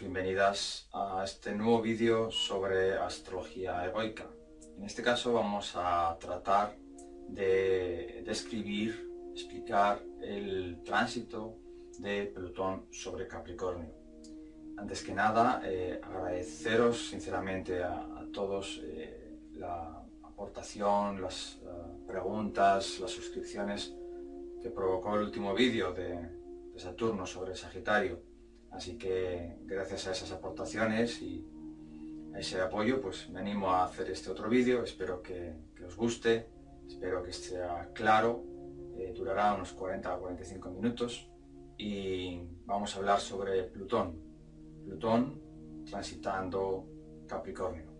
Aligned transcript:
bienvenidas 0.00 0.88
a 0.92 1.22
este 1.24 1.54
nuevo 1.54 1.82
vídeo 1.82 2.30
sobre 2.30 2.94
astrología 2.94 3.84
egoica. 3.84 4.26
En 4.78 4.84
este 4.84 5.02
caso 5.02 5.32
vamos 5.34 5.72
a 5.76 6.16
tratar 6.18 6.76
de 7.28 8.22
describir, 8.24 9.10
explicar 9.34 10.02
el 10.22 10.82
tránsito 10.84 11.58
de 11.98 12.26
Plutón 12.26 12.86
sobre 12.90 13.26
Capricornio. 13.26 13.92
Antes 14.78 15.02
que 15.02 15.12
nada, 15.12 15.60
eh, 15.64 16.00
agradeceros 16.02 17.08
sinceramente 17.08 17.82
a, 17.82 18.26
todos 18.32 18.80
eh, 18.84 19.36
la 19.54 20.02
aportación, 20.22 21.20
las 21.20 21.58
uh, 21.64 22.06
preguntas, 22.06 22.98
las 22.98 23.10
suscripciones 23.10 23.94
que 24.62 24.70
provocó 24.70 25.16
el 25.16 25.24
último 25.24 25.52
vídeo 25.54 25.92
de, 25.92 26.16
de 26.72 26.78
Saturno 26.78 27.26
sobre 27.26 27.54
Sagitario 27.54 28.31
Así 28.72 28.96
que 28.96 29.58
gracias 29.66 30.06
a 30.06 30.12
esas 30.12 30.32
aportaciones 30.32 31.20
y 31.20 31.46
a 32.34 32.40
ese 32.40 32.60
apoyo, 32.60 33.00
pues 33.00 33.28
me 33.28 33.40
animo 33.40 33.70
a 33.70 33.84
hacer 33.84 34.10
este 34.10 34.30
otro 34.30 34.48
vídeo. 34.48 34.82
Espero 34.82 35.22
que, 35.22 35.54
que, 35.76 35.84
os 35.84 35.96
guste, 35.96 36.48
espero 36.86 37.22
que 37.22 37.32
sea 37.32 37.90
claro. 37.92 38.44
Eh, 38.96 39.12
durará 39.14 39.54
unos 39.54 39.72
40 39.72 40.16
o 40.16 40.20
45 40.20 40.70
minutos 40.70 41.28
y 41.78 42.40
vamos 42.64 42.94
a 42.94 42.98
hablar 42.98 43.20
sobre 43.20 43.64
Plutón. 43.64 44.18
Plutón 44.84 45.40
transitando 45.84 46.86
Capricornio. 47.26 47.92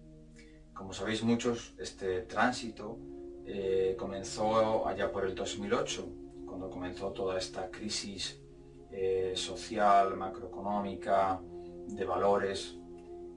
Como 0.74 0.92
sabéis 0.92 1.22
muchos, 1.22 1.74
este 1.78 2.22
tránsito 2.22 2.98
eh, 3.44 3.94
comenzó 3.98 4.86
allá 4.86 5.12
por 5.12 5.24
el 5.24 5.34
2008, 5.34 6.08
cuando 6.46 6.70
comenzó 6.70 7.12
toda 7.12 7.38
esta 7.38 7.70
crisis 7.70 8.41
eh, 8.92 9.32
social, 9.34 10.16
macroeconómica, 10.16 11.40
de 11.88 12.04
valores. 12.04 12.76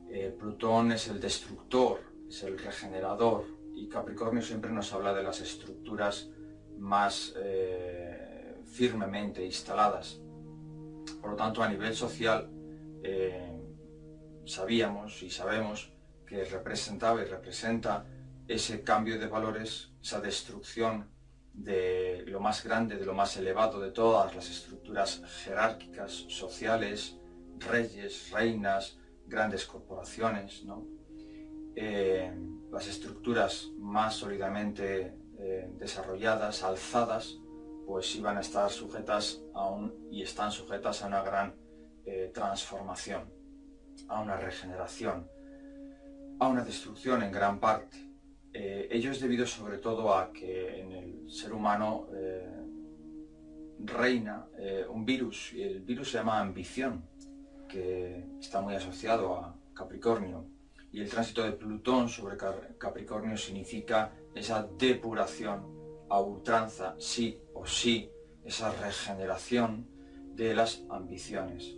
Eh, 0.09 0.35
Plutón 0.38 0.91
es 0.91 1.07
el 1.07 1.19
destructor, 1.19 2.02
es 2.28 2.44
el 2.44 2.57
regenerador 2.57 3.46
y 3.74 3.88
Capricornio 3.88 4.41
siempre 4.41 4.72
nos 4.72 4.91
habla 4.94 5.13
de 5.13 5.24
las 5.24 5.41
estructuras 5.41 6.30
más 6.78 7.34
eh, 7.38 8.57
firmemente 8.66 9.46
instaladas. 9.46 10.22
Por 11.22 11.31
lo 11.31 11.35
tanto, 11.35 11.63
a 11.63 11.69
nivel 11.69 11.96
social, 11.96 12.51
sabíamos 14.46 15.22
y 15.22 15.30
sabemos 15.30 15.94
que 16.25 16.44
representaba 16.44 17.22
y 17.22 17.25
representa 17.25 18.06
ese 18.47 18.84
cambio 18.84 19.19
de 19.19 19.28
valores, 19.28 19.91
esa 20.01 20.19
destrucción 20.19 21.15
de 21.56 22.24
lo 22.28 22.40
más 22.40 22.64
grande, 22.64 22.98
de 22.98 23.06
lo 23.06 23.14
más 23.14 23.38
elevado 23.38 23.80
de 23.80 23.92
todas 23.92 24.36
las 24.36 24.50
estructuras 24.50 25.22
jerárquicas, 25.44 26.12
sociales, 26.28 27.18
reyes, 27.60 28.30
reinas, 28.32 28.98
grandes 29.26 29.66
corporaciones, 29.66 30.64
¿no? 30.66 30.86
eh, 31.76 32.34
las 32.72 32.88
estructuras 32.88 33.72
más 33.78 34.16
sólidamente 34.16 35.18
eh, 35.38 35.70
desarrolladas, 35.78 36.64
alzadas, 36.64 37.38
pues 37.86 38.16
iban 38.16 38.38
a 38.38 38.42
estar 38.42 38.70
sujetas 38.72 39.42
a 39.54 39.70
un, 39.70 39.94
y 40.10 40.24
están 40.24 40.52
sujetas 40.52 41.04
a 41.04 41.08
una 41.08 41.22
gran 41.22 41.56
eh, 42.06 42.32
transformación, 42.34 43.32
a 44.08 44.22
una 44.22 44.38
regeneración, 44.38 45.30
a 46.40 46.48
una 46.48 46.64
destrucción 46.64 47.24
en 47.24 47.32
gran 47.32 47.60
parte. 47.60 48.05
Eh, 48.58 48.88
ello 48.90 49.12
es 49.12 49.20
debido 49.20 49.46
sobre 49.46 49.80
todo 49.80 50.16
a 50.16 50.32
que 50.32 50.80
en 50.80 50.94
el 50.94 51.30
ser 51.30 51.52
humano 51.52 52.08
eh, 52.16 52.48
reina 53.80 54.48
eh, 54.58 54.86
un 54.90 55.04
virus, 55.04 55.52
y 55.52 55.62
el 55.62 55.82
virus 55.82 56.12
se 56.12 56.20
llama 56.20 56.40
ambición, 56.40 57.04
que 57.68 58.26
está 58.40 58.62
muy 58.62 58.74
asociado 58.74 59.36
a 59.36 59.60
Capricornio. 59.74 60.46
Y 60.94 61.02
el 61.02 61.10
tránsito 61.10 61.44
de 61.44 61.52
Plutón 61.52 62.08
sobre 62.08 62.38
Capricornio 62.78 63.36
significa 63.36 64.14
esa 64.34 64.66
depuración 64.80 66.06
a 66.10 66.22
ultranza, 66.22 66.96
sí 66.98 67.38
o 67.54 67.66
sí, 67.66 68.10
esa 68.46 68.72
regeneración 68.72 69.86
de 70.34 70.56
las 70.56 70.86
ambiciones. 70.90 71.76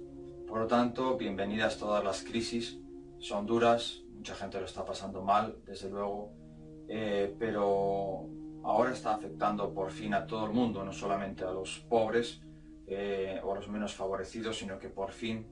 Por 0.47 0.59
lo 0.59 0.67
tanto, 0.67 1.17
bienvenidas 1.17 1.79
todas 1.79 2.03
las 2.03 2.21
crisis, 2.21 2.77
son 3.17 3.47
duras, 3.47 4.03
mucha 4.13 4.35
gente 4.35 4.59
lo 4.59 4.67
está 4.67 4.85
pasando 4.85 5.23
mal, 5.23 5.57
desde 5.65 5.89
luego, 5.89 6.37
eh, 6.87 7.35
pero 7.37 8.27
ahora 8.63 8.91
está 8.91 9.15
afectando 9.15 9.73
por 9.73 9.91
fin 9.91 10.13
a 10.13 10.25
todo 10.25 10.45
el 10.45 10.53
mundo, 10.53 10.83
no 10.83 10.93
solamente 10.93 11.43
a 11.43 11.51
los 11.51 11.79
pobres 11.79 12.41
eh, 12.87 13.39
o 13.43 13.51
a 13.51 13.55
los 13.55 13.67
menos 13.67 13.93
favorecidos, 13.93 14.57
sino 14.57 14.79
que 14.79 14.89
por 14.89 15.11
fin 15.11 15.45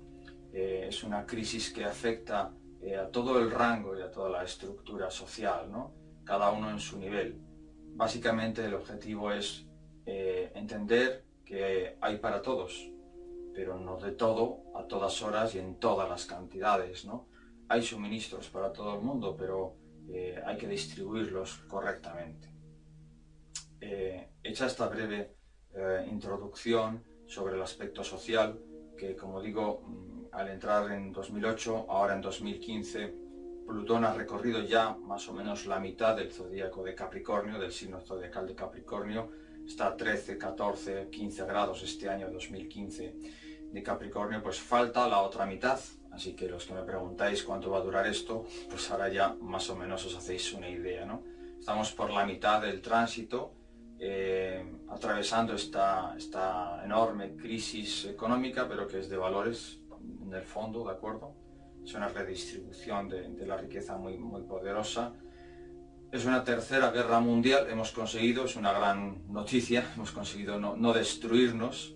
eh, 0.53 0.85
es 0.89 1.03
una 1.03 1.25
crisis 1.25 1.71
que 1.71 1.85
afecta 1.85 2.53
a 3.01 3.07
todo 3.07 3.39
el 3.39 3.49
rango 3.49 3.97
y 3.97 4.01
a 4.03 4.11
toda 4.11 4.29
la 4.29 4.43
estructura 4.43 5.09
social, 5.09 5.71
¿no? 5.71 5.91
cada 6.23 6.51
uno 6.51 6.69
en 6.69 6.79
su 6.79 6.99
nivel. 6.99 7.41
Básicamente 7.95 8.63
el 8.63 8.75
objetivo 8.75 9.31
es 9.31 9.65
entender 10.05 11.25
que 11.43 11.97
hay 11.99 12.17
para 12.17 12.43
todos, 12.43 12.91
pero 13.55 13.79
no 13.79 13.97
de 13.97 14.11
todo, 14.11 14.65
a 14.75 14.83
todas 14.83 15.19
horas 15.23 15.55
y 15.55 15.59
en 15.59 15.79
todas 15.79 16.07
las 16.07 16.25
cantidades. 16.25 17.05
¿no? 17.05 17.27
Hay 17.69 17.81
suministros 17.81 18.49
para 18.49 18.71
todo 18.71 18.93
el 18.93 19.01
mundo, 19.01 19.35
pero 19.35 19.77
eh, 20.11 20.41
hay 20.45 20.57
que 20.57 20.67
distribuirlos 20.67 21.57
correctamente. 21.67 22.49
Eh, 23.81 24.29
hecha 24.43 24.65
esta 24.65 24.87
breve 24.87 25.35
eh, 25.73 26.07
introducción 26.09 27.03
sobre 27.27 27.55
el 27.55 27.61
aspecto 27.61 28.03
social, 28.03 28.59
que 28.97 29.15
como 29.15 29.41
digo, 29.41 29.81
mm, 29.85 30.25
al 30.31 30.49
entrar 30.49 30.91
en 30.91 31.11
2008, 31.11 31.85
ahora 31.89 32.15
en 32.15 32.21
2015, 32.21 33.13
Plutón 33.65 34.05
ha 34.05 34.13
recorrido 34.13 34.61
ya 34.61 34.95
más 34.95 35.27
o 35.27 35.33
menos 35.33 35.65
la 35.65 35.79
mitad 35.79 36.15
del 36.15 36.31
zodíaco 36.31 36.83
de 36.83 36.93
Capricornio, 36.93 37.59
del 37.59 37.71
signo 37.71 37.99
zodiacal 37.99 38.47
de 38.47 38.55
Capricornio, 38.55 39.31
está 39.65 39.87
a 39.87 39.97
13, 39.97 40.37
14, 40.37 41.09
15 41.09 41.45
grados 41.45 41.81
este 41.81 42.07
año 42.07 42.29
2015 42.29 43.15
de 43.71 43.83
Capricornio, 43.83 44.41
pues 44.43 44.59
falta 44.59 45.07
la 45.07 45.21
otra 45.21 45.45
mitad, 45.45 45.79
Así 46.15 46.33
que 46.33 46.47
los 46.47 46.65
que 46.65 46.73
me 46.73 46.83
preguntáis 46.83 47.43
cuánto 47.43 47.69
va 47.69 47.79
a 47.79 47.81
durar 47.81 48.07
esto, 48.07 48.45
pues 48.69 48.89
ahora 48.89 49.09
ya 49.09 49.35
más 49.41 49.69
o 49.69 49.75
menos 49.75 50.05
os 50.05 50.15
hacéis 50.15 50.53
una 50.53 50.69
idea, 50.69 51.05
¿no? 51.05 51.23
Estamos 51.59 51.91
por 51.91 52.09
la 52.09 52.25
mitad 52.25 52.61
del 52.61 52.81
tránsito, 52.81 53.51
eh, 53.99 54.63
atravesando 54.89 55.53
esta, 55.53 56.15
esta 56.17 56.81
enorme 56.85 57.35
crisis 57.35 58.05
económica, 58.05 58.65
pero 58.67 58.87
que 58.87 58.99
es 58.99 59.09
de 59.09 59.17
valores 59.17 59.81
en 60.21 60.33
el 60.33 60.43
fondo, 60.43 60.85
¿de 60.85 60.91
acuerdo? 60.91 61.35
Es 61.83 61.93
una 61.93 62.07
redistribución 62.07 63.09
de, 63.09 63.45
la 63.45 63.57
riqueza 63.57 63.97
muy, 63.97 64.17
muy 64.17 64.43
poderosa. 64.43 65.13
Es 66.13 66.25
una 66.25 66.45
tercera 66.45 66.91
guerra 66.91 67.19
mundial, 67.19 67.67
hemos 67.69 67.91
conseguido, 67.91 68.45
es 68.45 68.55
una 68.55 68.71
gran 68.71 69.31
noticia, 69.33 69.91
hemos 69.95 70.11
conseguido 70.11 70.59
no, 70.59 70.77
no 70.77 70.93
destruirnos 70.93 71.93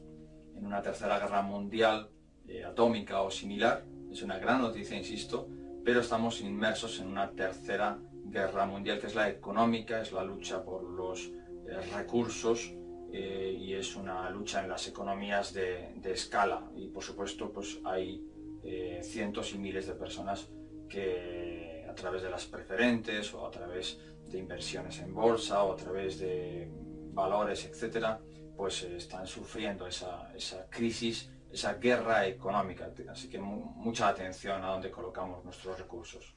en 0.57 0.65
una 0.65 0.81
tercera 0.81 1.19
guerra 1.19 1.41
mundial 1.41 2.09
eh, 2.49 2.65
atómica 2.65 3.21
o 3.21 3.29
similar, 3.29 3.85
es 4.11 4.21
una 4.21 4.39
gran 4.39 4.61
noticia, 4.61 4.97
insisto, 4.97 5.47
pero 5.83 6.01
estamos 6.01 6.41
inmersos 6.41 6.99
en 6.99 7.07
una 7.07 7.31
tercera 7.31 7.99
guerra 8.25 8.65
mundial 8.65 8.99
que 8.99 9.07
es 9.07 9.15
la 9.15 9.29
económica, 9.29 10.01
es 10.01 10.11
la 10.11 10.23
lucha 10.23 10.63
por 10.63 10.83
los 10.83 11.25
eh, 11.25 11.79
recursos 11.95 12.73
eh, 13.11 13.55
y 13.59 13.73
es 13.73 13.95
una 13.95 14.29
lucha 14.29 14.61
en 14.63 14.69
las 14.69 14.87
economías 14.87 15.53
de, 15.53 15.99
escala. 16.03 16.69
Y 16.75 16.87
por 16.87 17.03
supuesto 17.03 17.51
pues 17.51 17.79
hay 17.83 18.23
eh, 18.63 19.01
cientos 19.03 19.53
y 19.53 19.57
miles 19.57 19.87
de 19.87 19.93
personas 19.93 20.49
que 20.87 21.85
a 21.89 21.93
través 21.93 22.21
de 22.23 22.29
las 22.29 22.45
preferentes 22.45 23.33
o 23.33 23.45
a 23.45 23.51
través 23.51 23.99
de 24.27 24.37
inversiones 24.37 24.99
en 24.99 25.13
bolsa 25.13 25.63
o 25.63 25.73
a 25.73 25.75
través 25.75 26.19
de 26.19 26.69
valores, 27.13 27.65
etcétera, 27.65 28.21
pues 28.55 28.83
están 28.83 29.25
sufriendo 29.25 29.87
esa, 29.87 30.31
esa 30.35 30.67
crisis 30.69 31.31
esa 31.51 31.75
guerra 31.75 32.27
económica. 32.27 32.91
Así 33.09 33.29
que 33.29 33.39
mucha 33.39 34.07
atención 34.07 34.63
a 34.63 34.67
dónde 34.67 34.91
colocamos 34.91 35.43
nuestros 35.43 35.77
recursos 35.77 36.35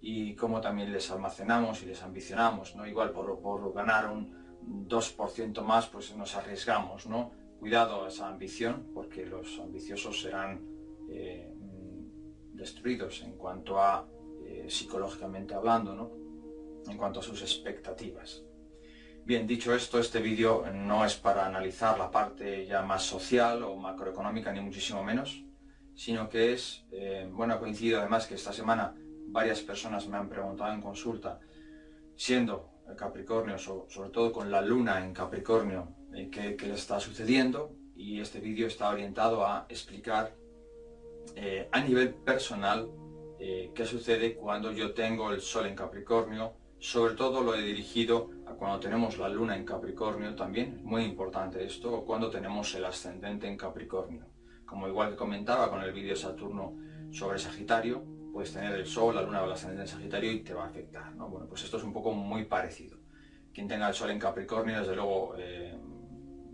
y 0.00 0.34
cómo 0.34 0.60
también 0.60 0.92
les 0.92 1.10
almacenamos 1.10 1.82
y 1.82 1.86
les 1.86 2.02
ambicionamos. 2.02 2.76
¿no? 2.76 2.86
Igual 2.86 3.10
por, 3.10 3.40
por 3.40 3.72
ganar 3.72 4.10
un 4.10 4.86
2% 4.88 5.62
más, 5.62 5.86
pues 5.86 6.14
nos 6.16 6.34
arriesgamos. 6.36 7.06
¿no? 7.06 7.32
Cuidado 7.58 8.04
a 8.04 8.08
esa 8.08 8.28
ambición, 8.28 8.90
porque 8.92 9.24
los 9.24 9.58
ambiciosos 9.58 10.20
serán 10.20 10.60
eh, 11.08 11.52
destruidos 12.52 13.22
en 13.22 13.36
cuanto 13.36 13.80
a 13.80 14.06
eh, 14.44 14.66
psicológicamente 14.68 15.54
hablando, 15.54 15.94
¿no? 15.94 16.10
en 16.90 16.96
cuanto 16.98 17.20
a 17.20 17.22
sus 17.22 17.40
expectativas. 17.42 18.44
Bien, 19.24 19.46
dicho 19.46 19.72
esto, 19.72 20.00
este 20.00 20.20
vídeo 20.20 20.64
no 20.74 21.04
es 21.04 21.14
para 21.14 21.46
analizar 21.46 21.96
la 21.96 22.10
parte 22.10 22.66
ya 22.66 22.82
más 22.82 23.04
social 23.04 23.62
o 23.62 23.76
macroeconómica, 23.76 24.52
ni 24.52 24.60
muchísimo 24.60 25.04
menos, 25.04 25.44
sino 25.94 26.28
que 26.28 26.52
es, 26.52 26.84
eh, 26.90 27.28
bueno, 27.30 27.54
ha 27.54 27.60
coincidido 27.60 28.00
además 28.00 28.26
que 28.26 28.34
esta 28.34 28.52
semana 28.52 28.96
varias 29.28 29.60
personas 29.60 30.08
me 30.08 30.16
han 30.16 30.28
preguntado 30.28 30.72
en 30.72 30.80
consulta, 30.82 31.38
siendo 32.16 32.68
Capricornio, 32.96 33.58
sobre 33.58 34.10
todo 34.10 34.32
con 34.32 34.50
la 34.50 34.60
luna 34.60 34.98
en 34.98 35.14
Capricornio, 35.14 35.94
eh, 36.12 36.28
qué, 36.28 36.56
le 36.66 36.74
está 36.74 36.98
sucediendo, 36.98 37.76
y 37.94 38.18
este 38.18 38.40
vídeo 38.40 38.66
está 38.66 38.90
orientado 38.90 39.46
a 39.46 39.66
explicar 39.68 40.34
eh, 41.36 41.68
a 41.70 41.80
nivel 41.80 42.12
personal 42.12 42.90
qué 43.38 43.84
sucede 43.86 44.36
cuando 44.36 44.70
yo 44.70 44.94
tengo 44.94 45.32
el 45.32 45.40
Sol 45.40 45.66
en 45.66 45.74
Capricornio, 45.74 46.54
sobre 46.78 47.14
todo 47.14 47.42
lo 47.42 47.56
he 47.56 47.62
dirigido 47.62 48.30
cuando 48.58 48.80
tenemos 48.80 49.18
la 49.18 49.28
luna 49.28 49.56
en 49.56 49.64
Capricornio 49.64 50.34
también, 50.34 50.80
muy 50.84 51.04
importante 51.04 51.64
esto, 51.64 51.92
o 51.92 52.04
cuando 52.04 52.30
tenemos 52.30 52.74
el 52.74 52.84
ascendente 52.84 53.46
en 53.46 53.56
Capricornio. 53.56 54.26
Como 54.64 54.88
igual 54.88 55.10
que 55.10 55.16
comentaba 55.16 55.70
con 55.70 55.82
el 55.82 55.92
vídeo 55.92 56.16
Saturno 56.16 56.76
sobre 57.10 57.38
Sagitario, 57.38 58.02
puedes 58.32 58.52
tener 58.52 58.72
el 58.72 58.86
Sol, 58.86 59.14
la 59.14 59.22
Luna 59.22 59.42
o 59.42 59.46
el 59.46 59.52
ascendente 59.52 59.82
en 59.82 59.88
Sagitario 59.88 60.32
y 60.32 60.40
te 60.40 60.54
va 60.54 60.64
a 60.64 60.68
afectar. 60.68 61.14
¿no? 61.14 61.28
Bueno, 61.28 61.46
pues 61.46 61.62
esto 61.64 61.76
es 61.76 61.84
un 61.84 61.92
poco 61.92 62.12
muy 62.12 62.44
parecido. 62.44 62.98
Quien 63.52 63.68
tenga 63.68 63.88
el 63.88 63.94
Sol 63.94 64.10
en 64.10 64.18
Capricornio, 64.18 64.78
desde 64.78 64.96
luego 64.96 65.34
eh, 65.36 65.76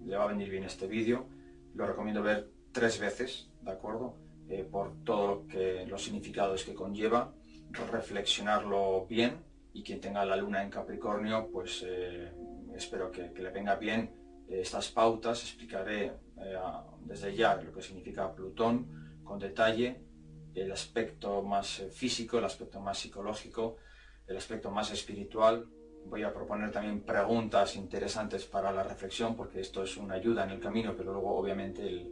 le 0.04 0.16
va 0.16 0.24
a 0.24 0.28
venir 0.28 0.50
bien 0.50 0.64
este 0.64 0.86
vídeo. 0.86 1.26
Lo 1.74 1.86
recomiendo 1.86 2.22
ver 2.22 2.50
tres 2.72 2.98
veces, 2.98 3.50
¿de 3.62 3.70
acuerdo? 3.70 4.16
Eh, 4.48 4.66
por 4.68 5.04
todo 5.04 5.46
que, 5.46 5.86
los 5.86 6.02
significados 6.02 6.64
que 6.64 6.74
conlleva, 6.74 7.32
reflexionarlo 7.70 9.06
bien 9.06 9.47
y 9.78 9.82
quien 9.84 10.00
tenga 10.00 10.24
la 10.24 10.34
luna 10.36 10.60
en 10.64 10.70
Capricornio, 10.70 11.48
pues 11.52 11.84
eh, 11.86 12.32
espero 12.74 13.12
que, 13.12 13.30
le 13.32 13.50
venga 13.50 13.76
bien 13.76 14.10
eh, 14.48 14.60
estas 14.60 14.88
pautas. 14.88 15.40
Explicaré 15.44 16.06
eh, 16.06 16.58
desde 17.02 17.32
ya 17.32 17.54
lo 17.54 17.72
que 17.72 17.80
significa 17.80 18.34
Plutón 18.34 19.20
con 19.22 19.38
detalle, 19.38 20.00
el 20.52 20.72
aspecto 20.72 21.42
más 21.42 21.84
físico, 21.92 22.38
el 22.38 22.44
aspecto 22.44 22.80
más 22.80 22.98
psicológico, 22.98 23.76
el 24.26 24.36
aspecto 24.36 24.72
más 24.72 24.90
espiritual. 24.90 25.68
Voy 26.06 26.24
a 26.24 26.34
proponer 26.34 26.72
también 26.72 27.02
preguntas 27.02 27.76
interesantes 27.76 28.46
para 28.46 28.72
la 28.72 28.82
reflexión, 28.82 29.36
porque 29.36 29.60
esto 29.60 29.84
es 29.84 29.96
una 29.96 30.14
ayuda 30.14 30.42
en 30.42 30.50
el 30.50 30.58
camino, 30.58 30.96
pero 30.96 31.12
luego 31.12 31.36
obviamente 31.36 32.04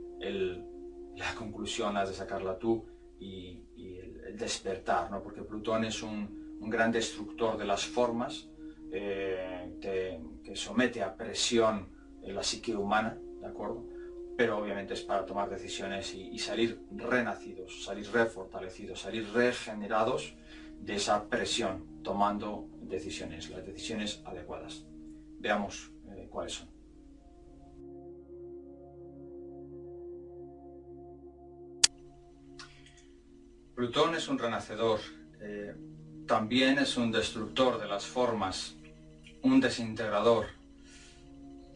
la 1.16 1.34
conclusión 1.36 1.96
has 1.96 2.10
de 2.10 2.14
sacarla 2.14 2.60
tú 2.60 2.86
y, 3.18 3.58
el, 3.98 4.36
despertar, 4.36 5.10
¿no? 5.10 5.20
porque 5.20 5.42
Plutón 5.42 5.84
es 5.84 6.02
un, 6.02 6.45
un 6.66 6.70
gran 6.70 6.90
destructor 6.90 7.56
de 7.56 7.64
las 7.64 7.86
formas, 7.86 8.48
eh, 8.90 9.78
que 10.42 10.56
somete 10.56 11.00
a 11.00 11.16
presión 11.16 11.88
la 12.22 12.42
psique 12.42 12.74
humana, 12.74 13.16
¿de 13.40 13.46
acuerdo? 13.46 13.84
Pero 14.36 14.58
obviamente 14.58 14.94
es 14.94 15.02
para 15.02 15.24
tomar 15.24 15.48
decisiones 15.48 16.12
y, 16.12 16.36
salir 16.40 16.80
renacidos, 16.90 17.84
salir 17.84 18.10
refortalecidos, 18.10 19.00
salir 19.00 19.32
regenerados 19.32 20.34
de 20.80 20.96
esa 20.96 21.28
presión, 21.28 22.02
tomando 22.02 22.68
decisiones, 22.80 23.48
las 23.48 23.64
decisiones 23.64 24.20
adecuadas. 24.24 24.84
Veamos 25.38 25.92
eh, 26.10 26.26
cuáles 26.28 26.54
son. 26.54 26.68
Plutón 33.76 34.16
es 34.16 34.26
un 34.26 34.38
renacedor. 34.38 34.98
Eh, 35.40 35.74
también 36.26 36.78
es 36.78 36.96
un 36.96 37.12
destructor 37.12 37.80
de 37.80 37.86
las 37.86 38.04
formas, 38.04 38.74
un 39.42 39.60
desintegrador. 39.60 40.46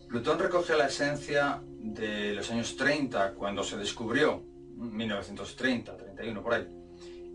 Plutón 0.08 0.38
recoge 0.38 0.76
la 0.76 0.86
esencia 0.86 1.60
de 1.64 2.34
los 2.34 2.50
años 2.50 2.76
30, 2.76 3.34
cuando 3.34 3.62
se 3.62 3.76
descubrió, 3.76 4.42
1930, 4.76 5.96
31 5.96 6.42
por 6.42 6.54
ahí, 6.54 6.66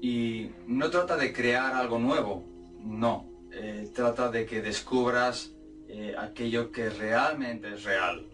y 0.02 0.52
no 0.68 0.90
trata 0.90 1.16
de 1.16 1.32
crear 1.32 1.74
algo 1.74 2.00
nuevo, 2.00 2.44
no, 2.82 3.30
eh, 3.52 3.90
trata 3.94 4.30
de 4.30 4.46
que 4.46 4.62
descubras 4.62 5.54
eh, 5.88 6.16
aquello 6.18 6.72
que 6.72 6.90
realmente 6.90 7.74
es 7.74 7.84
real. 7.84 8.28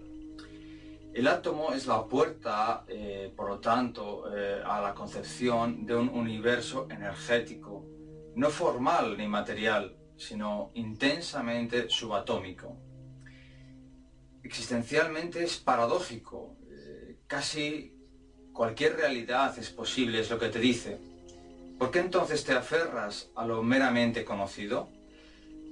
El 1.13 1.27
átomo 1.27 1.73
es 1.73 1.85
la 1.87 2.05
puerta, 2.05 2.85
eh, 2.87 3.31
por 3.35 3.49
lo 3.49 3.59
tanto, 3.59 4.23
a 4.65 4.81
la 4.81 4.93
concepción 4.95 5.85
de 5.85 5.95
un 5.95 6.07
universo 6.07 6.87
energético, 6.89 7.85
no 8.35 8.49
formal 8.49 9.17
ni 9.17 9.27
material, 9.27 9.97
sino 10.17 10.71
intensamente 10.75 11.89
subatómico. 11.89 12.77
Existencialmente 14.43 15.43
es 15.43 15.57
paradójico, 15.57 16.57
eh, 16.69 17.19
casi 17.27 17.93
cualquier 18.53 18.97
realidad 18.97 19.57
es 19.57 19.69
posible, 19.69 20.19
es 20.19 20.29
lo 20.29 20.39
que 20.39 20.49
te 20.49 20.59
dice. 20.59 20.99
¿Por 21.77 21.89
qué 21.89 21.99
entonces 21.99 22.43
te 22.43 22.53
aferras 22.53 23.31
a 23.35 23.45
lo 23.45 23.63
meramente 23.63 24.23
conocido? 24.23 24.89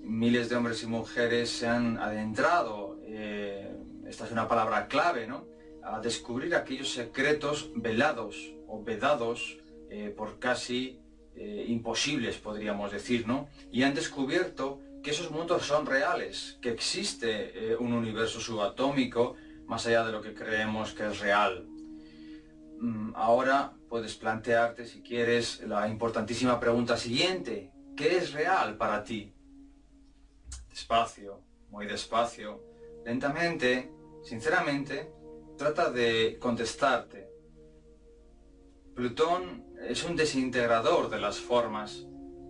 Miles 0.01 0.49
de 0.49 0.55
hombres 0.55 0.81
y 0.83 0.87
mujeres 0.87 1.49
se 1.49 1.67
han 1.67 1.97
adentrado, 1.97 2.99
eh, 3.05 3.75
esta 4.07 4.25
es 4.25 4.31
una 4.31 4.47
palabra 4.47 4.87
clave, 4.87 5.27
¿no? 5.27 5.45
A 5.83 5.99
descubrir 5.99 6.55
aquellos 6.55 6.91
secretos 6.91 7.71
velados 7.75 8.55
o 8.67 8.83
vedados 8.83 9.59
eh, 9.91 10.13
por 10.15 10.39
casi 10.39 10.99
eh, 11.41 11.65
imposibles, 11.69 12.37
podríamos 12.37 12.91
decir, 12.91 13.25
¿no? 13.25 13.47
Y 13.71 13.83
han 13.83 13.93
descubierto 13.93 14.81
que 15.01 15.11
esos 15.11 15.31
mundos 15.31 15.65
son 15.65 15.85
reales, 15.85 16.59
que 16.61 16.69
existe 16.69 17.71
eh, 17.71 17.77
un 17.77 17.93
universo 17.93 18.41
subatómico 18.41 19.35
más 19.65 19.87
allá 19.87 20.03
de 20.03 20.11
lo 20.11 20.21
que 20.21 20.33
creemos 20.33 20.93
que 20.93 21.07
es 21.07 21.19
real. 21.19 21.65
Mm, 22.81 23.13
ahora 23.15 23.73
puedes 23.87 24.15
plantearte, 24.15 24.85
si 24.85 25.01
quieres, 25.01 25.61
la 25.65 25.87
importantísima 25.87 26.59
pregunta 26.59 26.97
siguiente. 26.97 27.71
¿Qué 27.95 28.17
es 28.17 28.33
real 28.33 28.75
para 28.75 29.01
ti? 29.05 29.33
Despacio, 30.69 31.41
muy 31.69 31.85
despacio, 31.85 32.61
lentamente, 33.05 33.93
sinceramente, 34.23 35.09
trata 35.57 35.89
de 35.89 36.37
contestarte. 36.37 37.29
Plutón 38.93 39.68
es 39.87 40.03
un 40.03 40.15
desintegrador 40.15 41.09
de 41.09 41.19
las 41.19 41.39
formas, 41.39 42.05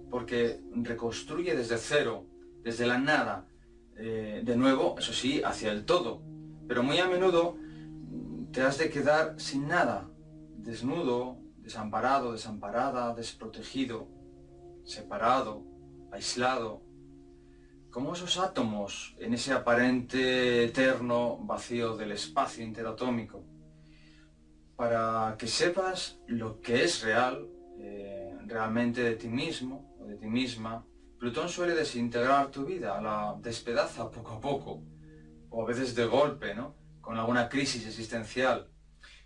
porque 0.10 0.62
reconstruye 0.74 1.56
desde 1.56 1.78
cero, 1.78 2.26
desde 2.64 2.88
la 2.88 2.98
nada, 2.98 3.48
eh, 3.96 4.42
de 4.44 4.56
nuevo, 4.56 4.96
eso 4.98 5.14
sí, 5.14 5.42
hacia 5.44 5.72
el 5.72 5.86
todo. 5.86 6.22
Pero 6.68 6.84
muy 6.84 7.00
a 7.00 7.08
menudo 7.08 7.58
mm, 7.58 8.52
te 8.52 8.62
has 8.62 8.78
de 8.78 8.90
quedar 8.90 9.40
sin 9.40 9.68
nada, 9.68 10.10
desnudo, 10.58 11.38
desamparado, 11.58 12.32
desamparada, 12.32 13.14
desprotegido, 13.14 14.08
separado, 14.84 15.64
aislado, 16.12 16.82
como 17.92 18.14
esos 18.14 18.38
átomos 18.38 19.16
en 19.20 19.34
ese 19.34 19.52
aparente 19.52 20.64
eterno 20.64 21.38
vacío 21.42 21.98
del 21.98 22.12
espacio 22.12 22.64
interatómico 22.64 23.49
para 24.80 25.36
que 25.38 25.48
sepas 25.48 26.22
lo 26.28 26.62
que 26.62 26.86
es 26.86 27.04
real, 27.04 27.50
eh, 27.80 28.34
realmente 28.46 29.04
de 29.04 29.18
ti 29.18 29.28
mismo 29.28 29.94
o 30.00 30.06
de 30.06 30.16
ti 30.16 30.28
misma, 30.28 30.86
Plutón 31.18 31.50
suele 31.50 31.76
desintegrar 31.76 32.50
tu 32.50 32.64
vida, 32.64 33.02
la 33.02 33.36
despedaza 33.42 34.10
poco 34.10 34.36
a 34.36 34.40
poco, 34.40 34.82
o 35.50 35.64
a 35.64 35.68
veces 35.68 35.96
de 35.96 36.06
golpe, 36.06 36.56
¿no? 36.56 36.76
Con 37.02 37.18
alguna 37.18 37.50
crisis 37.50 37.86
existencial. 37.86 38.70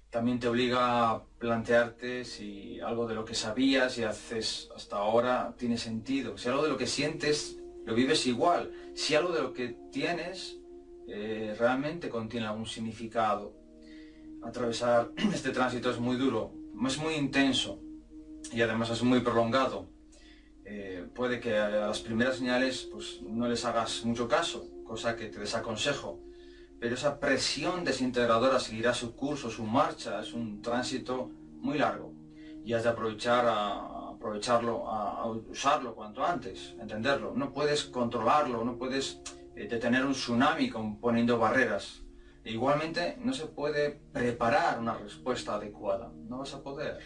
También 0.10 0.40
te 0.40 0.48
obliga 0.48 1.12
a 1.12 1.24
plantearte 1.38 2.26
si 2.26 2.80
algo 2.80 3.06
de 3.06 3.14
lo 3.14 3.24
que 3.24 3.36
sabías 3.36 4.00
y 4.00 4.04
haces 4.06 4.72
hasta 4.76 4.96
ahora 4.96 5.54
tiene 5.56 5.78
sentido, 5.78 6.36
si 6.36 6.50
algo 6.50 6.64
de 6.64 6.70
lo 6.70 6.78
que 6.78 6.88
sientes 6.88 7.60
lo 7.86 7.94
vives 7.94 8.26
igual. 8.26 8.72
Si 8.96 9.14
algo 9.14 9.32
de 9.32 9.44
lo 9.44 9.54
que 9.54 9.78
tienes 9.92 10.58
eh, 11.08 11.56
realmente 11.60 12.10
contiene 12.10 12.48
algún 12.48 12.66
significado, 12.66 13.63
atravesar 14.46 15.12
este 15.34 15.52
tránsito 15.52 15.90
es 15.90 16.00
muy 16.00 16.18
duro, 16.18 16.54
es 16.86 16.98
muy 16.98 17.16
intenso 17.16 17.80
y 18.52 18.62
además 18.62 18.90
es 18.90 19.04
muy 19.04 19.22
prolongado. 19.22 19.88
Eh, 20.66 21.08
puede 21.14 21.40
que 21.40 21.58
a 21.58 21.70
las 21.70 22.00
primeras 22.00 22.38
señales 22.38 22.88
pues, 22.92 23.22
no 23.22 23.48
les 23.48 23.66
hagas 23.66 24.06
mucho 24.06 24.28
caso, 24.28 24.66
cosa 24.86 25.16
que 25.16 25.28
te 25.28 25.40
desaconsejo, 25.40 26.22
pero 26.80 26.96
esa 26.96 27.20
presión 27.20 27.84
desintegradora 27.84 28.60
seguirá 28.60 28.94
su 28.94 29.16
curso, 29.16 29.50
su 29.50 29.64
marcha, 29.64 30.22
es 30.22 30.34
un 30.34 30.62
tránsito 30.62 31.30
muy 31.60 31.78
largo 31.78 32.14
y 32.66 32.74
has 32.74 32.84
de 32.84 32.90
aprovechar 32.90 33.46
a, 33.46 34.04
aprovecharlo, 34.24 34.88
a, 34.88 35.26
usarlo 35.28 35.96
cuanto 35.96 36.24
antes, 36.24 36.76
entenderlo. 36.80 37.34
No 37.36 37.52
puedes 37.52 37.84
controlarlo, 37.84 38.64
no 38.64 38.78
puedes 38.78 39.20
eh, 39.56 39.68
detener 39.68 40.06
un 40.06 40.14
tsunami 40.14 40.72
poniendo 41.02 41.38
barreras. 41.38 42.03
Igualmente 42.46 43.18
no 43.22 43.34
se 43.34 43.46
puede 43.46 44.02
preparar 44.12 44.80
una 44.80 44.98
respuesta 44.98 45.56
adecuada, 45.56 46.12
no 46.28 46.40
vas 46.40 46.54
a 46.54 46.62
poder. 46.62 47.00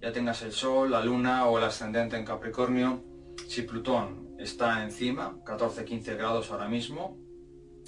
Ya 0.00 0.10
tengas 0.10 0.40
el 0.42 0.52
Sol, 0.52 0.90
la 0.90 1.04
Luna 1.04 1.46
o 1.46 1.58
el 1.58 1.64
ascendente 1.64 2.16
en 2.16 2.24
Capricornio, 2.24 3.04
si 3.46 3.62
Plutón 3.62 4.36
está 4.38 4.82
encima, 4.82 5.36
14-15 5.44 6.16
grados 6.16 6.50
ahora 6.50 6.68
mismo, 6.68 7.18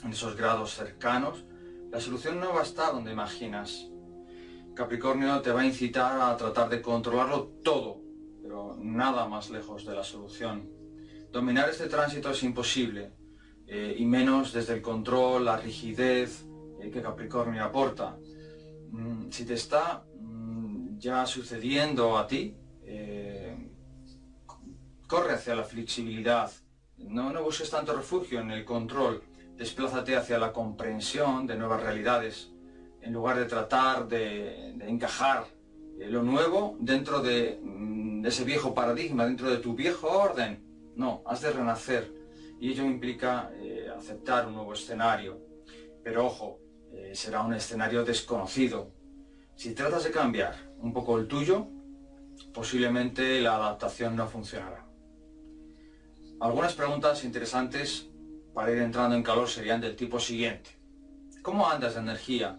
en 0.04 0.10
esos 0.10 0.36
grados 0.36 0.74
cercanos, 0.74 1.46
la 1.90 1.98
solución 1.98 2.38
no 2.38 2.52
va 2.52 2.60
a 2.60 2.64
estar 2.64 2.92
donde 2.92 3.12
imaginas. 3.12 3.88
Capricornio 4.74 5.40
te 5.40 5.52
va 5.52 5.62
a 5.62 5.66
incitar 5.66 6.20
a 6.20 6.36
tratar 6.36 6.68
de 6.68 6.82
controlarlo 6.82 7.54
todo, 7.64 8.02
pero 8.42 8.76
nada 8.78 9.26
más 9.28 9.48
lejos 9.48 9.86
de 9.86 9.94
la 9.94 10.04
solución. 10.04 10.68
Dominar 11.32 11.70
este 11.70 11.88
tránsito 11.88 12.30
es 12.30 12.42
imposible, 12.42 13.14
eh, 13.66 13.94
y 13.96 14.04
menos 14.04 14.52
desde 14.52 14.74
el 14.74 14.82
control, 14.82 15.46
la 15.46 15.56
rigidez 15.56 16.49
que 16.88 17.02
Capricornio 17.02 17.64
aporta. 17.64 18.16
Mm, 18.90 19.30
si 19.30 19.44
te 19.44 19.54
está 19.54 20.04
mm, 20.20 20.98
ya 20.98 21.26
sucediendo 21.26 22.16
a 22.16 22.26
ti, 22.26 22.56
eh, 22.84 23.70
corre 25.06 25.34
hacia 25.34 25.54
la 25.54 25.64
flexibilidad, 25.64 26.50
no, 26.98 27.32
no 27.32 27.42
busques 27.42 27.70
tanto 27.70 27.92
refugio 27.94 28.40
en 28.40 28.50
el 28.50 28.64
control, 28.64 29.22
desplázate 29.56 30.16
hacia 30.16 30.38
la 30.38 30.52
comprensión 30.52 31.46
de 31.46 31.56
nuevas 31.56 31.82
realidades, 31.82 32.52
en 33.02 33.12
lugar 33.12 33.38
de 33.38 33.46
tratar 33.46 34.08
de, 34.08 34.70
encajar 34.86 35.46
lo 35.98 36.22
nuevo 36.22 36.76
dentro 36.80 37.20
de, 37.20 37.58
mm, 37.62 38.22
de, 38.22 38.28
ese 38.28 38.44
viejo 38.44 38.74
paradigma, 38.74 39.26
dentro 39.26 39.50
de 39.50 39.58
tu 39.58 39.74
viejo 39.74 40.08
orden. 40.08 40.64
No, 40.96 41.22
has 41.26 41.40
de 41.42 41.50
renacer 41.50 42.20
y 42.60 42.70
ello 42.70 42.84
implica 42.84 43.50
eh, 43.54 43.88
aceptar 43.96 44.46
un 44.46 44.54
nuevo 44.54 44.74
escenario. 44.74 45.40
Pero 46.04 46.26
ojo, 46.26 46.58
eh, 46.92 47.12
será 47.14 47.42
un 47.42 47.54
escenario 47.54 48.04
desconocido. 48.04 48.90
Si 49.54 49.74
tratas 49.74 50.04
de 50.04 50.10
cambiar 50.10 50.54
un 50.78 50.92
poco 50.92 51.18
el 51.18 51.28
tuyo, 51.28 51.66
posiblemente 52.52 53.40
la 53.40 53.56
adaptación 53.56 54.16
no 54.16 54.26
funcionará. 54.26 54.86
Algunas 56.40 56.74
preguntas 56.74 57.24
interesantes 57.24 58.08
para 58.54 58.72
ir 58.72 58.78
entrando 58.78 59.14
en 59.14 59.22
calor 59.22 59.48
serían 59.48 59.80
del 59.80 59.96
tipo 59.96 60.18
siguiente. 60.18 60.70
¿Cómo 61.42 61.68
andas 61.68 61.94
de 61.94 62.00
energía? 62.00 62.58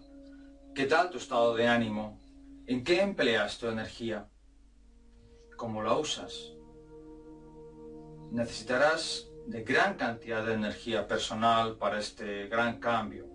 ¿Qué 0.74 0.86
tal 0.86 1.10
tu 1.10 1.18
estado 1.18 1.54
de 1.54 1.66
ánimo? 1.68 2.20
¿En 2.66 2.84
qué 2.84 3.00
empleas 3.02 3.58
tu 3.58 3.66
energía? 3.66 4.28
¿Cómo 5.56 5.82
la 5.82 5.96
usas? 5.96 6.52
Necesitarás 8.30 9.28
de 9.46 9.62
gran 9.62 9.94
cantidad 9.94 10.46
de 10.46 10.54
energía 10.54 11.06
personal 11.06 11.76
para 11.76 11.98
este 11.98 12.46
gran 12.46 12.78
cambio. 12.78 13.31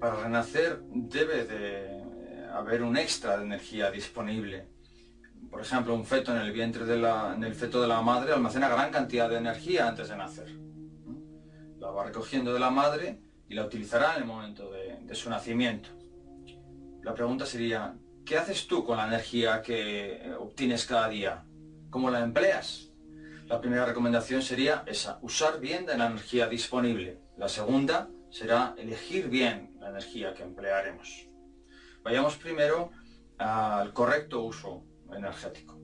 Para 0.00 0.16
renacer 0.16 0.80
debe 0.90 1.44
de 1.44 2.48
haber 2.52 2.82
un 2.82 2.96
extra 2.96 3.38
de 3.38 3.44
energía 3.44 3.90
disponible. 3.90 4.68
Por 5.50 5.60
ejemplo, 5.60 5.94
un 5.94 6.04
feto 6.04 6.32
en 6.32 6.42
el 6.42 6.52
vientre 6.52 6.84
de 6.84 6.98
la, 6.98 7.32
en 7.34 7.44
el 7.44 7.54
feto 7.54 7.80
de 7.80 7.88
la 7.88 8.02
madre 8.02 8.32
almacena 8.32 8.68
gran 8.68 8.90
cantidad 8.90 9.28
de 9.28 9.38
energía 9.38 9.88
antes 9.88 10.08
de 10.08 10.16
nacer. 10.16 10.48
La 11.78 11.90
va 11.90 12.04
recogiendo 12.04 12.52
de 12.52 12.60
la 12.60 12.70
madre 12.70 13.20
y 13.48 13.54
la 13.54 13.64
utilizará 13.64 14.16
en 14.16 14.22
el 14.22 14.28
momento 14.28 14.70
de, 14.70 14.98
de 15.02 15.14
su 15.14 15.30
nacimiento. 15.30 15.88
La 17.02 17.14
pregunta 17.14 17.46
sería, 17.46 17.96
¿qué 18.24 18.36
haces 18.36 18.66
tú 18.66 18.84
con 18.84 18.98
la 18.98 19.06
energía 19.06 19.62
que 19.62 20.34
obtienes 20.38 20.84
cada 20.84 21.08
día? 21.08 21.44
¿Cómo 21.88 22.10
la 22.10 22.20
empleas? 22.20 22.90
La 23.46 23.60
primera 23.60 23.86
recomendación 23.86 24.42
sería 24.42 24.82
esa, 24.86 25.20
usar 25.22 25.60
bien 25.60 25.86
de 25.86 25.96
la 25.96 26.06
energía 26.06 26.48
disponible. 26.48 27.20
La 27.36 27.48
segunda 27.48 28.10
será 28.30 28.74
elegir 28.76 29.28
bien 29.28 29.75
la 29.86 29.98
energía 29.98 30.34
que 30.34 30.42
emplearemos. 30.42 31.26
Vayamos 32.02 32.36
primero 32.36 32.90
al 33.38 33.92
correcto 33.92 34.42
uso 34.42 34.84
energético. 35.14 35.78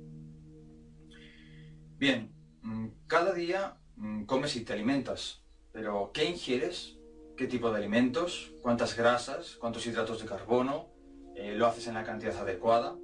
Bien, 1.99 2.35
mm, 2.62 2.88
cada 3.06 3.32
día 3.32 3.76
mm, 3.97 4.25
comes 4.25 4.56
y 4.56 4.64
te 4.64 4.73
alimentas, 4.73 5.44
pero 5.73 6.11
¿qué 6.12 6.25
ingieres? 6.25 6.99
¿Qué 7.37 7.47
tipo 7.47 7.71
de 7.71 7.78
alimentos? 7.78 8.52
¿Cuántas 8.61 8.97
grasas? 8.97 9.56
¿Cuántos 9.56 9.87
hidratos 9.87 10.21
de 10.21 10.26
carbono? 10.26 10.88
Eh, 11.37 11.54
¿Lo 11.54 11.66
haces 11.66 11.87
en 11.87 11.94
la 11.94 12.04
cantidad 12.04 12.37
adecuada? 12.37 12.97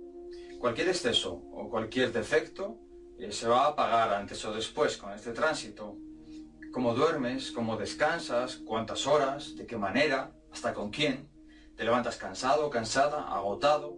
Cualquier 0.59 0.89
exceso 0.89 1.33
o 1.53 1.71
cualquier 1.71 2.13
defecto 2.13 2.79
eh, 3.19 3.31
se 3.31 3.47
va 3.47 3.69
a 3.69 3.77
pagar 3.77 4.13
antes 4.15 4.45
o 4.45 4.53
después 4.53 4.97
con 4.97 5.13
este 5.13 5.33
tránsito. 5.33 5.97
Cómo 6.73 6.95
duermes, 6.95 7.53
cómo 7.53 7.77
descansas, 7.77 8.57
cuántas 8.57 9.07
horas, 9.07 9.57
de 9.57 9.65
qué 9.67 9.77
manera, 9.77 10.33
hasta 10.53 10.75
con 10.75 10.91
quién. 10.91 11.29
Te 11.77 11.85
levantas 11.85 12.17
cansado, 12.17 12.71
cansada, 12.71 13.29
agotado. 13.29 13.97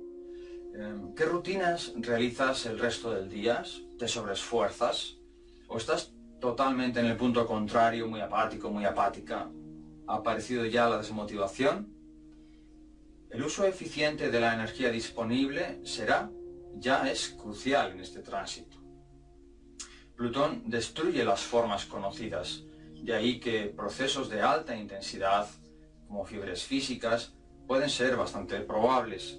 Em, 0.75 1.15
¿Qué 1.15 1.25
rutinas 1.25 1.93
realizas 1.97 2.67
el 2.67 2.79
resto 2.79 3.13
del 3.13 3.29
día? 3.29 3.63
¿Te 3.99 4.07
sobreesfuerzas? 4.07 5.17
¿O 5.69 5.79
estás 5.79 6.13
totalmente 6.41 7.01
en 7.01 7.07
el 7.07 7.17
punto 7.17 7.47
contrario, 7.47 8.07
muy 8.07 8.21
apático, 8.21 8.71
muy 8.71 8.85
apática? 8.85 9.51
¿Ha 10.07 10.15
aparecido 10.17 10.65
ya 10.67 10.89
la 10.89 10.99
desmotivación? 10.99 12.01
El 13.31 13.45
uso 13.45 13.65
eficiente 13.65 14.31
de 14.31 14.41
la 14.41 14.55
energía 14.55 14.91
disponible 14.91 15.81
será, 15.85 16.31
ya 16.75 17.09
es 17.09 17.29
crucial 17.29 17.93
en 17.93 18.01
este 18.01 18.21
tránsito. 18.21 18.79
Plutón 20.17 20.65
destruye 20.67 21.25
las 21.25 21.41
formas 21.41 21.87
conocidas, 21.87 22.65
de 22.95 23.15
ahí 23.15 23.41
que 23.41 23.67
procesos 23.67 24.29
de 24.29 24.43
alta 24.43 24.77
intensidad, 24.77 25.49
como 26.11 26.25
fiebres 26.25 26.65
físicas, 26.65 27.35
pueden 27.69 27.89
ser 27.89 28.17
bastante 28.17 28.59
probables. 28.63 29.39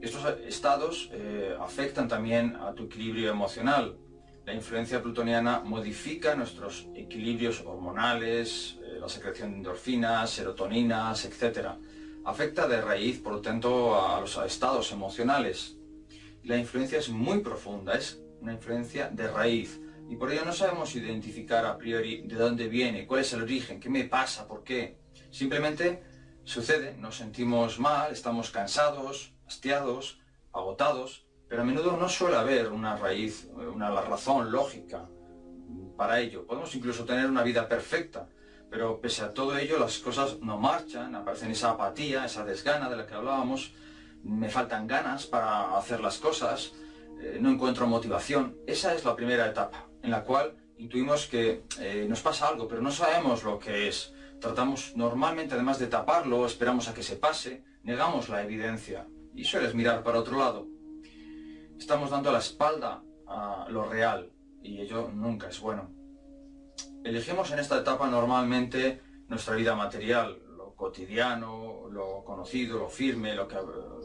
Estos 0.00 0.24
estados 0.46 1.10
eh, 1.12 1.54
afectan 1.60 2.08
también 2.08 2.56
a 2.56 2.72
tu 2.72 2.84
equilibrio 2.84 3.30
emocional. 3.30 3.98
La 4.46 4.54
influencia 4.54 5.02
plutoniana 5.02 5.60
modifica 5.60 6.34
nuestros 6.34 6.88
equilibrios 6.94 7.60
hormonales, 7.60 8.78
eh, 8.82 8.96
la 8.98 9.10
secreción 9.10 9.50
de 9.50 9.56
endorfinas, 9.58 10.30
serotoninas, 10.30 11.26
etc. 11.26 11.72
Afecta 12.24 12.66
de 12.66 12.80
raíz, 12.80 13.18
por 13.18 13.34
lo 13.34 13.40
tanto, 13.42 14.00
a 14.00 14.18
los 14.18 14.38
estados 14.38 14.92
emocionales. 14.92 15.76
La 16.44 16.56
influencia 16.56 16.98
es 16.98 17.10
muy 17.10 17.40
profunda, 17.40 17.92
es 17.92 18.22
una 18.40 18.54
influencia 18.54 19.10
de 19.10 19.28
raíz 19.28 19.82
y 20.08 20.16
por 20.16 20.32
ello 20.32 20.46
no 20.46 20.52
sabemos 20.54 20.96
identificar 20.96 21.66
a 21.66 21.76
priori 21.76 22.22
de 22.22 22.36
dónde 22.36 22.68
viene, 22.68 23.06
cuál 23.06 23.20
es 23.20 23.32
el 23.34 23.42
origen, 23.42 23.80
qué 23.80 23.90
me 23.90 24.04
pasa, 24.04 24.48
por 24.48 24.64
qué. 24.64 25.04
Simplemente 25.36 26.02
sucede, 26.44 26.96
nos 26.96 27.18
sentimos 27.18 27.78
mal, 27.78 28.10
estamos 28.10 28.50
cansados, 28.50 29.34
hastiados, 29.46 30.18
agotados, 30.50 31.26
pero 31.46 31.60
a 31.60 31.64
menudo 31.66 31.98
no 31.98 32.08
suele 32.08 32.36
haber 32.36 32.68
una 32.68 32.96
raíz, 32.96 33.46
una 33.54 33.90
razón 34.00 34.50
lógica 34.50 35.10
para 35.94 36.20
ello. 36.20 36.46
Podemos 36.46 36.74
incluso 36.74 37.04
tener 37.04 37.26
una 37.26 37.42
vida 37.42 37.68
perfecta, 37.68 38.30
pero 38.70 38.98
pese 38.98 39.24
a 39.24 39.34
todo 39.34 39.58
ello 39.58 39.78
las 39.78 39.98
cosas 39.98 40.38
no 40.40 40.56
marchan, 40.56 41.14
aparecen 41.14 41.50
esa 41.50 41.72
apatía, 41.72 42.24
esa 42.24 42.42
desgana 42.42 42.88
de 42.88 42.96
la 42.96 43.06
que 43.06 43.12
hablábamos, 43.12 43.74
me 44.22 44.48
faltan 44.48 44.86
ganas 44.86 45.26
para 45.26 45.76
hacer 45.76 46.00
las 46.00 46.16
cosas, 46.16 46.72
eh, 47.20 47.36
no 47.42 47.50
encuentro 47.50 47.86
motivación. 47.86 48.56
Esa 48.66 48.94
es 48.94 49.04
la 49.04 49.14
primera 49.14 49.46
etapa 49.46 49.86
en 50.02 50.12
la 50.12 50.24
cual 50.24 50.56
intuimos 50.78 51.26
que 51.26 51.64
eh, 51.78 52.06
nos 52.08 52.22
pasa 52.22 52.48
algo, 52.48 52.66
pero 52.66 52.80
no 52.80 52.90
sabemos 52.90 53.44
lo 53.44 53.58
que 53.58 53.88
es. 53.88 54.15
Tratamos 54.46 54.92
normalmente, 54.94 55.54
además 55.54 55.80
de 55.80 55.88
taparlo, 55.88 56.46
esperamos 56.46 56.86
a 56.86 56.94
que 56.94 57.02
se 57.02 57.16
pase, 57.16 57.64
negamos 57.82 58.28
la 58.28 58.44
evidencia 58.44 59.08
y 59.34 59.42
sueles 59.42 59.74
mirar 59.74 60.04
para 60.04 60.20
otro 60.20 60.38
lado. 60.38 60.68
Estamos 61.76 62.10
dando 62.10 62.30
la 62.30 62.38
espalda 62.38 63.02
a 63.26 63.66
lo 63.68 63.88
real 63.88 64.30
y 64.62 64.80
ello 64.80 65.10
nunca 65.12 65.48
es 65.48 65.58
bueno. 65.58 65.90
Elegimos 67.02 67.50
en 67.50 67.58
esta 67.58 67.80
etapa 67.80 68.08
normalmente 68.08 69.02
nuestra 69.26 69.56
vida 69.56 69.74
material, 69.74 70.40
lo 70.56 70.76
cotidiano, 70.76 71.88
lo 71.90 72.22
conocido, 72.22 72.78
lo 72.78 72.88
firme, 72.88 73.34
lo 73.34 73.48
que 73.48 73.56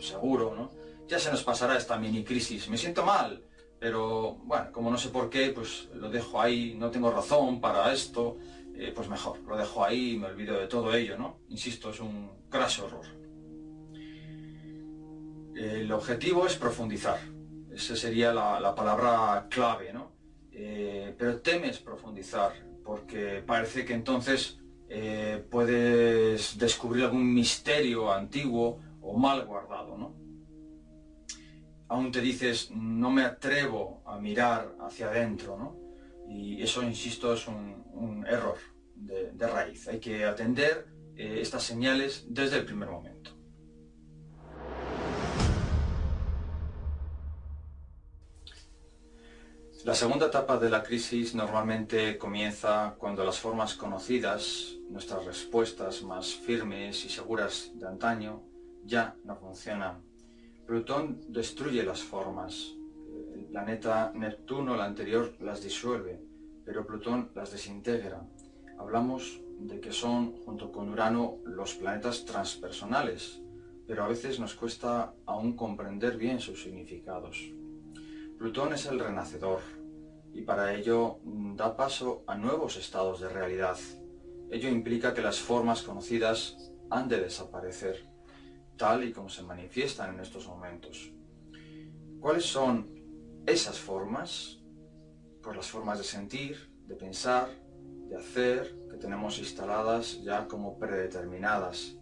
seguro, 0.01 0.55
¿no? 0.55 0.71
Ya 1.07 1.19
se 1.19 1.29
nos 1.29 1.43
pasará 1.43 1.77
esta 1.77 1.99
mini 1.99 2.23
crisis. 2.23 2.67
Me 2.67 2.79
siento 2.79 3.05
mal, 3.05 3.43
Pero 3.81 4.35
bueno, 4.43 4.71
como 4.71 4.91
no 4.91 4.97
sé 4.99 5.09
por 5.09 5.27
qué, 5.31 5.49
pues 5.49 5.89
lo 5.95 6.11
dejo 6.11 6.39
ahí, 6.39 6.75
no 6.77 6.91
tengo 6.91 7.09
razón 7.09 7.59
para 7.59 7.91
esto, 7.91 8.37
eh, 8.75 8.91
pues 8.95 9.09
mejor, 9.09 9.39
lo 9.47 9.57
dejo 9.57 9.83
ahí 9.83 10.13
y 10.13 10.17
me 10.17 10.27
olvido 10.27 10.59
de 10.59 10.67
todo 10.67 10.93
ello, 10.93 11.17
¿no? 11.17 11.39
Insisto, 11.49 11.89
es 11.89 11.99
un 11.99 12.31
craso 12.49 12.87
error. 12.87 13.05
El 15.55 15.91
objetivo 15.91 16.47
es 16.47 16.55
profundizar, 16.55 17.19
esa 17.73 17.95
sería 17.95 18.33
la, 18.33 18.73
palabra 18.75 19.47
clave, 19.49 19.93
¿no? 19.93 20.11
Eh, 20.51 21.13
pero 21.17 21.39
temes 21.41 21.79
profundizar, 21.79 22.53
porque 22.83 23.43
parece 23.45 23.85
que 23.85 23.93
entonces 23.93 24.59
eh, 24.89 25.45
puedes 25.49 26.57
descubrir 26.57 27.05
algún 27.05 27.33
misterio 27.33 28.11
antiguo 28.11 28.79
o 29.01 29.17
mal 29.17 29.45
guardado, 29.45 29.97
¿no? 29.97 30.15
Aún 31.87 32.11
te 32.11 32.21
dices, 32.21 32.71
no 32.71 33.09
me 33.11 33.23
atrevo 33.23 34.01
a 34.05 34.17
mirar 34.17 34.75
hacia 34.79 35.07
adentro, 35.07 35.57
¿no? 35.57 35.75
Y 36.29 36.61
eso, 36.61 36.83
insisto, 36.83 37.33
es 37.33 37.47
un, 37.47 37.80
error 38.27 38.57
de, 38.95 39.47
raíz. 39.47 39.87
Hay 39.87 39.99
que 39.99 40.25
atender 40.25 40.87
eh, 41.15 41.39
estas 41.41 41.63
señales 41.63 42.25
desde 42.29 42.57
el 42.57 42.65
primer 42.65 42.89
momento. 42.89 43.31
La 49.83 49.95
segunda 49.95 50.27
etapa 50.27 50.59
de 50.59 50.69
la 50.69 50.83
crisis 50.83 51.33
normalmente 51.33 52.19
comienza 52.19 52.95
cuando 52.99 53.23
las 53.23 53.39
formas 53.39 53.73
conocidas, 53.73 54.75
nuestras 54.91 55.25
respuestas 55.25 56.03
más 56.03 56.35
firmes 56.35 57.03
y 57.03 57.09
seguras 57.09 57.71
de 57.73 57.87
antaño, 57.87 58.43
ya 58.83 59.15
no 59.23 59.35
funcionan. 59.35 60.03
Plutón 60.67 61.21
destruye 61.29 61.81
las 61.81 62.03
formas. 62.03 62.75
El 63.33 63.45
planeta 63.45 64.11
Neptuno, 64.13 64.75
el 64.75 64.81
anterior, 64.81 65.33
las 65.39 65.63
disuelve, 65.63 66.21
pero 66.71 66.87
Plutón 66.87 67.31
las 67.35 67.51
desintegra. 67.51 68.25
Hablamos 68.79 69.41
de 69.59 69.81
que 69.81 69.91
son, 69.91 70.37
junto 70.45 70.71
con 70.71 70.87
Urano, 70.87 71.39
los 71.43 71.75
planetas 71.75 72.23
transpersonales, 72.23 73.41
pero 73.85 74.05
a 74.05 74.07
veces 74.07 74.39
nos 74.39 74.53
cuesta 74.53 75.13
aún 75.25 75.57
comprender 75.57 76.15
bien 76.15 76.39
sus 76.39 76.63
significados. 76.63 77.51
Plutón 78.37 78.71
es 78.71 78.85
el 78.85 79.01
renacedor 79.01 79.59
y 80.33 80.43
para 80.43 80.73
ello 80.73 81.19
mm, 81.25 81.57
da 81.57 81.75
paso 81.75 82.23
a 82.25 82.35
nuevos 82.35 82.77
estados 82.77 83.19
de 83.19 83.27
realidad. 83.27 83.77
Ello 84.49 84.69
implica 84.69 85.13
que 85.13 85.21
las 85.21 85.39
formas 85.41 85.81
conocidas 85.81 86.55
han 86.89 87.09
de 87.09 87.19
desaparecer, 87.19 88.07
tal 88.77 89.03
y 89.03 89.11
como 89.11 89.27
se 89.27 89.43
manifiestan 89.43 90.13
en 90.13 90.21
estos 90.21 90.47
momentos. 90.47 91.11
¿Cuáles 92.21 92.45
son 92.45 92.89
esas 93.45 93.77
formas? 93.77 94.60
Pues 95.43 95.57
las 95.57 95.69
formas 95.69 95.97
de 95.97 96.03
sentir, 96.03 96.71
de 96.87 96.95
pensar, 96.95 97.49
de 98.07 98.15
hacer, 98.15 98.77
que 98.89 98.97
tenemos 98.97 99.39
instaladas 99.39 100.21
ya 100.21 100.47
como 100.47 100.77
predeterminadas. 100.77 101.97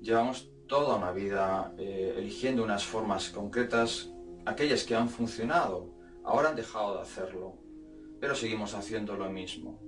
Llevamos 0.00 0.50
toda 0.66 0.96
una 0.96 1.12
vida 1.12 1.74
eh, 1.78 2.14
eligiendo 2.16 2.64
unas 2.64 2.84
formas 2.84 3.30
concretas 3.30 4.10
aquellas 4.46 4.84
que 4.84 4.94
han 4.94 5.08
funcionado, 5.08 5.92
ahora 6.24 6.50
han 6.50 6.56
dejado 6.56 6.94
de 6.96 7.02
hacerlo, 7.02 7.58
pero 8.20 8.34
seguimos 8.34 8.74
haciendo 8.74 9.16
lo 9.16 9.28
mismo, 9.30 9.80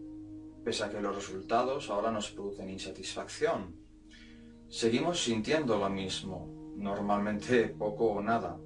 pese 0.64 0.84
a 0.84 0.90
que 0.90 1.00
los 1.00 1.14
resultados 1.14 1.90
ahora 1.90 2.10
nos 2.10 2.30
producen 2.30 2.68
insatisfacción. 2.68 3.76
Seguimos 4.68 5.22
sintiendo 5.22 5.78
lo 5.78 5.88
mismo, 5.88 6.74
normalmente 6.76 7.68
poco 7.68 8.06
o 8.06 8.22
nada, 8.22 8.58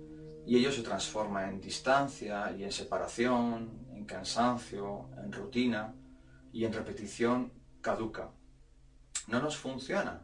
y 0.47 0.57
ello 0.57 0.73
se 0.73 0.83
transforma 0.83 1.49
en 1.49 1.61
distancia 1.61 2.53
y 2.59 2.65
en 2.65 2.73
separación, 2.73 3.82
en 4.03 4.07
cansancio, 4.07 5.07
en 5.23 5.33
rutina 5.33 5.95
y 6.53 6.65
en 6.65 6.73
repetición 6.73 7.53
caduca. 7.81 8.33
No 9.29 9.41
nos 9.41 9.57
funciona, 9.57 10.23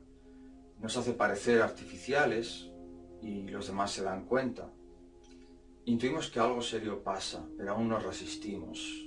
nos 0.80 0.96
hace 0.96 1.12
parecer 1.12 1.62
artificiales 1.62 2.68
y 3.22 3.42
los 3.48 3.68
demás 3.68 3.92
se 3.92 4.02
dan 4.02 4.24
cuenta. 4.24 4.68
Intuimos 5.84 6.28
que 6.28 6.40
algo 6.40 6.60
serio 6.60 7.04
pasa, 7.04 7.46
pero 7.56 7.72
aún 7.72 7.88
nos 7.88 8.02
resistimos. 8.02 9.06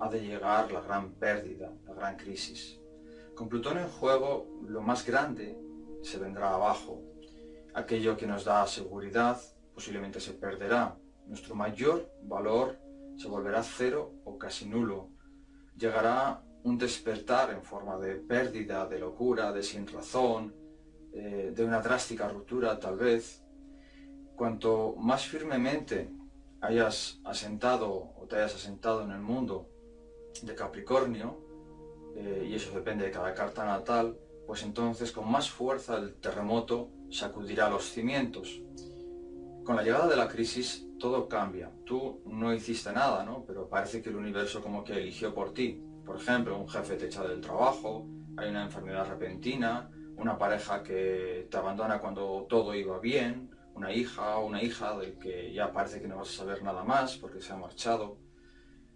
Ha 0.00 0.08
de 0.10 0.20
llegar 0.20 0.72
la 0.72 0.80
gran 0.80 1.12
pérdida, 1.12 1.72
la 1.86 1.94
gran 1.94 2.16
crisis. 2.16 2.80
Con 3.36 3.48
Plutón 3.48 3.78
en 3.78 3.88
juego, 3.88 4.48
lo 4.66 4.82
más 4.82 5.06
grande 5.06 5.56
se 6.02 6.18
vendrá 6.18 6.54
abajo. 6.54 7.02
Aquello 7.72 8.16
que 8.16 8.26
nos 8.26 8.44
da 8.44 8.66
seguridad 8.66 9.40
posiblemente 9.74 10.18
se 10.18 10.32
perderá. 10.32 10.96
Nuestro 11.28 11.54
mayor 11.54 12.10
valor 12.24 12.85
se 13.16 13.28
volverá 13.28 13.62
cero 13.62 14.14
o 14.24 14.38
casi 14.38 14.66
nulo. 14.66 15.10
Llegará 15.76 16.42
un 16.64 16.78
despertar 16.78 17.50
en 17.50 17.62
forma 17.62 17.98
de 17.98 18.16
pérdida, 18.16 18.86
de 18.86 18.98
locura, 18.98 19.52
de 19.52 19.62
sin 19.62 19.86
razón, 19.86 20.54
eh, 21.12 21.52
de 21.54 21.64
una 21.64 21.80
drástica 21.80 22.28
ruptura 22.28 22.78
tal 22.78 22.96
vez, 22.96 23.42
cuanto 24.34 24.94
más 24.96 25.26
firmemente 25.26 26.10
hayas 26.60 27.20
asentado 27.24 28.12
o 28.16 28.26
te 28.28 28.36
hayas 28.36 28.54
asentado 28.54 29.02
en 29.02 29.10
el 29.12 29.20
mundo 29.20 29.68
de 30.42 30.54
Capricornio, 30.54 31.40
eh, 32.16 32.46
y 32.48 32.54
eso 32.54 32.72
depende 32.72 33.04
de 33.04 33.10
cada 33.10 33.34
carta 33.34 33.64
natal, 33.64 34.18
pues 34.46 34.62
entonces 34.62 35.12
con 35.12 35.30
más 35.30 35.50
fuerza 35.50 35.96
el 35.96 36.14
terremoto 36.16 36.90
sacudirá 37.10 37.68
los 37.68 37.84
cimientos. 37.84 38.62
Con 39.64 39.76
la 39.76 39.82
llegada 39.82 40.08
de 40.08 40.16
la 40.16 40.28
crisis 40.28 40.85
todo 40.98 41.28
cambia. 41.28 41.70
Tú 41.84 42.22
no 42.26 42.52
hiciste 42.52 42.92
nada, 42.92 43.24
¿no? 43.24 43.44
Pero 43.46 43.68
parece 43.68 44.02
que 44.02 44.10
el 44.10 44.16
universo 44.16 44.62
como 44.62 44.84
que 44.84 44.94
eligió 44.94 45.34
por 45.34 45.52
ti. 45.52 45.82
Por 46.04 46.16
ejemplo, 46.16 46.58
un 46.58 46.68
jefe 46.68 46.96
te 46.96 47.06
echa 47.06 47.24
del 47.24 47.40
trabajo, 47.40 48.06
hay 48.36 48.50
una 48.50 48.64
enfermedad 48.64 49.08
repentina, 49.08 49.90
una 50.16 50.38
pareja 50.38 50.82
que 50.82 51.48
te 51.50 51.56
abandona 51.56 52.00
cuando 52.00 52.46
todo 52.48 52.74
iba 52.74 52.98
bien, 52.98 53.50
una 53.74 53.92
hija 53.92 54.38
o 54.38 54.46
una 54.46 54.62
hija 54.62 54.96
del 54.98 55.18
que 55.18 55.52
ya 55.52 55.72
parece 55.72 56.00
que 56.00 56.08
no 56.08 56.16
vas 56.16 56.30
a 56.30 56.38
saber 56.38 56.62
nada 56.62 56.84
más 56.84 57.16
porque 57.16 57.40
se 57.40 57.52
ha 57.52 57.56
marchado. 57.56 58.18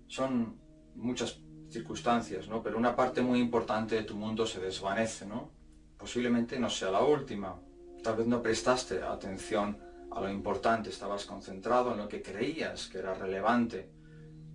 Son 0.07 0.59
muchas 0.95 1.41
circunstancias, 1.69 2.49
¿no? 2.49 2.63
Pero 2.63 2.79
una 2.79 2.97
parte 2.97 3.21
muy 3.21 3.41
importante 3.41 3.97
de 3.97 4.03
tu 4.03 4.17
mundo 4.17 4.47
se 4.47 4.61
desvanece, 4.61 5.27
¿no? 5.27 5.53
Posiblemente 5.99 6.59
no 6.59 6.71
sea 6.71 6.91
la 6.91 7.03
última. 7.03 7.61
Tal 8.03 8.17
vez 8.17 8.27
no 8.27 8.43
prestaste 8.43 9.03
atención 9.03 9.90
a 10.11 10.21
lo 10.21 10.31
importante, 10.31 10.91
estabas 10.91 11.25
concentrado 11.25 11.93
en 11.93 11.99
lo 11.99 12.09
que 12.09 12.23
creías 12.23 12.89
que 12.89 12.99
era 12.99 13.15
relevante. 13.15 13.91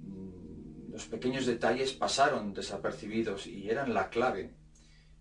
Mm, 0.02 0.92
los 0.92 1.06
pequeños 1.06 1.46
detalles 1.46 1.94
pasaron 1.94 2.54
desapercibidos 2.54 3.48
y 3.48 3.70
eran 3.70 3.94
la 3.94 4.10
clave. 4.10 4.56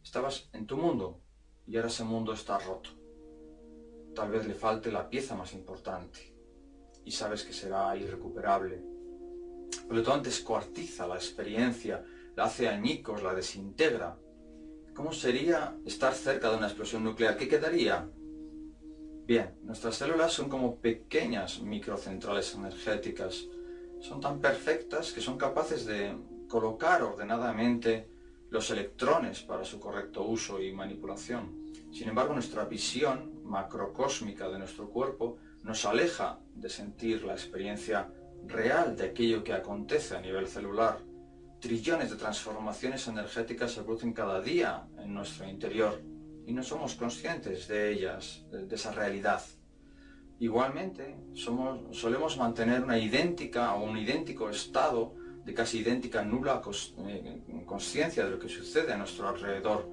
Estabas 0.02 0.48
en 0.52 0.66
tu 0.66 0.76
mundo 0.76 1.20
y 1.66 1.76
ahora 1.76 1.88
ese 1.88 2.04
mundo 2.04 2.32
está 2.32 2.58
roto 2.58 3.04
tal 4.14 4.30
vez 4.30 4.46
le 4.46 4.54
falte 4.54 4.90
la 4.90 5.08
pieza 5.10 5.34
más 5.34 5.52
importante 5.52 6.32
y 7.04 7.10
sabes 7.10 7.42
que 7.42 7.52
será 7.52 7.94
irrecuperable. 7.96 8.82
Plutón 9.88 10.22
descuartiza 10.22 11.06
la 11.06 11.16
experiencia, 11.16 12.02
la 12.36 12.44
hace 12.44 12.68
añicos, 12.68 13.22
la 13.22 13.34
desintegra. 13.34 14.16
¿Cómo 14.94 15.12
sería 15.12 15.76
estar 15.84 16.14
cerca 16.14 16.50
de 16.50 16.56
una 16.56 16.68
explosión 16.68 17.04
nuclear? 17.04 17.36
¿Qué 17.36 17.48
quedaría? 17.48 18.08
Bien, 19.26 19.54
nuestras 19.62 19.94
células 19.94 20.34
son 20.34 20.50
como 20.50 20.76
pequeñas 20.76 21.62
microcentrales 21.62 22.54
energéticas. 22.56 23.46
Son 23.98 24.20
tan 24.20 24.38
perfectas 24.38 25.12
que 25.12 25.22
son 25.22 25.38
capaces 25.38 25.86
de 25.86 26.14
colocar 26.46 27.02
ordenadamente 27.02 28.06
los 28.50 28.70
electrones 28.70 29.40
para 29.40 29.64
su 29.64 29.80
correcto 29.80 30.24
uso 30.24 30.60
y 30.60 30.74
manipulación. 30.74 31.72
Sin 31.90 32.10
embargo, 32.10 32.34
nuestra 32.34 32.66
visión 32.66 33.40
macrocósmica 33.44 34.50
de 34.50 34.58
nuestro 34.58 34.90
cuerpo 34.90 35.38
nos 35.62 35.86
aleja 35.86 36.38
de 36.54 36.68
sentir 36.68 37.24
la 37.24 37.32
experiencia 37.32 38.12
real 38.46 38.94
de 38.94 39.04
aquello 39.04 39.42
que 39.42 39.54
acontece 39.54 40.14
a 40.16 40.20
nivel 40.20 40.46
celular. 40.48 40.98
Trillones 41.60 42.10
de 42.10 42.16
transformaciones 42.16 43.08
energéticas 43.08 43.72
se 43.72 43.84
producen 43.84 44.12
cada 44.12 44.42
día 44.42 44.86
en 44.98 45.14
nuestro 45.14 45.48
interior 45.48 46.13
y 46.46 46.52
no 46.52 46.62
somos 46.62 46.94
conscientes 46.94 47.68
de 47.68 47.92
ellas, 47.92 48.44
de 48.50 48.74
esa 48.74 48.92
realidad. 48.92 49.42
Igualmente, 50.40 51.16
somos, 51.34 51.96
solemos 51.96 52.36
mantener 52.36 52.82
una 52.82 52.98
idéntica 52.98 53.74
o 53.74 53.84
un 53.84 53.96
idéntico 53.96 54.50
estado 54.50 55.14
de 55.44 55.54
casi 55.54 55.78
idéntica 55.78 56.24
nula 56.24 56.62
eh, 57.06 57.42
conciencia 57.66 58.24
de 58.24 58.30
lo 58.30 58.38
que 58.38 58.48
sucede 58.48 58.92
a 58.92 58.96
nuestro 58.96 59.28
alrededor. 59.28 59.88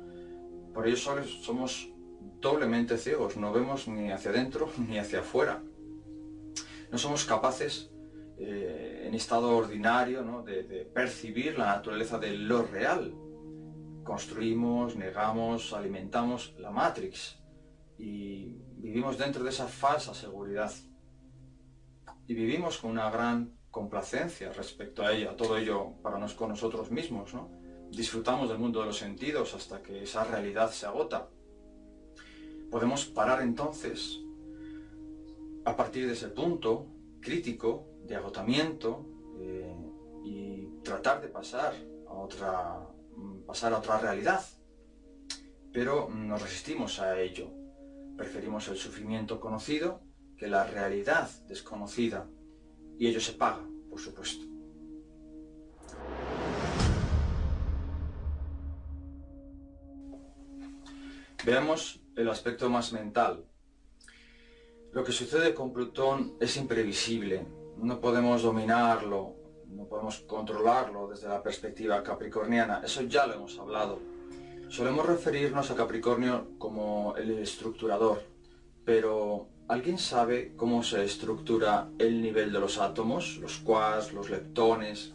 Por 0.74 0.88
ello 0.88 0.98
somos 0.98 1.90
doblemente 2.40 2.98
ciegos, 2.98 3.38
no 3.38 3.52
vemos 3.52 3.88
ni 3.88 4.12
hacia 4.12 4.32
adentro 4.32 4.72
ni 4.90 4.98
hacia 4.98 5.20
afuera. 5.20 5.62
No 6.92 6.98
somos 6.98 7.24
capaces 7.26 7.92
eh, 8.38 9.04
en 9.08 9.14
estado 9.14 9.56
ordinario 9.56 10.24
de, 10.46 10.64
de 10.64 10.86
percibir 10.86 11.58
la 11.58 11.68
naturaleza 11.68 12.18
de 12.18 12.32
lo 12.36 12.64
real. 12.64 13.14
Construimos, 14.04 14.96
negamos, 14.96 15.74
alimentamos 15.74 16.54
la 16.58 16.72
Matrix 16.72 17.38
y 17.98 18.58
vivimos 18.78 19.18
dentro 19.18 19.44
de 19.44 19.50
esa 19.50 19.68
falsa 19.68 20.14
seguridad. 20.14 20.72
Y 22.28 22.34
vivimos 22.34 22.78
con 22.78 22.92
una 22.92 23.10
gran 23.10 23.58
complacencia 23.70 24.52
respecto 24.52 25.04
a 25.04 25.14
ella, 25.14 25.36
todo 25.36 25.58
ello 25.58 25.94
para 26.02 26.18
nos, 26.18 26.34
con 26.34 26.50
nosotros 26.50 26.92
mismos, 26.92 27.34
¿no? 27.34 27.50
Disfrutamos 27.90 28.50
del 28.50 28.58
mundo 28.58 28.80
de 28.80 28.88
los 28.88 28.98
sentidos 28.98 29.54
hasta 29.54 29.82
que 29.82 30.04
esa 30.04 30.24
realidad 30.24 30.72
se 30.72 30.86
agota. 30.86 31.30
Podemos 32.70 33.06
parar 33.06 33.42
entonces, 33.42 34.22
a 35.66 35.76
partir 35.76 36.08
de 36.08 36.14
ese 36.14 36.30
punto 36.30 36.88
crítico 37.20 37.86
de 38.06 38.16
agotamiento, 38.16 39.06
eh, 39.40 39.76
y 40.24 40.68
tratar 40.84 41.22
de 41.22 41.28
pasar 41.28 41.74
a 42.08 42.14
otra, 42.14 42.88
pasar 43.46 43.74
a 43.74 43.80
otra 43.80 43.98
realidad. 44.00 44.44
Pero 45.74 46.10
nos 46.10 46.42
resistimos 46.42 47.00
a 47.00 47.20
ello. 47.20 47.52
Preferimos 48.18 48.68
el 48.68 48.78
sufrimiento 48.78 49.40
conocido 49.40 50.02
que 50.38 50.48
la 50.48 50.66
realidad 50.66 51.30
desconocida. 51.48 52.28
Y 52.98 53.08
ello 53.08 53.20
se 53.20 53.34
paga, 53.34 53.66
por 53.90 54.00
supuesto. 54.00 54.46
Veamos 61.44 62.00
el 62.16 62.30
aspecto 62.30 62.70
más 62.70 62.94
mental. 62.94 63.46
Lo 64.92 65.04
que 65.04 65.12
sucede 65.12 65.56
con 65.56 65.74
Plutón 65.74 66.36
es 66.40 66.58
imprevisible, 66.58 67.48
no 67.78 68.00
podemos 68.00 68.44
dominarlo, 68.44 69.41
no 69.72 69.86
podemos 69.86 70.20
controlarlo 70.22 71.08
desde 71.08 71.28
la 71.28 71.42
perspectiva 71.42 72.04
capricorniana, 72.04 72.82
eso 72.84 73.02
ya 73.04 73.26
lo 73.28 73.34
hemos 73.36 73.58
hablado. 73.60 74.00
Solemos 74.70 75.06
referirnos 75.06 75.70
a 75.70 75.76
Capricornio 75.76 76.52
como 76.58 77.14
el 77.18 77.32
estructurador, 77.40 78.24
pero 78.86 79.50
¿alguien 79.68 79.98
sabe 79.98 80.54
cómo 80.56 80.82
se 80.82 81.04
estructura 81.04 81.90
el 82.00 82.22
nivel 82.22 82.54
de 82.54 82.60
los 82.60 82.78
átomos, 82.78 83.38
los 83.38 83.58
quarks, 83.58 84.14
los 84.14 84.30
leptones? 84.30 85.14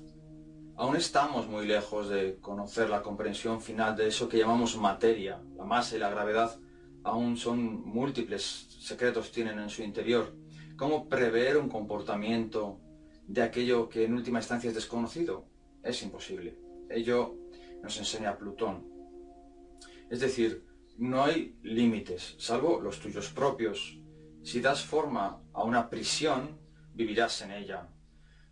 Aún 0.77 0.97
estamos 0.97 1.49
muy 1.49 1.67
lejos 1.67 2.11
de 2.11 2.37
conocer 2.39 2.91
la 2.91 3.01
comprensión 3.01 3.63
final 3.63 3.97
de 3.97 4.09
eso 4.09 4.29
que 4.29 4.37
llamamos 4.37 4.77
materia. 4.77 5.41
La 5.57 5.65
masa 5.65 5.97
y 5.97 6.01
la 6.01 6.11
gravedad 6.11 6.59
aún 7.03 7.39
son 7.39 7.83
múltiples 7.83 8.67
secretos 8.81 9.33
tienen 9.33 9.59
en 9.59 9.71
su 9.71 9.83
interior. 9.83 10.35
¿Cómo 10.77 11.09
prever 11.09 11.57
un 11.57 11.71
comportamiento 11.71 12.79
de 13.27 13.43
aquello 13.43 13.89
que 13.89 14.05
en 14.05 14.15
última 14.15 14.39
instancia 14.39 14.69
es 14.69 14.75
desconocido? 14.75 15.47
Es 15.83 16.03
imposible. 16.03 16.59
Ello 16.91 17.37
nos 17.83 17.97
enseña 17.99 18.37
Plutón. 18.39 18.87
Es 20.11 20.21
decir, 20.21 20.65
no 20.99 21.25
hay 21.25 21.59
límites, 21.63 22.37
salvo 22.39 22.81
los 22.81 23.01
tuyos 23.01 23.31
propios. 23.31 23.99
Si 24.43 24.61
das 24.61 24.85
forma 24.85 25.43
a 25.53 25.65
una 25.65 25.91
prisión, 25.91 26.59
vivirás 26.95 27.43
en 27.43 27.51
ella. 27.51 27.89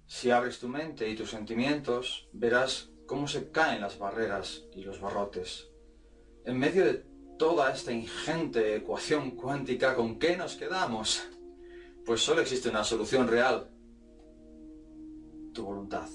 Si 0.06 0.30
abres 0.30 0.58
tu 0.58 0.68
mente 0.68 1.08
y 1.08 1.16
tus 1.16 1.30
sentimientos, 1.30 2.28
verás 2.32 2.90
cómo 3.06 3.26
se 3.28 3.50
caen 3.50 3.80
las 3.80 3.98
barreras 3.98 4.64
y 4.74 4.82
los 4.82 5.00
barrotes. 5.00 5.70
En 6.44 6.58
medio 6.58 6.84
de 6.84 7.06
toda 7.38 7.72
esta 7.72 7.92
ingente 7.92 8.76
ecuación 8.76 9.32
cuántica, 9.32 9.94
¿con 9.94 10.18
qué 10.18 10.37
nos 10.37 10.56
quedamos? 10.56 11.22
Pues 12.04 12.20
solo 12.20 12.42
existe 12.42 12.68
una 12.68 12.84
solución 12.84 13.28
real. 13.28 13.70
Tu 15.54 15.62
voluntad. 15.64 16.08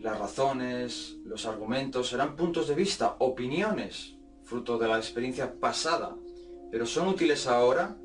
Las 0.00 0.18
razones, 0.18 1.16
los 1.24 1.46
argumentos 1.46 2.08
serán 2.08 2.34
puntos 2.34 2.66
de 2.66 2.74
vista, 2.74 3.14
opiniones, 3.20 4.16
fruto 4.42 4.78
de 4.78 4.88
la 4.88 4.96
experiencia 4.96 5.60
pasada, 5.60 6.16
pero 6.72 6.86
¿son 6.86 7.06
útiles 7.06 7.46
ahora? 7.46 7.96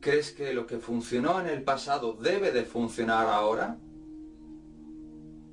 ¿Crees 0.00 0.32
que 0.32 0.54
lo 0.54 0.66
que 0.66 0.78
funcionó 0.78 1.38
en 1.38 1.48
el 1.48 1.62
pasado 1.64 2.14
debe 2.14 2.50
de 2.50 2.64
funcionar 2.64 3.26
ahora? 3.26 3.78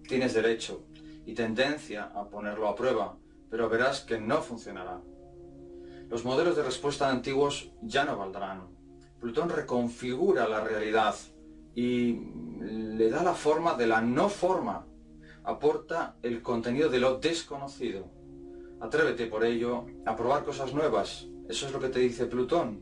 Tienes 0.07 0.33
derecho 0.33 0.85
y 1.25 1.33
tendencia 1.33 2.05
a 2.05 2.29
ponerlo 2.29 2.69
a 2.69 2.75
prueba, 2.75 3.17
pero 3.49 3.67
verás 3.67 3.99
que 3.99 4.17
no 4.17 4.41
funcionará. 4.41 5.01
Los 6.09 6.23
modelos 6.23 6.55
de 6.55 6.63
respuesta 6.63 7.09
antiguos 7.09 7.69
ya 7.81 8.05
no 8.05 8.17
valdrán. 8.17 8.67
Plutón 9.19 9.49
reconfigura 9.49 10.47
la 10.47 10.63
realidad 10.63 11.15
y 11.75 12.19
le 12.61 13.09
da 13.09 13.21
la 13.21 13.33
forma 13.33 13.75
de 13.75 13.87
la 13.87 14.01
no 14.01 14.29
forma. 14.29 14.87
Aporta 15.43 16.17
el 16.23 16.41
contenido 16.41 16.89
de 16.89 16.99
lo 16.99 17.19
desconocido. 17.19 18.09
Atrévete 18.79 19.27
por 19.27 19.43
ello 19.45 19.85
a 20.05 20.15
probar 20.15 20.43
cosas 20.43 20.73
nuevas. 20.73 21.27
Eso 21.47 21.67
es 21.67 21.73
lo 21.73 21.79
que 21.79 21.89
te 21.89 21.99
dice 21.99 22.25
Plutón. 22.25 22.81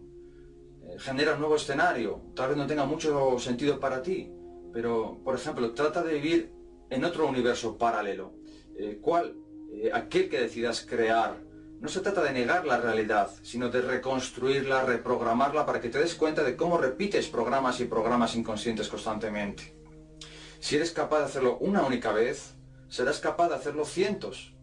Eh, 0.84 0.96
genera 1.00 1.34
un 1.34 1.40
nuevo 1.40 1.56
escenario. 1.56 2.22
Tal 2.36 2.50
vez 2.50 2.58
no 2.58 2.68
tenga 2.68 2.86
mucho 2.86 3.38
sentido 3.40 3.80
para 3.80 4.02
ti, 4.02 4.32
pero, 4.72 5.20
por 5.24 5.36
ejemplo, 5.36 5.74
trata 5.74 6.04
de 6.04 6.14
vivir 6.14 6.54
en 6.90 7.04
otro 7.04 7.28
universo 7.28 7.78
paralelo. 7.78 8.34
Eh, 8.78 9.00
¿Cuál? 9.02 9.36
Eh, 9.72 9.90
aquel 9.92 10.30
que 10.30 10.40
decidas 10.40 10.86
crear. 10.88 11.43
No 11.84 11.90
se 11.90 12.00
trata 12.00 12.24
de 12.24 12.32
negar 12.32 12.66
la 12.66 12.78
realidad, 12.78 13.30
sino 13.42 13.68
de 13.68 13.82
reconstruirla, 13.82 14.86
reprogramarla 14.86 15.66
para 15.66 15.82
que 15.82 15.90
te 15.90 16.00
des 16.00 16.16
cuenta 16.16 16.42
de 16.42 16.56
cómo 16.56 16.78
repites 16.78 17.28
programas 17.28 17.82
y 17.82 17.84
programas 17.84 18.38
inconscientes 18.38 18.88
constantemente. 18.88 19.76
Si 20.62 20.78
eres 20.78 20.92
capaz 20.92 21.20
de 21.20 21.26
hacerlo 21.26 21.58
una 21.58 21.86
única 21.86 22.14
vez, 22.14 22.54
serás 22.88 23.20
capaz 23.20 23.50
de 23.50 23.56
hacerlo 23.56 23.84
cientos. 23.84 24.54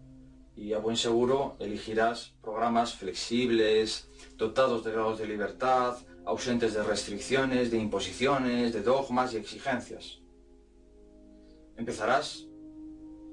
Y 0.57 0.73
a 0.73 0.79
buen 0.79 0.97
seguro 0.97 1.57
elegirás 1.61 2.33
programas 2.41 2.95
flexibles, 2.95 4.09
dotados 4.39 4.83
de 4.83 4.93
grados 4.93 5.19
de 5.19 5.27
libertad, 5.27 5.99
ausentes 6.25 6.73
de 6.73 6.83
restricciones, 6.83 7.71
de 7.71 7.77
imposiciones, 7.77 8.73
de 8.73 8.81
dogmas 8.81 9.35
y 9.35 9.37
exigencias. 9.37 10.23
Empezarás 11.77 12.47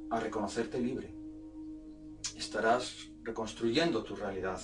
a 0.09 0.19
reconocerte 0.19 0.77
libre 0.77 1.17
estarás 2.37 3.09
reconstruyendo 3.27 4.03
tu 4.03 4.15
realidad. 4.15 4.59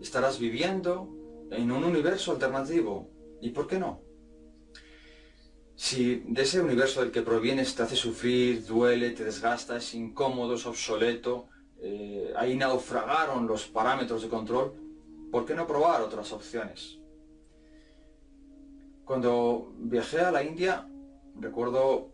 Estarás 0.00 0.38
viviendo 0.38 1.08
en 1.50 1.70
un 1.70 1.84
universo 1.84 2.32
alternativo. 2.32 3.10
¿Y 3.40 3.50
por 3.50 3.66
qué 3.66 3.78
no? 3.78 4.00
Si 5.74 6.22
de 6.26 6.42
ese 6.42 6.60
universo 6.60 7.00
del 7.00 7.12
que 7.12 7.22
provienes 7.22 7.74
te 7.74 7.82
hace 7.82 7.96
sufrir, 7.96 8.64
duele, 8.66 9.10
te 9.10 9.24
desgasta, 9.24 9.76
es 9.76 9.94
incómodo, 9.94 10.54
es 10.54 10.66
obsoleto, 10.66 11.48
eh, 11.80 12.32
ahí 12.36 12.56
naufragaron 12.56 13.46
los 13.46 13.66
parámetros 13.66 14.22
de 14.22 14.28
control, 14.28 14.74
¿por 15.30 15.44
qué 15.44 15.54
no 15.54 15.66
probar 15.66 16.02
otras 16.02 16.32
opciones? 16.32 16.98
Cuando 19.04 19.72
viajé 19.78 20.20
a 20.20 20.32
la 20.32 20.42
India, 20.42 20.88
recuerdo 21.38 22.12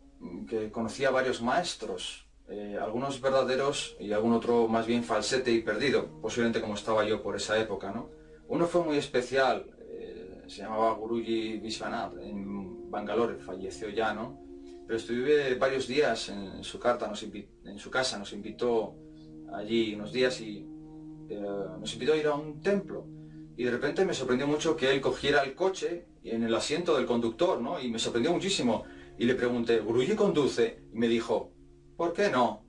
que 0.49 0.71
conocí 0.71 1.05
a 1.05 1.11
varios 1.11 1.41
maestros 1.41 2.24
eh, 2.49 2.79
algunos 2.81 3.21
verdaderos 3.21 3.97
y 3.99 4.13
algún 4.13 4.33
otro 4.33 4.69
más 4.69 4.87
bien 4.87 5.03
falsete 5.03 5.51
y 5.51 5.63
perdido, 5.63 6.21
posiblemente 6.21 6.61
como 6.61 6.75
estaba 6.75 7.05
yo 7.05 7.23
por 7.23 7.37
esa 7.37 7.59
época, 7.59 7.91
¿no? 7.91 8.11
Uno 8.49 8.67
fue 8.67 8.85
muy 8.85 8.99
especial, 8.99 9.67
eh, 9.81 10.43
se 10.47 10.63
llamaba 10.63 10.93
Guruji 10.93 11.59
Vishwanath, 11.59 12.19
en 12.19 12.91
Bangalore, 12.91 13.37
falleció 13.37 13.89
ya, 13.89 14.13
¿no? 14.13 14.39
Pero 14.87 14.99
estuve 14.99 15.55
varios 15.55 15.89
días 15.89 16.29
en 16.29 16.63
su, 16.63 16.79
carta, 16.79 17.11
en 17.65 17.79
su 17.79 17.91
casa, 17.91 18.19
nos 18.19 18.33
invitó 18.35 18.95
allí 19.55 19.95
unos 19.95 20.13
días 20.13 20.41
y 20.41 20.67
eh, 21.31 21.41
nos 21.81 21.93
invitó 21.95 22.13
a 22.13 22.17
ir 22.17 22.27
a 22.27 22.35
un 22.35 22.61
templo. 22.61 23.07
Y 23.57 23.65
de 23.65 23.71
repente 23.71 24.05
me 24.05 24.13
sorprendió 24.13 24.47
mucho 24.47 24.77
que 24.77 24.91
él 24.91 25.01
cogiera 25.01 25.43
el 25.43 25.55
coche 25.55 26.07
en 26.23 26.43
el 26.43 26.55
asiento 26.55 26.97
del 26.97 27.07
conductor, 27.07 27.61
¿no? 27.61 27.81
Y 27.81 27.91
me 27.91 27.99
sorprendió 27.99 28.33
muchísimo. 28.33 28.85
Y 29.17 29.25
le 29.25 29.35
pregunté, 29.35 29.79
¿Guruji 29.79 30.15
conduce? 30.15 30.83
Y 30.93 30.99
me 30.99 31.09
dijo, 31.09 31.54
¿Por 31.97 32.13
qué 32.13 32.29
no? 32.29 32.65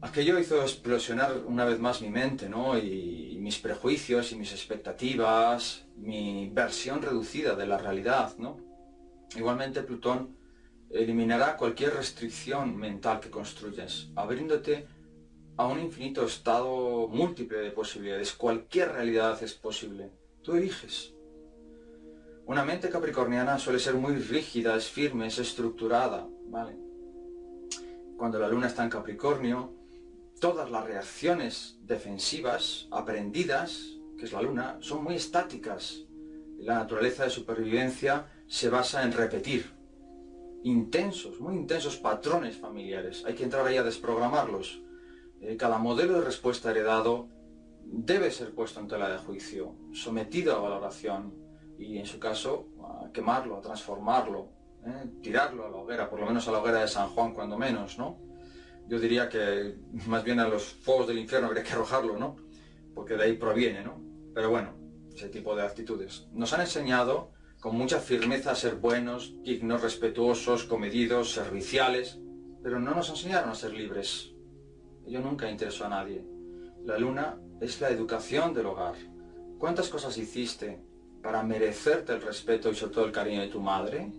Aquello 0.00 0.38
hizo 0.38 0.60
explosionar 0.62 1.42
una 1.46 1.64
vez 1.64 1.80
más 1.80 2.02
mi 2.02 2.10
mente, 2.10 2.48
¿no? 2.48 2.78
Y, 2.78 3.26
mis 3.38 3.58
prejuicios 3.60 4.32
y 4.32 4.36
mis 4.36 4.52
expectativas, 4.52 5.86
mi 5.96 6.50
versión 6.52 7.00
reducida 7.00 7.54
de 7.54 7.66
la 7.66 7.78
realidad, 7.78 8.36
¿no? 8.36 8.58
Igualmente 9.34 9.82
Plutón 9.82 10.36
eliminará 10.90 11.56
cualquier 11.56 11.94
restricción 11.94 12.76
mental 12.76 13.20
que 13.20 13.30
construyas, 13.30 14.10
abriéndote 14.16 14.86
a 15.56 15.66
un 15.66 15.80
infinito 15.80 16.26
estado 16.26 17.08
múltiple 17.08 17.58
de 17.58 17.70
posibilidades. 17.70 18.32
Cualquier 18.34 18.92
realidad 18.92 19.42
es 19.42 19.54
posible. 19.54 20.10
Tú 20.42 20.54
eliges. 20.54 21.14
Una 22.44 22.64
mente 22.64 22.90
capricorniana 22.90 23.58
suele 23.58 23.78
ser 23.78 23.94
muy 23.94 24.16
rígida, 24.16 24.76
es 24.76 24.88
firme, 24.90 25.28
es 25.28 25.38
estructurada, 25.38 26.28
¿vale? 26.48 26.87
Cuando 28.18 28.40
la 28.40 28.48
luna 28.48 28.66
está 28.66 28.82
en 28.82 28.90
Capricornio, 28.90 29.72
todas 30.40 30.70
las 30.72 30.84
reacciones 30.84 31.78
defensivas 31.82 32.88
aprendidas, 32.90 33.96
que 34.18 34.24
es 34.24 34.32
la 34.32 34.42
luna, 34.42 34.76
son 34.80 35.04
muy 35.04 35.14
estáticas. 35.14 36.04
La 36.58 36.74
naturaleza 36.74 37.22
de 37.22 37.30
supervivencia 37.30 38.26
se 38.48 38.68
basa 38.68 39.04
en 39.04 39.12
repetir 39.12 39.70
intensos, 40.64 41.38
muy 41.38 41.54
intensos 41.54 41.96
patrones 41.96 42.56
familiares. 42.56 43.22
Hay 43.24 43.34
que 43.34 43.44
entrar 43.44 43.64
ahí 43.64 43.76
a 43.76 43.84
desprogramarlos. 43.84 44.82
Eh, 45.40 45.56
cada 45.56 45.78
modelo 45.78 46.14
de 46.14 46.24
respuesta 46.24 46.72
heredado 46.72 47.28
debe 47.84 48.32
ser 48.32 48.52
puesto 48.52 48.80
en 48.80 48.88
tela 48.88 49.08
de 49.08 49.18
juicio, 49.18 49.76
sometido 49.92 50.56
a 50.56 50.60
valoración 50.60 51.32
y 51.78 51.98
en 51.98 52.06
su 52.06 52.18
caso 52.18 52.66
a 52.82 53.12
quemarlo, 53.12 53.56
a 53.56 53.60
transformarlo, 53.60 54.57
¿eh? 54.88 55.10
tirarlo 55.22 55.66
a 55.66 55.70
la 55.70 55.76
hoguera, 55.76 56.10
por 56.10 56.20
lo 56.20 56.26
menos 56.26 56.46
a 56.48 56.52
la 56.52 56.58
hoguera 56.58 56.80
de 56.80 56.88
San 56.88 57.08
Juan 57.10 57.32
cuando 57.32 57.58
menos, 57.58 57.98
¿no? 57.98 58.18
Yo 58.86 58.98
diría 58.98 59.28
que 59.28 59.76
más 60.06 60.24
bien 60.24 60.40
a 60.40 60.48
los 60.48 60.64
fuegos 60.64 61.08
del 61.08 61.18
infierno 61.18 61.48
habría 61.48 61.62
que 61.62 61.72
arrojarlo, 61.72 62.18
¿no? 62.18 62.36
Porque 62.94 63.16
de 63.16 63.24
ahí 63.24 63.32
proviene, 63.34 63.82
¿no? 63.82 64.02
Pero 64.34 64.50
bueno, 64.50 64.74
ese 65.14 65.28
tipo 65.28 65.54
de 65.54 65.62
actitudes. 65.62 66.26
Nos 66.32 66.52
han 66.52 66.62
enseñado 66.62 67.32
con 67.60 67.76
mucha 67.76 68.00
firmeza 68.00 68.52
a 68.52 68.54
ser 68.54 68.76
buenos, 68.76 69.34
dignos, 69.42 69.82
respetuosos, 69.82 70.64
comedidos, 70.64 71.32
serviciales, 71.32 72.18
pero 72.62 72.78
no 72.78 72.94
nos 72.94 73.10
enseñaron 73.10 73.50
a 73.50 73.54
ser 73.54 73.72
libres. 73.72 74.32
Ello 75.06 75.20
nunca 75.20 75.50
interesó 75.50 75.86
a 75.86 75.88
nadie. 75.88 76.24
La 76.84 76.98
luna 76.98 77.38
es 77.60 77.80
la 77.80 77.90
educación 77.90 78.54
del 78.54 78.66
hogar. 78.66 78.94
¿Cuántas 79.58 79.88
cosas 79.88 80.16
hiciste 80.16 80.80
para 81.22 81.42
merecerte 81.42 82.12
el 82.12 82.22
respeto 82.22 82.70
y 82.70 82.74
sobre 82.74 82.94
todo 82.94 83.04
el 83.06 83.12
cariño 83.12 83.40
de 83.40 83.48
tu 83.48 83.60
madre? 83.60 84.12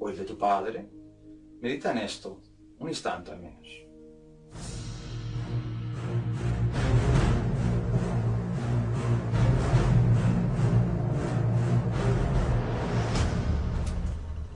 ¿O 0.00 0.08
el 0.08 0.16
de 0.16 0.24
tu 0.24 0.36
padre? 0.36 0.88
Medita 1.60 1.92
en 1.92 1.98
esto, 1.98 2.40
un 2.78 2.88
instante 2.88 3.32
al 3.32 3.40
menos. 3.40 3.68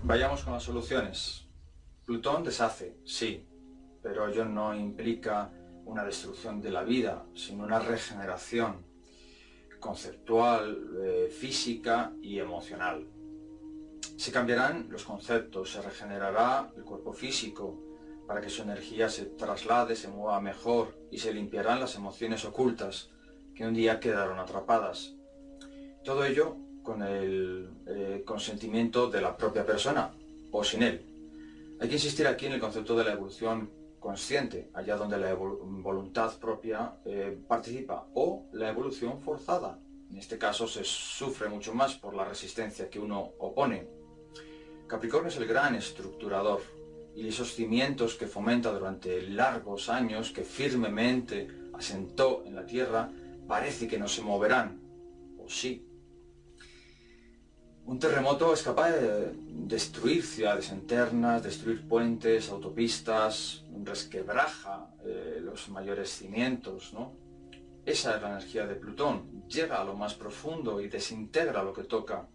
Vayamos 0.02 0.42
con 0.44 0.54
las 0.54 0.62
soluciones. 0.62 1.46
Plutón 2.06 2.42
deshace, 2.42 2.96
sí, 3.04 3.46
pero 4.02 4.26
ello 4.28 4.46
no 4.46 4.74
implica 4.74 5.52
una 5.84 6.04
destrucción 6.04 6.62
de 6.62 6.70
la 6.70 6.84
vida, 6.84 7.26
sino 7.34 7.64
una 7.64 7.80
regeneración 7.80 8.86
conceptual, 9.78 10.90
eh, 11.02 11.28
física 11.30 12.12
y 12.22 12.38
emocional. 12.38 13.06
Se 14.16 14.32
cambiarán 14.32 14.86
los 14.90 15.04
conceptos, 15.04 15.72
se 15.72 15.82
regenerará 15.82 16.72
el 16.76 16.84
cuerpo 16.84 17.12
físico 17.12 17.80
para 18.26 18.40
que 18.40 18.48
su 18.48 18.62
energía 18.62 19.08
se 19.08 19.26
traslade, 19.26 19.96
se 19.96 20.08
mueva 20.08 20.40
mejor 20.40 20.96
y 21.10 21.18
se 21.18 21.34
limpiarán 21.34 21.80
las 21.80 21.94
emociones 21.96 22.44
ocultas 22.44 23.10
que 23.54 23.66
un 23.66 23.74
día 23.74 24.00
quedaron 24.00 24.38
atrapadas. 24.38 25.14
Todo 26.02 26.24
ello 26.24 26.56
con 26.82 27.02
el 27.02 27.70
eh, 27.86 28.22
consentimiento 28.24 29.08
de 29.10 29.20
la 29.20 29.36
propia 29.36 29.64
persona 29.64 30.12
o 30.50 30.62
sin 30.62 30.82
él. 30.82 31.04
Hay 31.80 31.88
que 31.88 31.94
insistir 31.94 32.26
aquí 32.26 32.46
en 32.46 32.52
el 32.52 32.60
concepto 32.60 32.96
de 32.96 33.04
la 33.04 33.12
evolución 33.12 33.70
consciente, 33.98 34.70
allá 34.74 34.96
donde 34.96 35.16
la 35.18 35.34
voluntad 35.34 36.38
propia 36.38 36.98
eh, 37.06 37.38
participa, 37.48 38.06
o 38.14 38.46
la 38.52 38.68
evolución 38.68 39.20
forzada. 39.22 39.78
En 40.10 40.18
este 40.18 40.36
caso 40.36 40.68
se 40.68 40.84
sufre 40.84 41.48
mucho 41.48 41.74
más 41.74 41.94
por 41.94 42.14
la 42.14 42.24
resistencia 42.24 42.90
que 42.90 43.00
uno 43.00 43.32
opone. 43.38 43.88
Capricornio 44.94 45.28
es 45.28 45.36
el 45.38 45.48
gran 45.48 45.74
estructurador 45.74 46.62
y 47.16 47.26
esos 47.26 47.52
cimientos 47.52 48.14
que 48.14 48.28
fomenta 48.28 48.70
durante 48.70 49.22
largos 49.22 49.88
años, 49.88 50.30
que 50.30 50.44
firmemente 50.44 51.48
asentó 51.72 52.44
en 52.46 52.54
la 52.54 52.64
tierra, 52.64 53.10
parece 53.48 53.88
que 53.88 53.98
no 53.98 54.06
se 54.06 54.22
moverán, 54.22 54.80
o 55.36 55.50
sí, 55.50 55.84
un 57.86 57.98
terremoto 57.98 58.54
es 58.54 58.62
capaz 58.62 58.92
de 58.92 59.32
destruir 59.66 60.22
ciudades 60.22 60.70
internas, 60.70 61.42
destruir 61.42 61.88
puentes, 61.88 62.48
autopistas, 62.50 63.64
resquebraja 63.82 64.94
eh, 65.04 65.40
los 65.42 65.70
mayores 65.70 66.08
cimientos, 66.08 66.92
¿no? 66.92 67.16
Esa 67.84 68.14
es 68.14 68.22
la 68.22 68.28
energía 68.28 68.64
de 68.68 68.76
Plutón, 68.76 69.44
llega 69.48 69.80
a 69.80 69.84
lo 69.84 69.94
más 69.94 70.14
profundo 70.14 70.80
y 70.80 70.86
desintegra 70.86 71.64
lo 71.64 71.72
que 71.72 71.82
toca. 71.82 72.28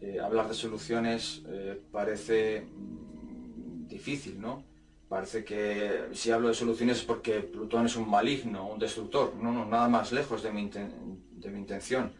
Eh, 0.00 0.18
hablar 0.18 0.48
de 0.48 0.54
soluciones 0.54 1.42
eh, 1.46 1.80
parece 1.92 2.66
difícil, 3.86 4.40
¿no? 4.40 4.64
Parece 5.08 5.44
que 5.44 6.08
si 6.12 6.30
hablo 6.30 6.48
de 6.48 6.54
soluciones 6.54 6.98
es 6.98 7.04
porque 7.04 7.40
Plutón 7.40 7.86
es 7.86 7.96
un 7.96 8.08
maligno, 8.08 8.68
un 8.68 8.78
destructor. 8.78 9.34
No, 9.34 9.52
no, 9.52 9.66
nada 9.66 9.88
más 9.88 10.12
lejos 10.12 10.42
de 10.42 10.52
mi, 10.52 10.70
de 10.70 11.50
mi 11.50 11.58
intención. 11.58 12.12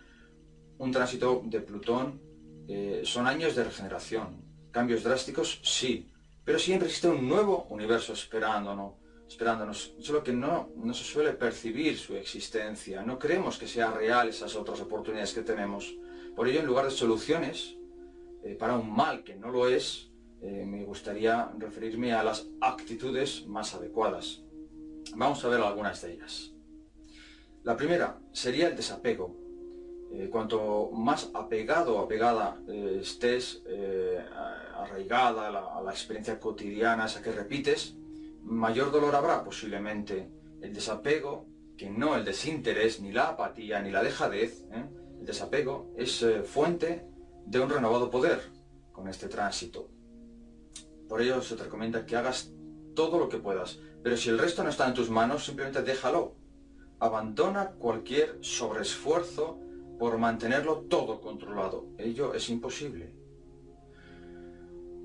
Un 0.78 0.90
tránsito 0.92 1.42
de 1.44 1.60
Plutón 1.60 2.20
eh, 2.68 3.02
son 3.04 3.26
años 3.26 3.54
de 3.54 3.64
regeneración. 3.64 4.42
Cambios 4.70 5.02
drásticos, 5.02 5.60
sí, 5.62 6.10
pero 6.44 6.58
siempre 6.58 6.88
existe 6.88 7.08
un 7.08 7.28
nuevo 7.28 7.66
universo 7.70 8.12
esperándonos, 8.12 8.94
esperándonos, 9.28 9.94
solo 10.00 10.22
que 10.22 10.32
no, 10.32 10.70
no 10.76 10.94
se 10.94 11.04
suele 11.04 11.32
percibir 11.32 11.98
su 11.98 12.14
existencia, 12.16 13.02
no 13.02 13.18
creemos 13.18 13.58
que 13.58 13.66
sea 13.66 13.90
real 13.90 14.28
esas 14.28 14.54
otras 14.54 14.80
oportunidades 14.80 15.32
que 15.32 15.42
tenemos. 15.42 15.94
Por 16.34 16.48
ello, 16.48 16.60
en 16.60 16.66
lugar 16.66 16.86
de 16.86 16.90
soluciones 16.90 17.76
eh, 18.42 18.54
para 18.54 18.76
un 18.76 18.94
mal 18.94 19.22
que 19.22 19.36
no 19.36 19.50
lo 19.50 19.68
es, 19.68 20.10
eh, 20.40 20.64
me 20.66 20.84
gustaría 20.84 21.52
referirme 21.58 22.12
a 22.12 22.22
las 22.22 22.48
actitudes 22.60 23.46
más 23.46 23.74
adecuadas. 23.74 24.42
Vamos 25.14 25.44
a 25.44 25.48
ver 25.48 25.60
algunas 25.60 26.00
de 26.02 26.14
ellas. 26.14 26.54
La 27.62 27.76
primera 27.76 28.18
sería 28.32 28.68
el 28.68 28.76
desapego. 28.76 29.36
Eh, 30.12 30.28
cuanto 30.30 30.90
más 30.92 31.30
apegado 31.34 31.96
o 31.96 32.00
apegada 32.00 32.60
estés, 32.68 33.62
arraigada 34.74 35.48
a 35.48 35.82
la, 35.82 35.90
experiencia 35.90 36.40
cotidiana, 36.40 37.06
esa 37.06 37.22
que 37.22 37.30
repites, 37.30 37.96
mayor 38.42 38.90
dolor 38.90 39.14
habrá 39.14 39.44
posiblemente. 39.44 40.30
El 40.62 40.72
desapego, 40.72 41.46
que 41.76 41.90
no 41.90 42.16
el 42.16 42.24
desinterés, 42.24 43.00
ni 43.00 43.12
la 43.12 43.28
apatía, 43.28 43.80
ni 43.80 43.90
la 43.90 44.02
dejadez, 44.02 44.66
el 45.20 45.26
desapego 45.26 45.92
es 45.96 46.24
fuente 46.44 47.06
de 47.46 47.60
un 47.60 47.70
renovado 47.70 48.10
poder 48.10 48.40
con 48.92 49.08
este 49.08 49.28
tránsito. 49.28 49.88
Por 51.08 51.22
ello 51.22 51.42
se 51.42 51.56
te 51.56 51.64
recomienda 51.64 52.06
que 52.06 52.16
hagas 52.16 52.52
todo 52.94 53.18
lo 53.18 53.28
que 53.28 53.38
puedas, 53.38 53.78
pero 54.02 54.16
si 54.16 54.28
el 54.30 54.38
resto 54.38 54.62
no 54.62 54.70
está 54.70 54.88
en 54.88 54.94
tus 54.94 55.10
manos, 55.10 55.44
simplemente 55.44 55.82
déjalo. 55.82 56.36
Abandona 56.98 57.70
cualquier 57.72 58.38
sobreesfuerzo 58.40 59.58
por 59.98 60.18
mantenerlo 60.18 60.82
todo 60.88 61.20
controlado. 61.20 61.86
Ello 61.98 62.34
es 62.34 62.48
imposible. 62.48 63.14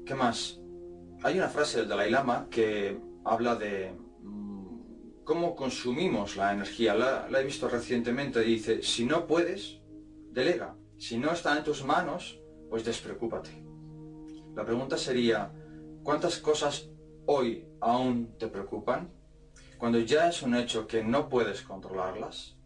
¿Qué 0.05 0.13
más? 0.13 0.59
Hay 1.23 1.37
una 1.37 1.49
frase 1.49 1.79
del 1.79 1.87
Dalai 1.87 2.11
Lama 2.11 2.47
que 2.49 2.99
habla 3.23 3.55
de 3.55 3.91
mm, 4.21 5.23
cómo 5.23 5.55
consumimos 5.55 6.37
la 6.37 6.53
energía. 6.53 6.93
La, 6.93 7.27
he 7.39 7.43
visto 7.43 7.67
recientemente. 7.67 8.41
Dice, 8.41 8.83
si 8.83 9.05
no 9.05 9.25
puedes, 9.25 9.79
delega. 10.35 10.75
Si 10.97 11.17
no 11.17 11.31
está 11.31 11.57
en 11.57 11.63
tus 11.63 11.83
manos, 11.83 12.39
pues 12.69 12.83
despreocúpate. 12.83 13.63
La 14.53 14.65
pregunta 14.65 14.97
sería, 14.97 15.51
¿cuántas 16.03 16.37
cosas 16.39 16.89
hoy 17.25 17.67
aún 17.79 18.37
te 18.37 18.47
preocupan? 18.47 19.11
Cuando 19.77 19.99
ya 19.99 20.29
es 20.29 20.43
un 20.43 20.55
hecho 20.55 20.87
que 20.87 21.03
no 21.03 21.29
puedes 21.29 21.61
controlarlas. 21.61 22.57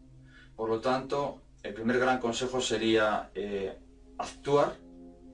Por 0.56 0.70
lo 0.70 0.82
tanto, 0.82 1.42
el 1.64 1.74
primer 1.74 2.00
gran 2.00 2.20
consejo 2.20 2.60
sería 2.60 3.32
eh, 3.34 3.78
actuar 4.18 4.76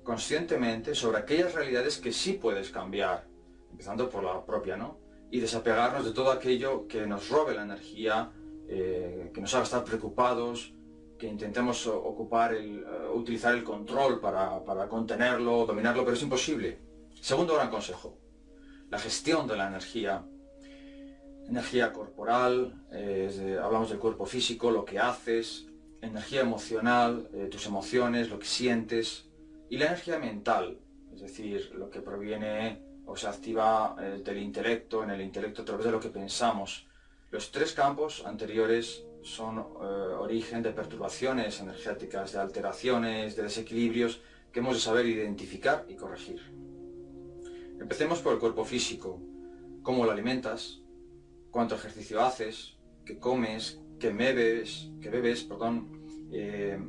conscientemente 0.03 0.93
sobre 0.93 1.17
aquellas 1.17 1.53
realidades 1.55 1.97
que 1.97 2.11
sí 2.11 2.33
puedes 2.33 2.69
cambiar, 2.69 3.27
empezando 3.71 4.09
por 4.09 4.23
la 4.23 4.45
propia, 4.45 4.77
¿no? 4.77 4.99
Y 5.31 5.39
desapegarnos 5.39 6.05
de 6.05 6.11
todo 6.11 6.31
aquello 6.31 6.87
que 6.87 7.07
nos 7.07 7.29
robe 7.29 7.55
la 7.55 7.63
energía, 7.63 8.31
eh, 8.67 9.31
que 9.33 9.41
nos 9.41 9.53
haga 9.55 9.63
estar 9.63 9.83
preocupados, 9.83 10.74
intentemos 11.27 11.87
ocupar 11.87 12.53
el, 12.53 12.79
eh, 12.79 13.07
utilizar 13.13 13.53
el 13.55 13.63
control 13.63 14.19
para, 14.19 14.63
para 14.63 14.87
contenerlo, 14.87 15.65
dominarlo, 15.65 16.03
pero 16.03 16.15
es 16.15 16.23
imposible. 16.23 16.79
Segundo 17.21 17.55
gran 17.55 17.69
consejo, 17.69 18.17
la 18.89 18.99
gestión 18.99 19.47
de 19.47 19.57
la 19.57 19.67
energía. 19.67 20.25
Energía 21.47 21.93
corporal, 21.93 22.87
hablamos 23.61 23.89
del 23.91 23.99
cuerpo 23.99 24.25
físico, 24.25 24.71
lo 24.71 24.83
que 24.83 24.97
haces, 24.97 25.67
energía 26.05 26.41
emocional, 26.41 27.29
eh, 27.33 27.47
tus 27.51 27.65
emociones, 27.65 28.29
lo 28.29 28.39
que 28.39 28.45
sientes, 28.45 29.29
y 29.69 29.77
la 29.77 29.87
energía 29.87 30.19
mental, 30.19 30.79
es 31.13 31.21
decir, 31.21 31.71
lo 31.75 31.89
que 31.89 32.01
proviene 32.01 32.81
o 33.05 33.15
se 33.15 33.27
activa 33.27 33.95
eh, 33.99 34.21
del 34.23 34.39
intelecto, 34.39 35.03
en 35.03 35.11
el 35.11 35.21
intelecto 35.21 35.61
a 35.61 35.65
través 35.65 35.85
de 35.85 35.91
lo 35.91 35.99
que 35.99 36.09
pensamos. 36.09 36.84
Los 37.35 37.51
tres 37.51 37.73
campos 37.73 38.23
anteriores 38.25 39.03
son 39.21 39.57
eh, 39.57 39.63
origen 40.25 40.63
de 40.63 40.71
perturbaciones 40.71 41.59
energéticas, 41.59 42.31
de 42.31 42.39
alteraciones, 42.39 43.35
de 43.35 43.43
desequilibrios 43.43 44.21
que 44.53 44.61
hemos 44.61 44.75
de 44.75 44.79
saber 44.79 45.05
identificar 45.05 45.85
y 45.89 45.95
corregir. 45.95 46.39
Empecemos 47.77 48.21
por 48.21 48.31
el 48.31 48.39
cuerpo 48.39 48.63
físico, 48.63 49.19
cómo 49.83 50.05
lo 50.05 50.11
alimentas, 50.11 50.79
cuánto 51.51 51.75
ejercicio 51.75 52.21
haces, 52.21 52.77
qué 53.05 53.19
comes, 53.19 53.81
qué 53.99 54.11
bebes, 54.11 54.89
qué 55.01 55.09
bebes, 55.09 55.43
perdón, 55.43 56.29
eh, 56.31 56.79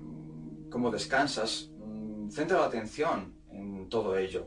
cómo 0.71 0.93
descansas, 0.93 1.73
mm, 1.77 2.31
centra 2.31 2.61
la 2.61 2.67
atención 2.67 3.35
en 3.51 3.89
todo 3.89 4.17
ello. 4.17 4.47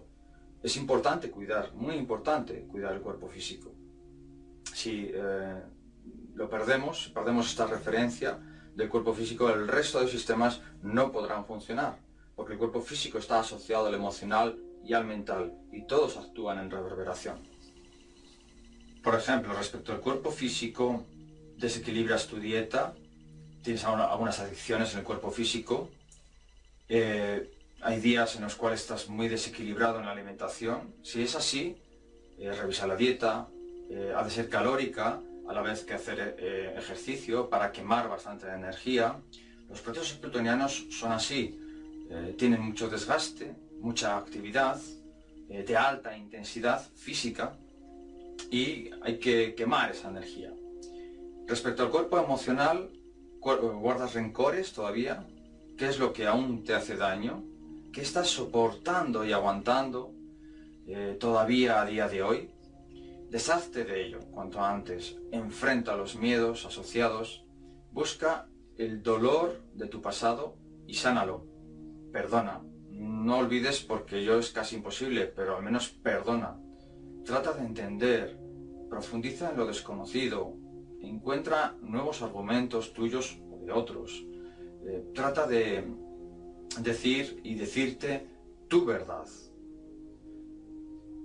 Es 0.63 0.77
importante 0.77 1.29
cuidar, 1.29 1.73
muy 1.73 1.95
importante 1.95 2.65
cuidar 2.69 2.93
el 2.93 3.01
cuerpo 3.01 3.27
físico. 3.27 3.73
Si 4.73 5.11
eh, 5.13 5.61
lo 6.39 6.49
perdemos, 6.49 7.11
perdemos 7.13 7.49
esta 7.49 7.67
referencia 7.67 8.39
del 8.73 8.87
cuerpo 8.87 9.13
físico, 9.13 9.49
el 9.49 9.67
resto 9.67 9.99
de 9.99 10.07
sistemas 10.07 10.61
no 10.81 11.11
podrán 11.11 11.45
funcionar. 11.45 11.97
porque 12.33 12.53
el 12.53 12.59
cuerpo 12.59 12.79
físico 12.81 13.17
está 13.17 13.41
asociado 13.41 13.87
al 13.87 13.93
emocional 13.93 14.57
y 14.85 14.93
al 14.93 15.03
mental, 15.03 15.51
y 15.73 15.85
todos 15.85 16.15
actúan 16.15 16.57
en 16.57 16.71
reverberación. 16.71 17.37
Por 19.03 19.15
ejemplo, 19.15 19.51
respecto 19.53 19.91
al 19.91 19.99
cuerpo 19.99 20.31
físico, 20.31 21.03
desequilibras 21.57 22.27
tu 22.27 22.39
dieta, 22.39 22.93
tienes 23.61 23.83
algunas 23.83 24.39
adicciones 24.39 24.93
en 24.93 24.99
el 24.99 25.03
cuerpo 25.03 25.31
físico, 25.31 25.89
eh, 26.87 27.51
hay 27.81 27.99
días 27.99 28.37
en 28.37 28.43
los 28.43 28.55
cuales 28.55 28.79
estás 28.79 29.09
muy 29.09 29.27
desequilibrado 29.27 29.99
en 29.99 30.05
la 30.05 30.13
alimentación. 30.13 30.95
Si 31.03 31.21
es 31.21 31.35
así, 31.35 31.75
eh, 32.37 32.53
revisa 32.53 32.87
la 32.87 32.95
dieta, 32.95 33.49
eh, 33.89 34.13
ha 34.15 34.23
de 34.23 34.31
ser 34.31 34.47
calórica 34.47 35.19
a 35.49 35.53
la 35.53 35.61
vez 35.61 35.83
que 35.83 35.95
hacer 35.95 36.35
ejercicio 36.77 37.49
para 37.49 37.71
quemar 37.71 38.07
bastante 38.07 38.47
energía. 38.47 39.19
Los 39.67 39.81
procesos 39.81 40.13
plutonianos 40.13 40.85
son 40.91 41.11
así, 41.11 41.59
tienen 42.37 42.61
mucho 42.61 42.87
desgaste, 42.87 43.55
mucha 43.81 44.15
actividad 44.15 44.79
de 45.47 45.75
alta 45.75 46.15
intensidad 46.15 46.87
física 46.95 47.57
y 48.51 48.91
hay 49.01 49.17
que 49.17 49.55
quemar 49.55 49.89
esa 49.91 50.09
energía. 50.09 50.53
Respecto 51.47 51.81
al 51.81 51.89
cuerpo 51.89 52.19
emocional, 52.19 52.91
¿guardas 53.39 54.13
rencores 54.13 54.71
todavía? 54.71 55.25
¿Qué 55.77 55.87
es 55.87 55.97
lo 55.97 56.13
que 56.13 56.27
aún 56.27 56.63
te 56.63 56.75
hace 56.75 56.95
daño? 56.95 57.43
¿Qué 57.91 58.01
estás 58.01 58.27
soportando 58.29 59.25
y 59.25 59.33
aguantando 59.33 60.13
eh, 60.85 61.17
todavía 61.19 61.81
a 61.81 61.85
día 61.85 62.07
de 62.07 62.21
hoy? 62.21 62.49
Deshazte 63.29 63.83
de 63.83 64.07
ello 64.07 64.19
cuanto 64.31 64.59
antes. 64.59 65.17
Enfrenta 65.31 65.95
los 65.95 66.15
miedos 66.15 66.65
asociados. 66.65 67.45
Busca 67.91 68.49
el 68.75 69.03
dolor 69.03 69.61
de 69.75 69.87
tu 69.87 70.01
pasado 70.01 70.57
y 70.87 70.95
sánalo. 70.95 71.45
Perdona. 72.11 72.63
No 72.89 73.37
olvides 73.37 73.81
porque 73.81 74.23
yo 74.23 74.39
es 74.39 74.49
casi 74.51 74.77
imposible, 74.77 75.27
pero 75.27 75.57
al 75.57 75.63
menos 75.63 75.89
perdona. 75.89 76.59
Trata 77.23 77.53
de 77.53 77.65
entender. 77.65 78.39
Profundiza 78.89 79.51
en 79.51 79.57
lo 79.57 79.67
desconocido. 79.67 80.55
Encuentra 80.99 81.75
nuevos 81.81 82.23
argumentos 82.23 82.93
tuyos 82.93 83.39
o 83.51 83.63
de 83.63 83.71
otros. 83.71 84.25
Eh, 84.87 85.11
trata 85.13 85.45
de 85.45 85.87
decir 86.81 87.41
y 87.43 87.55
decirte 87.55 88.27
tu 88.67 88.85
verdad. 88.85 89.27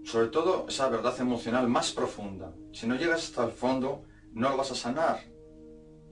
Sobre 0.04 0.28
todo 0.28 0.66
esa 0.68 0.88
verdad 0.88 1.18
emocional 1.18 1.66
más 1.66 1.92
profunda. 1.92 2.52
Si 2.72 2.86
no 2.86 2.94
llegas 2.94 3.24
hasta 3.24 3.44
el 3.44 3.52
fondo, 3.52 4.04
no 4.32 4.50
lo 4.50 4.56
vas 4.58 4.70
a 4.70 4.74
sanar. 4.74 5.20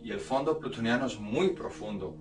Y 0.03 0.11
el 0.11 0.21
fondo 0.21 0.59
plutoniano 0.59 1.07
es 1.07 1.21
muy 1.21 1.51
profundo. 1.51 2.17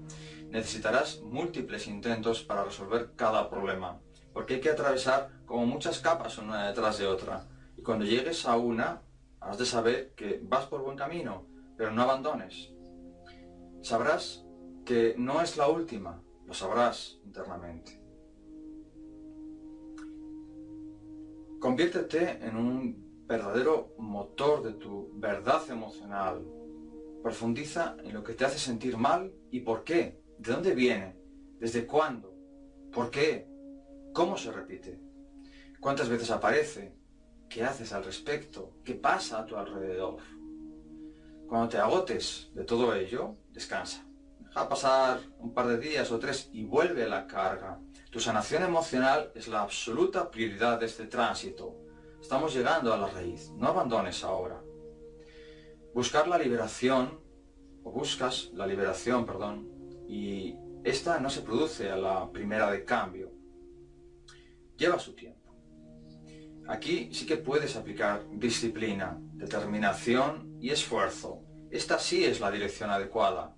Necesitarás 0.49 1.21
múltiples 1.21 1.87
intentos 1.87 2.43
para 2.43 2.65
resolver 2.65 3.13
cada 3.15 3.49
problema. 3.49 4.01
Porque 4.33 4.55
hay 4.55 4.59
que 4.59 4.69
atravesar 4.69 5.29
como 5.45 5.65
muchas 5.65 5.99
capas 5.99 6.37
una 6.37 6.67
detrás 6.67 6.97
de 6.97 7.07
otra. 7.07 7.47
Y 7.77 7.81
cuando 7.81 8.03
llegues 8.03 8.45
a 8.45 8.57
una, 8.57 9.01
has 9.39 9.57
de 9.57 9.65
saber 9.65 10.13
que 10.13 10.41
vas 10.43 10.65
por 10.65 10.83
buen 10.83 10.97
camino, 10.97 11.47
pero 11.77 11.91
no 11.91 12.01
abandones. 12.01 12.69
Sabrás 13.81 14.43
que 14.85 15.15
no 15.17 15.41
es 15.41 15.55
la 15.55 15.69
última, 15.69 16.21
lo 16.45 16.53
sabrás 16.53 17.17
internamente. 17.23 18.00
Conviértete 21.61 22.39
en 22.43 22.55
un 22.57 23.27
verdadero 23.27 23.93
motor 23.99 24.63
de 24.63 24.73
tu 24.73 25.11
verdad 25.13 25.61
emocional. 25.69 26.43
Profundiza 27.21 27.97
en 28.03 28.15
lo 28.15 28.23
que 28.23 28.33
te 28.33 28.45
hace 28.45 28.57
sentir 28.57 28.97
mal 28.97 29.31
y 29.51 29.59
por 29.59 29.83
qué, 29.83 30.23
de 30.39 30.51
dónde 30.53 30.73
viene, 30.73 31.15
desde 31.59 31.85
cuándo, 31.85 32.35
por 32.91 33.11
qué, 33.11 33.47
cómo 34.11 34.39
se 34.39 34.51
repite, 34.51 34.99
cuántas 35.79 36.09
veces 36.09 36.31
aparece, 36.31 36.95
qué 37.47 37.63
haces 37.63 37.93
al 37.93 38.05
respecto, 38.05 38.73
qué 38.83 38.95
pasa 38.95 39.37
a 39.37 39.45
tu 39.45 39.55
alrededor. 39.55 40.17
Cuando 41.47 41.69
te 41.69 41.77
agotes 41.77 42.49
de 42.55 42.63
todo 42.63 42.95
ello, 42.95 43.35
descansa. 43.51 44.03
Deja 44.39 44.67
pasar 44.67 45.19
un 45.37 45.53
par 45.53 45.67
de 45.67 45.77
días 45.77 46.11
o 46.11 46.17
tres 46.17 46.49
y 46.53 46.63
vuelve 46.63 47.03
a 47.03 47.07
la 47.07 47.27
carga. 47.27 47.79
Tu 48.11 48.19
sanación 48.19 48.63
emocional 48.63 49.31
es 49.35 49.47
la 49.47 49.61
absoluta 49.61 50.29
prioridad 50.29 50.77
de 50.77 50.85
este 50.85 51.05
tránsito. 51.05 51.77
Estamos 52.19 52.53
llegando 52.53 52.93
a 52.93 52.97
la 52.97 53.07
raíz. 53.07 53.51
No 53.55 53.69
abandones 53.69 54.25
ahora. 54.25 54.61
Buscar 55.93 56.27
la 56.27 56.37
liberación, 56.37 57.21
o 57.83 57.91
buscas 57.91 58.49
la 58.53 58.67
liberación, 58.67 59.25
perdón, 59.25 59.69
y 60.09 60.57
esta 60.83 61.21
no 61.21 61.29
se 61.29 61.41
produce 61.41 61.89
a 61.89 61.95
la 61.95 62.29
primera 62.29 62.69
de 62.69 62.83
cambio. 62.83 63.31
Lleva 64.75 64.99
su 64.99 65.13
tiempo. 65.15 65.55
Aquí 66.67 67.13
sí 67.13 67.25
que 67.25 67.37
puedes 67.37 67.77
aplicar 67.77 68.25
disciplina, 68.29 69.17
determinación 69.35 70.57
y 70.59 70.71
esfuerzo. 70.71 71.43
Esta 71.69 71.97
sí 71.97 72.25
es 72.25 72.41
la 72.41 72.51
dirección 72.51 72.89
adecuada. 72.89 73.55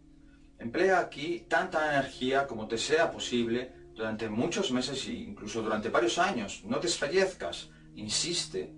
Emplea 0.59 0.99
aquí 0.99 1.47
tanta 1.49 1.91
energía 1.91 2.45
como 2.45 2.67
te 2.67 2.77
sea 2.77 3.09
posible 3.11 3.82
durante 3.93 4.29
muchos 4.29 4.71
meses 4.71 5.07
e 5.07 5.13
incluso 5.13 5.61
durante 5.61 5.89
varios 5.89 6.17
años. 6.17 6.63
No 6.65 6.79
desfallezcas, 6.79 7.69
insiste. 7.95 8.73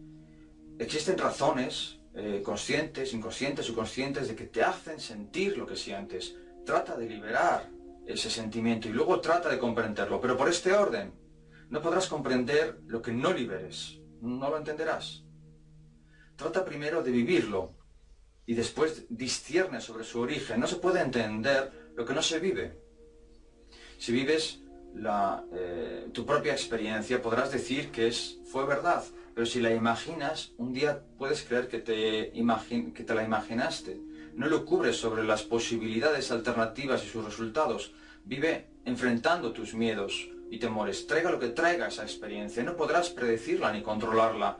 Existen 0.77 1.17
razones 1.17 1.99
eh, 2.13 2.41
conscientes, 2.43 3.13
inconscientes 3.13 3.69
o 3.69 3.75
conscientes 3.75 4.27
de 4.27 4.35
que 4.35 4.47
te 4.47 4.63
hacen 4.63 4.99
sentir 4.99 5.57
lo 5.57 5.65
que 5.65 5.75
sientes. 5.75 6.35
Trata 6.65 6.95
de 6.97 7.07
liberar 7.07 7.69
ese 8.05 8.29
sentimiento 8.29 8.87
y 8.87 8.93
luego 8.93 9.19
trata 9.21 9.49
de 9.49 9.59
comprenderlo, 9.59 10.19
pero 10.19 10.37
por 10.37 10.49
este 10.49 10.73
orden. 10.73 11.13
No 11.69 11.81
podrás 11.81 12.07
comprender 12.07 12.79
lo 12.85 13.01
que 13.01 13.11
no 13.11 13.33
liberes. 13.33 13.99
No 14.21 14.49
lo 14.49 14.57
entenderás. 14.57 15.23
Trata 16.35 16.65
primero 16.65 17.01
de 17.01 17.11
vivirlo, 17.11 17.75
y 18.45 18.53
después 18.53 19.05
discierne 19.09 19.81
sobre 19.81 20.03
su 20.03 20.19
origen. 20.19 20.59
No 20.59 20.67
se 20.67 20.75
puede 20.77 21.01
entender 21.01 21.91
lo 21.95 22.05
que 22.05 22.13
no 22.13 22.21
se 22.21 22.39
vive. 22.39 22.79
Si 23.97 24.11
vives 24.11 24.61
eh, 25.53 26.07
tu 26.13 26.25
propia 26.25 26.53
experiencia, 26.53 27.21
podrás 27.21 27.51
decir 27.51 27.91
que 27.91 28.07
es, 28.07 28.39
fue 28.45 28.65
verdad, 28.65 29.03
pero 29.33 29.45
si 29.45 29.59
la 29.59 29.73
imaginas, 29.73 30.53
un 30.57 30.73
día 30.73 31.03
puedes 31.17 31.43
creer 31.43 31.67
que 31.67 31.79
te, 31.79 32.31
que 32.31 33.03
te 33.03 33.15
la 33.15 33.23
imaginaste. 33.23 33.99
No 34.33 34.47
lo 34.47 34.65
cubres 34.65 34.97
sobre 34.97 35.23
las 35.23 35.43
posibilidades 35.43 36.31
alternativas 36.31 37.03
y 37.03 37.07
sus 37.07 37.23
resultados. 37.23 37.93
Vive 38.23 38.67
enfrentando 38.85 39.53
tus 39.53 39.73
miedos 39.73 40.29
y 40.49 40.59
temores. 40.59 41.07
Traiga 41.07 41.31
lo 41.31 41.39
que 41.39 41.49
traiga 41.49 41.87
esa 41.87 42.03
experiencia. 42.03 42.63
No 42.63 42.75
podrás 42.75 43.09
predecirla 43.09 43.71
ni 43.71 43.81
controlarla, 43.81 44.57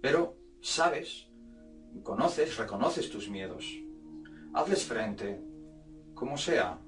pero 0.00 0.36
sabes 0.60 1.28
conoces, 2.02 2.56
reconoces 2.56 3.10
tus 3.10 3.28
miedos. 3.28 3.78
Hazles 4.54 4.84
frente, 4.84 5.40
como 6.14 6.38
sea. 6.38 6.78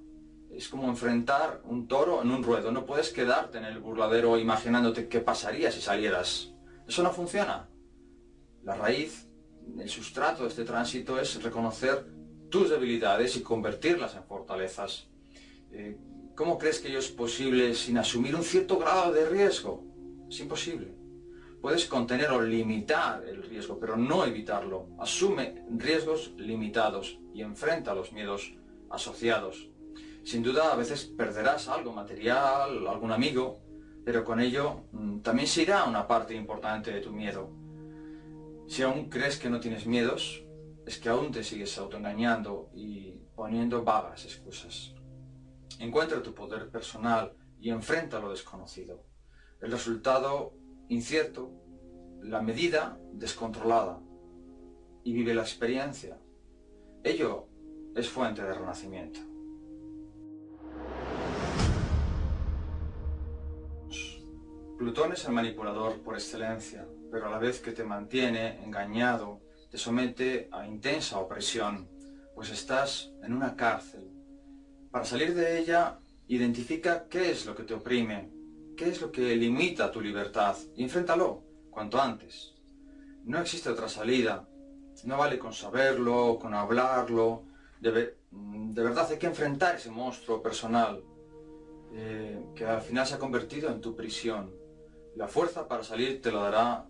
Es 0.57 0.69
como 0.69 0.89
enfrentar 0.89 1.63
un 1.65 1.89
toro 1.89 2.23
en 2.23 2.31
un 2.31 2.45
ruedo. 2.45 2.71
No 2.71 2.87
puedes 2.87 3.11
quedarte 3.11 3.59
en 3.59 3.65
el 3.65 3.81
burladero 3.81 4.39
imaginándote 4.39 5.09
qué 5.09 5.21
pasaría 5.21 5.73
si 5.73 5.81
salieras. 5.81 6.53
Eso 6.87 7.03
no 7.03 7.11
funciona. 7.13 7.69
La 8.63 8.77
raíz, 8.77 9.29
el 9.79 9.89
sustrato 9.89 10.45
de 10.45 10.51
este 10.51 10.65
tránsito 10.65 11.19
es 11.19 11.43
reconocer 11.43 12.07
tus 12.51 12.71
debilidades 12.71 13.37
y 13.37 13.43
convertirlas 13.43 14.15
en 14.15 14.23
fortalezas. 14.25 15.09
Eh, 15.73 15.99
¿Cómo 16.37 16.57
crees 16.57 16.79
que 16.79 16.89
ello 16.89 17.01
es 17.01 17.09
posible 17.09 17.75
sin 17.75 17.99
asumir 17.99 18.37
un 18.37 18.45
cierto 18.45 18.79
grado 18.79 19.13
de 19.13 19.29
riesgo? 19.29 19.85
Es 20.29 20.39
imposible. 20.39 20.95
Puedes 21.61 21.87
contener 21.87 22.31
o 22.31 22.41
limitar 22.41 23.25
el 23.27 23.43
riesgo, 23.43 23.81
pero 23.81 23.97
no 23.97 24.25
evitarlo. 24.25 24.89
Asume 25.01 25.65
riesgos 25.77 26.33
limitados 26.37 27.19
y 27.33 27.43
enfrenta 27.43 27.95
los 27.95 28.13
miedos 28.13 28.55
asociados. 28.91 29.74
Sin 30.25 30.43
duda 30.43 30.73
a 30.73 30.77
veces 30.77 31.05
perderás 31.05 31.69
algo 31.69 31.93
material, 31.93 32.87
algún 32.89 33.13
amigo, 33.13 33.61
pero 34.07 34.25
con 34.25 34.41
ello 34.41 34.85
mm, 34.93 35.21
también 35.21 35.47
se 35.47 35.63
irá 35.63 35.85
una 35.85 36.07
parte 36.07 36.35
importante 36.35 36.91
de 36.91 37.01
tu 37.01 37.13
miedo. 37.13 37.51
Si 38.67 38.83
aún 38.83 39.11
crees 39.11 39.39
que 39.39 39.51
no 39.51 39.61
tienes 39.61 39.87
miedos, 39.87 40.43
es 40.87 40.99
que 40.99 41.11
aún 41.11 41.31
te 41.31 41.45
sigues 41.45 41.77
autoengañando 41.77 42.71
y 42.75 43.21
poniendo 43.37 43.85
vagas 43.85 44.25
excusas. 44.25 44.95
Encuentra 45.79 46.23
tu 46.23 46.35
poder 46.35 46.71
personal 46.71 47.37
y 47.61 47.69
enfrenta 47.69 48.19
lo 48.19 48.31
desconocido. 48.31 49.05
El 49.61 49.73
resultado 49.73 50.55
incierto, 50.89 51.53
la 52.23 52.41
medida 52.41 52.99
descontrolada 53.13 54.01
y 55.03 55.13
vive 55.13 55.35
la 55.35 55.43
experiencia. 55.43 56.19
Ello 57.03 57.49
es 57.95 58.09
fuente 58.09 58.43
de 58.43 58.55
renacimiento. 58.55 59.34
Plutón 64.79 65.13
es 65.13 65.25
el 65.25 65.33
manipulador 65.33 66.03
por 66.03 66.15
excelencia, 66.15 66.87
pero 67.11 67.27
a 67.27 67.31
la 67.31 67.39
vez 67.39 67.61
que 67.61 67.73
te 67.73 67.85
mantiene 67.85 68.63
engañado, 68.65 69.41
te 69.71 69.79
somete 69.79 70.49
a 70.53 70.67
intensa 70.67 71.19
opresión, 71.19 71.89
pues 72.35 72.51
estás 72.51 73.13
en 73.23 73.33
una 73.33 73.57
cárcel. 73.57 74.11
Para 74.91 75.05
salir 75.05 75.35
de 75.35 75.59
ella, 75.59 75.99
identifica 76.29 77.07
qué 77.09 77.31
es 77.31 77.47
lo 77.47 77.55
que 77.55 77.65
te 77.65 77.75
oprime 77.75 78.35
qué 78.77 78.89
es 78.89 79.01
lo 79.01 79.11
que 79.11 79.37
limita 79.37 79.91
tu 79.91 80.01
libertad 80.01 80.57
y 80.77 80.83
enfréntalo 80.83 81.43
cuanto 81.71 82.01
antes. 82.01 82.55
No 83.25 83.39
existe 83.39 83.71
otra 83.71 83.89
salida. 83.89 84.47
No 85.05 85.19
vale 85.19 85.39
con 85.39 85.53
saberlo, 85.53 86.39
con 86.41 86.55
hablarlo. 86.55 87.45
De, 87.81 88.15
verdad 88.31 89.09
hay 89.11 89.19
que 89.19 89.27
enfrentar 89.27 89.77
ese 89.77 89.91
monstruo 89.91 90.43
personal 90.43 91.03
eh, 91.93 92.47
que 92.55 92.65
al 92.65 92.81
final 92.81 93.07
se 93.07 93.15
ha 93.15 93.19
convertido 93.19 93.71
en 93.71 93.81
tu 93.81 93.95
prisión. 93.95 94.53
La 95.17 95.29
fuerza 95.29 95.69
para 95.69 95.85
salir 95.85 96.21
te 96.21 96.33
lo 96.33 96.41
dará 96.41 96.87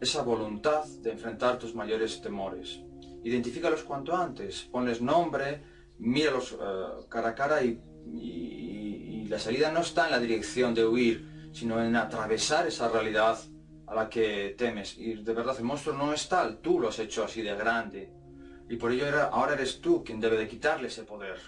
esa 0.00 0.22
voluntad 0.22 0.84
de 0.84 1.12
enfrentar 1.12 1.58
tus 1.58 1.74
mayores 1.74 2.20
temores. 2.20 2.80
Identifícalos 3.22 3.84
cuanto 3.84 4.14
antes, 4.14 4.64
ponles 4.64 5.00
nombre, 5.00 5.62
míralos 5.98 6.52
uh, 6.52 7.08
cara 7.08 7.30
a 7.30 7.34
cara 7.34 7.62
y, 7.62 7.80
la 9.28 9.38
salida 9.38 9.72
no 9.72 9.80
está 9.80 10.04
en 10.04 10.10
la 10.12 10.20
dirección 10.20 10.74
de 10.74 10.86
huir, 10.86 11.50
sino 11.52 11.82
en 11.82 11.96
atravesar 11.96 12.66
esa 12.66 12.88
realidad 12.88 13.38
a 13.86 13.94
la 13.94 14.08
que 14.08 14.54
temes. 14.56 14.96
Y 14.98 15.14
de 15.14 15.32
verdad 15.32 15.56
el 15.58 15.64
monstruo 15.64 15.96
no 15.96 16.12
es 16.12 16.28
tal, 16.28 16.58
tú 16.58 16.78
lo 16.78 16.88
has 16.88 16.98
hecho 16.98 17.24
así 17.24 17.42
de 17.42 17.56
grande. 17.56 18.12
Y 18.68 18.76
por 18.76 18.92
ello 18.92 19.06
ahora 19.32 19.54
eres 19.54 19.80
tú 19.80 20.04
quien 20.04 20.20
debe 20.20 20.36
de 20.36 20.46
quitarle 20.46 20.88
ese 20.88 21.02
poder. 21.02 21.38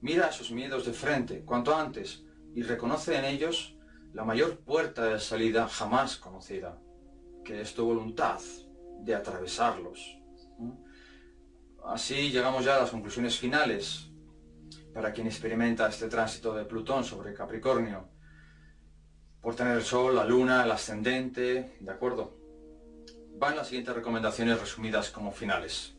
Mira 0.00 0.28
esos 0.28 0.50
miedos 0.50 0.84
de 0.84 0.92
frente, 0.92 1.42
cuanto 1.44 1.74
antes, 1.74 2.24
y 2.54 2.62
reconoce 2.62 3.16
en 3.16 3.24
ellos 3.24 3.75
la 4.16 4.24
mayor 4.24 4.60
puerta 4.60 5.04
de 5.04 5.20
salida 5.20 5.68
jamás 5.68 6.16
conocida, 6.16 6.80
que 7.44 7.60
es 7.60 7.74
tu 7.74 7.84
voluntad 7.84 8.40
de 9.00 9.14
atravesarlos. 9.14 10.18
Así 11.84 12.30
llegamos 12.30 12.64
ya 12.64 12.76
a 12.76 12.80
las 12.80 12.90
conclusiones 12.90 13.38
finales 13.38 14.08
para 14.94 15.12
quien 15.12 15.26
experimenta 15.26 15.86
este 15.86 16.08
tránsito 16.08 16.54
de 16.54 16.64
Plutón 16.64 17.04
sobre 17.04 17.34
Capricornio, 17.34 18.08
por 19.42 19.54
tener 19.54 19.76
el 19.76 19.82
Sol, 19.82 20.16
la 20.16 20.24
Luna, 20.24 20.64
el 20.64 20.70
ascendente, 20.70 21.76
¿de 21.78 21.92
acuerdo? 21.92 22.38
Van 23.34 23.54
las 23.54 23.66
siguientes 23.66 23.94
recomendaciones 23.94 24.58
resumidas 24.58 25.10
como 25.10 25.30
finales. 25.30 25.94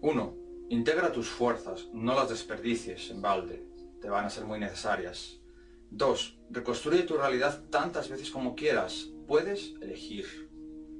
1. 0.00 0.36
Integra 0.70 1.12
tus 1.12 1.28
fuerzas, 1.28 1.86
no 1.92 2.12
las 2.16 2.28
desperdicies 2.28 3.08
en 3.10 3.22
balde, 3.22 3.64
te 4.00 4.10
van 4.10 4.24
a 4.24 4.30
ser 4.30 4.46
muy 4.46 4.58
necesarias. 4.58 5.39
2. 5.90 6.38
Reconstruye 6.50 7.02
tu 7.02 7.16
realidad 7.16 7.64
tantas 7.70 8.08
veces 8.08 8.30
como 8.30 8.54
quieras, 8.54 9.08
puedes 9.26 9.74
elegir. 9.80 10.50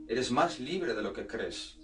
Eres 0.08 0.30
más 0.30 0.60
libre 0.60 0.94
de 0.94 1.02
lo 1.02 1.12
que 1.12 1.26
crees. 1.26 1.78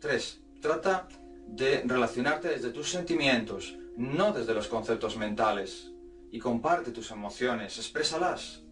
3. 0.00 0.42
Trata 0.60 1.08
de 1.46 1.82
relacionarte 1.84 2.48
desde 2.48 2.70
tus 2.70 2.90
sentimientos, 2.90 3.76
no 3.96 4.32
desde 4.32 4.54
los 4.54 4.68
conceptos 4.68 5.16
mentales. 5.16 5.90
Y 6.30 6.38
comparte 6.38 6.92
tus 6.92 7.10
emociones, 7.10 7.78
exprésalas. 7.78 8.62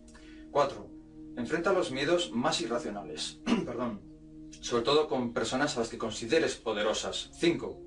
4. 0.50 0.90
Enfrenta 1.36 1.72
los 1.72 1.90
miedos 1.90 2.30
más 2.32 2.60
irracionales. 2.60 3.40
Perdón. 3.66 4.00
Sobre 4.60 4.82
todo 4.82 5.08
con 5.08 5.32
personas 5.32 5.76
a 5.76 5.80
las 5.80 5.88
que 5.88 5.98
consideres 5.98 6.56
poderosas. 6.56 7.30
5. 7.38 7.80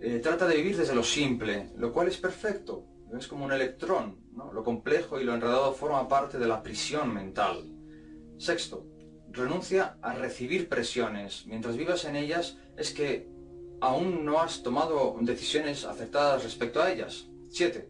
Eh, 0.00 0.20
trata 0.22 0.46
de 0.46 0.56
vivir 0.56 0.76
desde 0.76 0.94
lo 0.94 1.04
simple, 1.04 1.70
lo 1.76 1.92
cual 1.92 2.08
es 2.08 2.16
perfecto. 2.16 2.86
Es 3.16 3.26
como 3.26 3.44
un 3.44 3.52
electrón. 3.52 4.18
¿no? 4.32 4.52
Lo 4.52 4.64
complejo 4.64 5.20
y 5.20 5.24
lo 5.24 5.34
enredado 5.34 5.72
forma 5.72 6.08
parte 6.08 6.38
de 6.38 6.46
la 6.46 6.62
prisión 6.62 7.12
mental. 7.12 7.70
Sexto, 8.38 8.86
renuncia 9.30 9.98
a 10.02 10.14
recibir 10.14 10.68
presiones. 10.68 11.46
Mientras 11.46 11.76
vivas 11.76 12.04
en 12.04 12.16
ellas 12.16 12.58
es 12.76 12.92
que 12.92 13.28
aún 13.80 14.24
no 14.24 14.40
has 14.40 14.62
tomado 14.62 15.16
decisiones 15.20 15.84
acertadas 15.84 16.42
respecto 16.44 16.82
a 16.82 16.90
ellas. 16.90 17.28
7. 17.50 17.88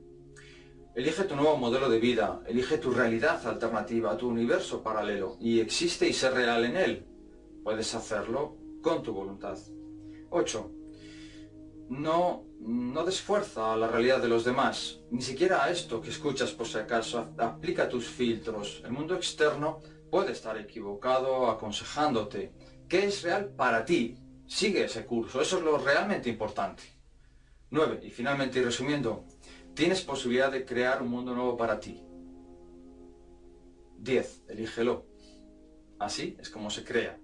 Elige 0.94 1.24
tu 1.24 1.36
nuevo 1.36 1.56
modelo 1.56 1.88
de 1.88 1.98
vida, 1.98 2.42
elige 2.46 2.76
tu 2.76 2.90
realidad 2.90 3.46
alternativa, 3.46 4.16
tu 4.16 4.28
universo 4.28 4.82
paralelo, 4.82 5.38
y 5.40 5.60
existe 5.60 6.06
y 6.06 6.12
ser 6.12 6.34
real 6.34 6.64
en 6.66 6.76
él. 6.76 7.06
Puedes 7.64 7.94
hacerlo 7.94 8.58
con 8.82 9.02
tu 9.02 9.14
voluntad. 9.14 9.56
8 10.28 10.82
no, 11.92 12.44
no 12.64 13.04
desfuerza 13.04 13.72
a 13.72 13.76
la 13.76 13.88
realidad 13.88 14.20
de 14.20 14.28
los 14.28 14.44
demás, 14.44 15.00
ni 15.10 15.20
siquiera 15.20 15.64
a 15.64 15.70
esto 15.70 16.00
que 16.00 16.10
escuchas 16.10 16.52
por 16.52 16.66
si 16.66 16.78
acaso, 16.78 17.34
aplica 17.38 17.88
tus 17.88 18.06
filtros. 18.06 18.82
El 18.84 18.92
mundo 18.92 19.16
externo 19.16 19.80
puede 20.10 20.32
estar 20.32 20.56
equivocado 20.56 21.50
aconsejándote. 21.50 22.52
¿Qué 22.88 23.06
es 23.06 23.22
real 23.22 23.48
para 23.56 23.84
ti? 23.84 24.16
Sigue 24.46 24.84
ese 24.84 25.04
curso, 25.06 25.40
eso 25.40 25.58
es 25.58 25.64
lo 25.64 25.78
realmente 25.78 26.28
importante. 26.28 26.82
9. 27.70 28.00
Y 28.04 28.10
finalmente, 28.10 28.58
y 28.58 28.62
resumiendo, 28.62 29.24
tienes 29.74 30.02
posibilidad 30.02 30.52
de 30.52 30.64
crear 30.64 31.02
un 31.02 31.08
mundo 31.08 31.34
nuevo 31.34 31.56
para 31.56 31.80
ti. 31.80 32.02
10. 33.98 34.44
Elígelo. 34.48 35.06
Así 35.98 36.36
es 36.38 36.50
como 36.50 36.68
se 36.68 36.84
crea. 36.84 37.18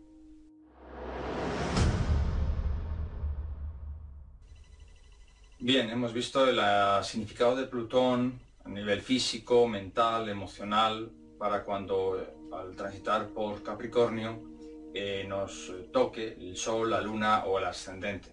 Bien, 5.61 5.91
hemos 5.91 6.13
visto 6.13 6.49
el 6.49 6.61
significado 7.05 7.57
de 7.57 7.65
Plutón 7.65 8.39
a 8.65 8.69
nivel 8.69 9.01
físico, 9.01 9.67
mental, 9.67 10.29
emocional, 10.29 11.11
para 11.37 11.65
cuando 11.65 12.17
al 12.53 12.77
transitar 12.77 13.27
por 13.31 13.61
Capricornio 13.65 14.41
eh, 14.95 15.25
nos 15.29 15.73
toque 15.93 16.37
el 16.39 16.57
Sol, 16.57 16.89
la 16.89 17.01
Luna 17.01 17.45
o 17.45 17.59
el 17.59 17.65
ascendente. 17.65 18.29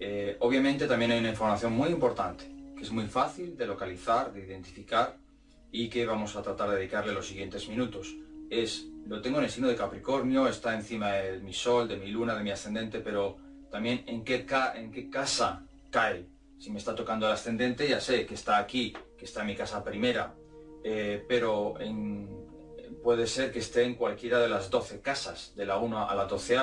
Eh, 0.00 0.38
obviamente 0.40 0.86
también 0.86 1.10
hay 1.10 1.18
una 1.18 1.28
información 1.28 1.74
muy 1.74 1.90
importante, 1.90 2.50
que 2.74 2.84
es 2.84 2.90
muy 2.90 3.04
fácil 3.04 3.54
de 3.54 3.66
localizar, 3.66 4.32
de 4.32 4.46
identificar 4.46 5.18
y 5.70 5.90
que 5.90 6.06
vamos 6.06 6.36
a 6.36 6.42
tratar 6.42 6.70
de 6.70 6.76
dedicarle 6.76 7.12
los 7.12 7.26
siguientes 7.26 7.68
minutos. 7.68 8.16
Es, 8.48 8.86
lo 9.06 9.20
tengo 9.20 9.40
en 9.40 9.44
el 9.44 9.50
signo 9.50 9.68
de 9.68 9.76
Capricornio, 9.76 10.48
está 10.48 10.74
encima 10.74 11.12
de 11.12 11.40
mi 11.40 11.52
Sol, 11.52 11.86
de 11.86 11.98
mi 11.98 12.06
Luna, 12.06 12.34
de 12.34 12.42
mi 12.42 12.50
ascendente, 12.50 13.00
pero 13.00 13.36
también 13.70 14.04
en 14.06 14.24
qué 14.24 14.46
casa 15.10 15.66
cae. 15.94 16.26
Si 16.58 16.72
me 16.72 16.78
está 16.78 16.92
tocando 16.92 17.26
el 17.26 17.32
ascendente, 17.32 17.88
ya 17.88 18.00
sé 18.00 18.26
que 18.26 18.34
está 18.34 18.58
aquí, 18.58 18.92
que 19.16 19.26
está 19.26 19.42
en 19.42 19.46
mi 19.46 19.54
casa 19.54 19.84
primera, 19.84 20.34
eh, 20.82 21.24
pero 21.28 21.74
puede 23.00 23.28
ser 23.28 23.52
que 23.52 23.60
esté 23.60 23.84
en 23.84 23.94
cualquiera 23.94 24.40
de 24.40 24.48
las 24.48 24.70
12 24.70 25.00
casas, 25.00 25.52
de 25.54 25.66
la 25.66 25.78
1 25.78 26.08
a 26.08 26.14
la 26.16 26.24
12. 26.24 26.56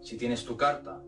Si 0.00 0.16
tienes 0.16 0.46
tu 0.46 0.56
carta, 0.56 1.02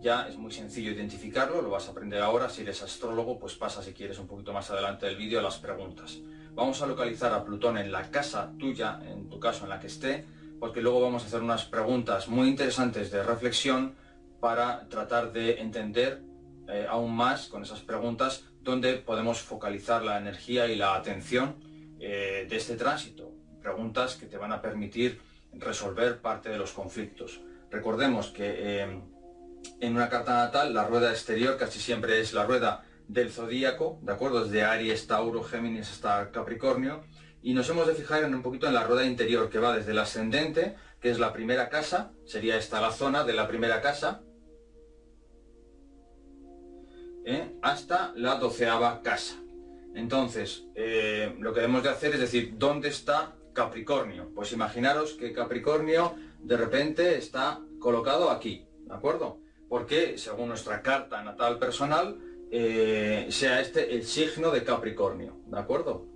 ya 0.00 0.28
es 0.28 0.36
muy 0.36 0.52
sencillo 0.52 0.92
identificarlo, 0.92 1.60
lo 1.60 1.70
vas 1.70 1.88
a 1.88 1.90
aprender 1.90 2.22
ahora. 2.22 2.48
Si 2.48 2.62
eres 2.62 2.80
astrólogo, 2.82 3.36
pues 3.36 3.54
pasa 3.56 3.82
si 3.82 3.92
quieres 3.92 4.20
un 4.20 4.28
poquito 4.28 4.52
más 4.52 4.70
adelante 4.70 5.06
del 5.06 5.16
vídeo 5.16 5.40
a 5.40 5.42
las 5.42 5.58
preguntas. 5.58 6.20
Vamos 6.54 6.82
a 6.82 6.86
localizar 6.86 7.32
a 7.32 7.44
Plutón 7.44 7.78
en 7.78 7.90
la 7.90 8.12
casa 8.12 8.52
tuya, 8.60 9.00
en 9.04 9.28
tu 9.28 9.40
caso 9.40 9.64
en 9.64 9.70
la 9.70 9.80
que 9.80 9.88
esté, 9.88 10.24
porque 10.60 10.80
luego 10.80 11.00
vamos 11.00 11.24
a 11.24 11.26
hacer 11.26 11.42
unas 11.42 11.64
preguntas 11.64 12.28
muy 12.28 12.46
interesantes 12.46 13.10
de 13.10 13.24
reflexión 13.24 13.96
para 14.38 14.88
tratar 14.88 15.32
de 15.32 15.60
entender 15.60 16.30
eh, 16.72 16.86
aún 16.88 17.14
más 17.14 17.48
con 17.48 17.62
esas 17.62 17.80
preguntas 17.80 18.44
donde 18.60 18.94
podemos 18.94 19.40
focalizar 19.40 20.02
la 20.02 20.18
energía 20.18 20.66
y 20.66 20.76
la 20.76 20.94
atención 20.94 21.56
eh, 22.00 22.46
de 22.48 22.56
este 22.56 22.76
tránsito. 22.76 23.32
Preguntas 23.60 24.16
que 24.16 24.26
te 24.26 24.38
van 24.38 24.52
a 24.52 24.62
permitir 24.62 25.20
resolver 25.52 26.20
parte 26.20 26.48
de 26.48 26.58
los 26.58 26.72
conflictos. 26.72 27.40
Recordemos 27.70 28.28
que 28.28 28.54
eh, 28.56 29.02
en 29.80 29.96
una 29.96 30.08
carta 30.08 30.34
natal 30.34 30.72
la 30.74 30.86
rueda 30.86 31.10
exterior 31.10 31.56
casi 31.56 31.78
siempre 31.78 32.20
es 32.20 32.32
la 32.32 32.44
rueda 32.44 32.84
del 33.08 33.30
zodíaco, 33.30 33.98
¿de 34.02 34.12
acuerdo? 34.12 34.44
Desde 34.44 34.64
Aries, 34.64 35.06
Tauro, 35.06 35.42
Géminis 35.42 35.90
hasta 35.90 36.30
Capricornio. 36.30 37.04
Y 37.42 37.54
nos 37.54 37.68
hemos 37.68 37.86
de 37.86 37.94
fijar 37.94 38.22
en 38.22 38.34
un 38.34 38.42
poquito 38.42 38.68
en 38.68 38.74
la 38.74 38.84
rueda 38.84 39.04
interior 39.04 39.50
que 39.50 39.58
va 39.58 39.76
desde 39.76 39.90
el 39.90 39.98
ascendente, 39.98 40.76
que 41.00 41.10
es 41.10 41.18
la 41.18 41.32
primera 41.32 41.68
casa, 41.68 42.12
sería 42.24 42.56
esta 42.56 42.80
la 42.80 42.92
zona 42.92 43.24
de 43.24 43.32
la 43.32 43.48
primera 43.48 43.80
casa, 43.80 44.22
¿eh? 47.24 47.56
hasta 47.62 48.12
la 48.16 48.36
doceava 48.36 49.02
casa. 49.02 49.36
Entonces, 49.94 50.64
eh, 50.74 51.34
lo 51.38 51.52
que 51.52 51.60
debemos 51.60 51.82
de 51.82 51.90
hacer 51.90 52.14
es 52.14 52.20
decir, 52.20 52.54
¿dónde 52.56 52.88
está 52.88 53.34
Capricornio? 53.52 54.30
Pues 54.34 54.52
imaginaros 54.52 55.12
que 55.12 55.32
Capricornio 55.32 56.14
de 56.40 56.56
repente 56.56 57.18
está 57.18 57.60
colocado 57.78 58.30
aquí, 58.30 58.66
¿de 58.86 58.94
acuerdo? 58.94 59.40
Porque 59.68 60.16
según 60.18 60.48
nuestra 60.48 60.82
carta 60.82 61.22
natal 61.22 61.58
personal, 61.58 62.18
eh, 62.50 63.26
sea 63.30 63.60
este 63.60 63.94
el 63.94 64.04
signo 64.04 64.50
de 64.50 64.64
Capricornio, 64.64 65.40
¿de 65.46 65.58
acuerdo? 65.58 66.06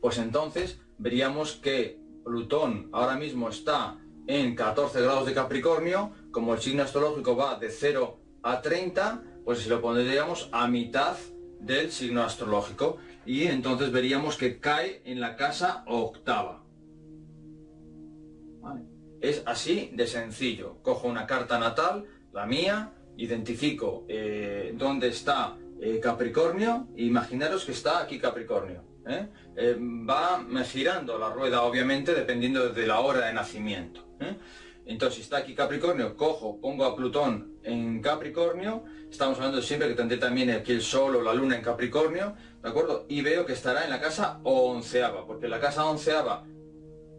Pues 0.00 0.18
entonces 0.18 0.80
veríamos 0.98 1.56
que 1.56 1.98
Plutón 2.24 2.88
ahora 2.92 3.16
mismo 3.16 3.48
está 3.48 3.98
en 4.26 4.56
14 4.56 5.00
grados 5.00 5.26
de 5.26 5.34
Capricornio, 5.34 6.12
como 6.32 6.54
el 6.54 6.60
signo 6.60 6.82
astrológico 6.82 7.36
va 7.36 7.58
de 7.58 7.70
0 7.70 8.18
a 8.42 8.62
30, 8.62 9.22
pues 9.46 9.60
se 9.60 9.70
lo 9.70 9.80
pondríamos 9.80 10.48
a 10.50 10.66
mitad 10.66 11.16
del 11.60 11.92
signo 11.92 12.24
astrológico 12.24 12.98
y 13.24 13.44
entonces 13.44 13.92
veríamos 13.92 14.36
que 14.36 14.58
cae 14.58 15.02
en 15.04 15.20
la 15.20 15.36
casa 15.36 15.84
octava. 15.86 16.64
Es 19.20 19.44
así 19.46 19.90
de 19.94 20.08
sencillo. 20.08 20.78
Cojo 20.82 21.06
una 21.06 21.26
carta 21.26 21.60
natal, 21.60 22.06
la 22.32 22.44
mía, 22.44 22.92
identifico 23.16 24.04
eh, 24.08 24.74
dónde 24.76 25.08
está 25.08 25.56
eh, 25.80 26.00
Capricornio, 26.00 26.88
e 26.96 27.04
imaginaros 27.04 27.64
que 27.64 27.72
está 27.72 28.00
aquí 28.00 28.18
Capricornio. 28.18 28.82
¿eh? 29.06 29.28
Va 29.78 30.44
girando 30.64 31.18
la 31.18 31.30
rueda, 31.30 31.62
obviamente, 31.62 32.14
dependiendo 32.14 32.70
de 32.70 32.86
la 32.86 32.98
hora 32.98 33.26
de 33.26 33.32
nacimiento. 33.32 34.08
Entonces, 34.84 35.16
si 35.16 35.22
está 35.22 35.38
aquí 35.38 35.54
Capricornio, 35.54 36.16
cojo, 36.16 36.60
pongo 36.60 36.84
a 36.84 36.96
Plutón 36.96 37.58
en 37.62 38.02
Capricornio, 38.02 38.84
estamos 39.10 39.38
hablando 39.38 39.62
siempre 39.62 39.88
que 39.88 39.94
tendré 39.94 40.18
también 40.18 40.50
aquí 40.50 40.72
el 40.72 40.82
Sol 40.82 41.16
o 41.16 41.22
la 41.22 41.32
Luna 41.32 41.56
en 41.56 41.62
Capricornio, 41.62 42.34
¿de 42.62 42.68
acuerdo? 42.68 43.06
Y 43.08 43.22
veo 43.22 43.46
que 43.46 43.52
estará 43.52 43.84
en 43.84 43.90
la 43.90 44.00
casa 44.00 44.40
onceava, 44.44 45.26
porque 45.26 45.48
la 45.48 45.60
casa 45.60 45.84
onceava 45.86 46.44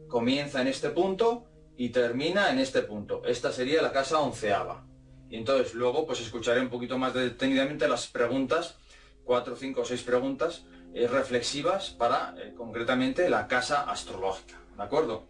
comienza 0.07 0.61
en 0.61 0.67
este 0.67 0.89
punto 0.89 1.45
y 1.75 1.89
termina 1.89 2.51
en 2.51 2.59
este 2.59 2.81
punto. 2.81 3.23
Esta 3.25 3.51
sería 3.51 3.81
la 3.81 3.91
casa 3.91 4.19
onceava. 4.19 4.85
Y 5.29 5.35
entonces 5.35 5.73
luego 5.73 6.05
pues 6.05 6.21
escucharé 6.21 6.61
un 6.61 6.69
poquito 6.69 6.97
más 6.97 7.13
detenidamente 7.13 7.87
las 7.87 8.07
preguntas, 8.07 8.77
cuatro, 9.23 9.55
cinco 9.55 9.81
o 9.81 9.85
seis 9.85 10.01
preguntas 10.01 10.65
eh, 10.93 11.07
reflexivas 11.07 11.91
para 11.91 12.33
eh, 12.37 12.53
concretamente 12.55 13.29
la 13.29 13.47
casa 13.47 13.89
astrológica. 13.89 14.55
¿De 14.75 14.83
acuerdo? 14.83 15.27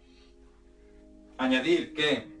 Añadir 1.36 1.92
que 1.94 2.38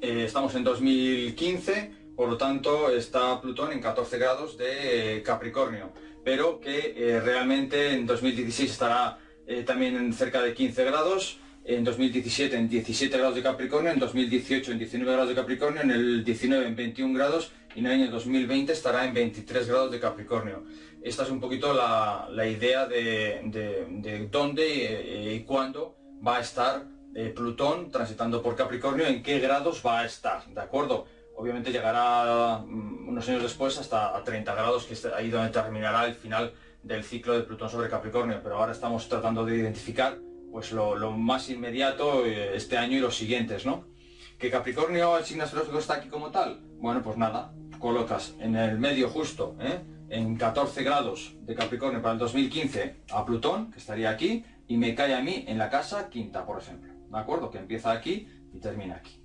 eh, 0.00 0.24
estamos 0.24 0.54
en 0.54 0.64
2015, 0.64 1.92
por 2.18 2.28
lo 2.28 2.36
tanto 2.36 2.90
está 2.90 3.40
Plutón 3.40 3.70
en 3.70 3.80
14 3.80 4.18
grados 4.18 4.58
de 4.58 5.22
Capricornio, 5.24 5.92
pero 6.24 6.58
que 6.58 7.20
realmente 7.24 7.92
en 7.92 8.06
2016 8.06 8.72
estará 8.72 9.20
también 9.64 9.94
en 9.94 10.12
cerca 10.12 10.42
de 10.42 10.52
15 10.52 10.82
grados, 10.82 11.38
en 11.64 11.84
2017 11.84 12.56
en 12.56 12.68
17 12.68 13.16
grados 13.16 13.36
de 13.36 13.42
Capricornio, 13.44 13.92
en 13.92 14.00
2018 14.00 14.72
en 14.72 14.78
19 14.78 15.12
grados 15.12 15.28
de 15.28 15.36
Capricornio, 15.36 15.80
en 15.80 15.92
el 15.92 16.24
19 16.24 16.66
en 16.66 16.74
21 16.74 17.14
grados 17.16 17.52
y 17.76 17.78
en 17.78 17.86
el 17.86 17.92
año 17.92 18.10
2020 18.10 18.72
estará 18.72 19.04
en 19.04 19.14
23 19.14 19.68
grados 19.68 19.92
de 19.92 20.00
Capricornio. 20.00 20.64
Esta 21.00 21.22
es 21.22 21.30
un 21.30 21.38
poquito 21.38 21.72
la, 21.72 22.48
idea 22.48 22.86
de, 22.88 24.28
dónde 24.28 25.36
y 25.36 25.44
cuándo 25.44 25.96
va 26.26 26.38
a 26.38 26.40
estar 26.40 26.84
eh, 27.14 27.32
Plutón 27.34 27.92
transitando 27.92 28.42
por 28.42 28.56
Capricornio, 28.56 29.06
en 29.06 29.22
qué 29.22 29.38
grados 29.38 29.82
va 29.86 30.00
a 30.00 30.04
estar, 30.04 30.44
¿de 30.46 30.60
acuerdo? 30.60 31.06
Obviamente 31.38 31.70
llegará 31.70 32.58
mm, 32.66 33.08
unos 33.08 33.28
años 33.28 33.42
después 33.42 33.78
hasta 33.78 34.16
a 34.16 34.24
30 34.24 34.52
grados, 34.56 34.84
que 34.84 34.94
es 34.94 35.04
ahí 35.06 35.30
donde 35.30 35.50
terminará 35.50 36.04
el 36.06 36.14
final 36.14 36.52
del 36.82 37.04
ciclo 37.04 37.32
de 37.34 37.44
Plutón 37.44 37.70
sobre 37.70 37.88
Capricornio, 37.88 38.40
pero 38.42 38.56
ahora 38.56 38.72
estamos 38.72 39.08
tratando 39.08 39.46
de 39.46 39.56
identificar 39.56 40.18
pues 40.50 40.72
lo, 40.72 41.12
más 41.12 41.48
inmediato 41.48 42.26
eh, 42.26 42.56
este 42.56 42.76
año 42.76 42.96
y 42.96 43.00
los 43.00 43.16
siguientes, 43.16 43.64
¿no? 43.64 43.84
¿Que 44.36 44.50
Capricornio, 44.50 45.16
el 45.16 45.24
signo 45.24 45.44
astrológico 45.44 45.78
está 45.78 45.94
aquí 45.94 46.08
como 46.08 46.32
tal? 46.32 46.60
Bueno, 46.80 47.02
pues 47.02 47.16
nada, 47.16 47.52
colocas 47.78 48.34
en 48.40 48.56
el 48.56 48.80
medio 48.80 49.08
justo, 49.08 49.56
¿eh? 49.60 49.80
en 50.08 50.36
14 50.36 50.82
grados 50.82 51.36
de 51.42 51.54
Capricornio 51.54 52.02
para 52.02 52.14
el 52.14 52.18
2015 52.18 52.96
a 53.12 53.24
Plutón, 53.24 53.70
que 53.70 53.78
estaría 53.78 54.10
aquí, 54.10 54.44
y 54.66 54.76
me 54.76 54.92
cae 54.96 55.14
a 55.14 55.20
mí 55.20 55.44
en 55.46 55.56
la 55.56 55.70
casa 55.70 56.10
quinta, 56.10 56.44
por 56.44 56.58
ejemplo. 56.58 56.92
¿De 57.10 57.18
acuerdo? 57.18 57.48
Que 57.48 57.58
empieza 57.58 57.92
aquí 57.92 58.26
y 58.52 58.58
termina 58.58 58.96
aquí. 58.96 59.22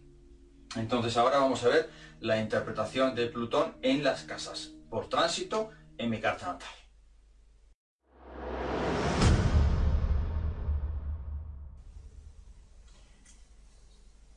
Entonces 0.76 1.16
ahora 1.18 1.38
vamos 1.38 1.64
a 1.64 1.70
ver 1.70 1.90
la 2.24 2.40
interpretación 2.40 3.16
de 3.16 3.28
Plutón 3.28 3.76
en 3.82 4.02
las 4.02 4.24
casas, 4.24 4.72
por 4.90 5.10
tránsito 5.10 5.72
en 5.98 6.10
mi 6.10 6.22
carta 6.22 6.54
natal. 6.54 6.70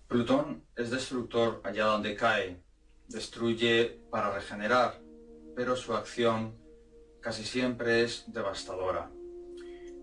Plutón 0.08 0.64
es 0.74 0.90
destructor 0.90 1.60
allá 1.62 1.84
donde 1.84 2.16
cae, 2.16 2.60
destruye 3.06 4.00
para 4.10 4.34
regenerar, 4.34 5.00
pero 5.54 5.76
su 5.76 5.94
acción 5.94 6.58
casi 7.20 7.44
siempre 7.44 8.02
es 8.02 8.24
devastadora. 8.32 9.12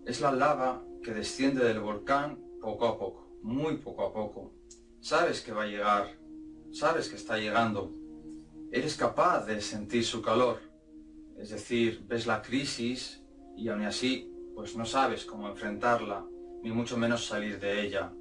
Es 0.05 0.21
la 0.21 0.31
lava 0.31 0.81
que 1.03 1.13
desciende 1.13 1.65
del 1.65 1.81
volcán 1.81 2.41
poco 2.61 2.88
a 2.88 2.97
poco, 2.97 3.27
muy 3.41 3.75
poco 3.75 4.05
a 4.05 4.13
poco. 4.13 4.53
Sabes 5.01 5.41
que 5.41 5.51
va 5.51 5.63
a 5.63 5.67
llegar, 5.67 6.22
sabes 6.74 7.07
que 7.07 7.15
está 7.15 7.38
llegando. 7.38 7.93
Eres 8.71 8.97
capaz 8.97 9.45
de 9.45 9.61
sentir 9.61 10.03
su 10.03 10.21
calor. 10.21 10.59
Es 11.38 11.49
decir, 11.49 12.03
ves 12.07 12.26
la 12.26 12.41
crisis 12.41 13.21
y 13.55 13.69
aún 13.69 13.84
así, 13.84 14.32
pues 14.55 14.76
no 14.76 14.86
sabes 14.86 15.26
cómo 15.26 15.47
enfrentarla, 15.47 16.26
ni 16.63 16.71
mucho 16.71 16.97
menos 16.97 17.26
salir 17.26 17.59
de 17.59 17.82
ella. 17.82 18.11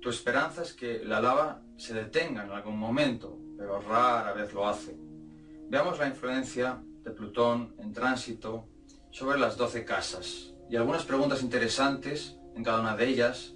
Tu 0.00 0.08
esperanza 0.08 0.62
es 0.62 0.72
que 0.72 1.04
la 1.04 1.20
lava 1.20 1.62
se 1.76 1.94
detenga 1.94 2.44
en 2.44 2.50
algún 2.52 2.78
momento, 2.78 3.38
pero 3.56 3.80
rara 3.80 4.32
vez 4.32 4.52
lo 4.52 4.66
hace. 4.66 4.96
Veamos 5.68 5.98
la 5.98 6.08
influencia 6.08 6.82
de 7.02 7.10
Plutón 7.10 7.74
en 7.78 7.92
tránsito 7.92 8.68
sobre 9.10 9.38
las 9.38 9.56
12 9.56 9.84
casas 9.84 10.54
y 10.70 10.76
algunas 10.76 11.04
preguntas 11.04 11.42
interesantes 11.42 12.36
en 12.54 12.62
cada 12.62 12.80
una 12.80 12.96
de 12.96 13.08
ellas 13.08 13.54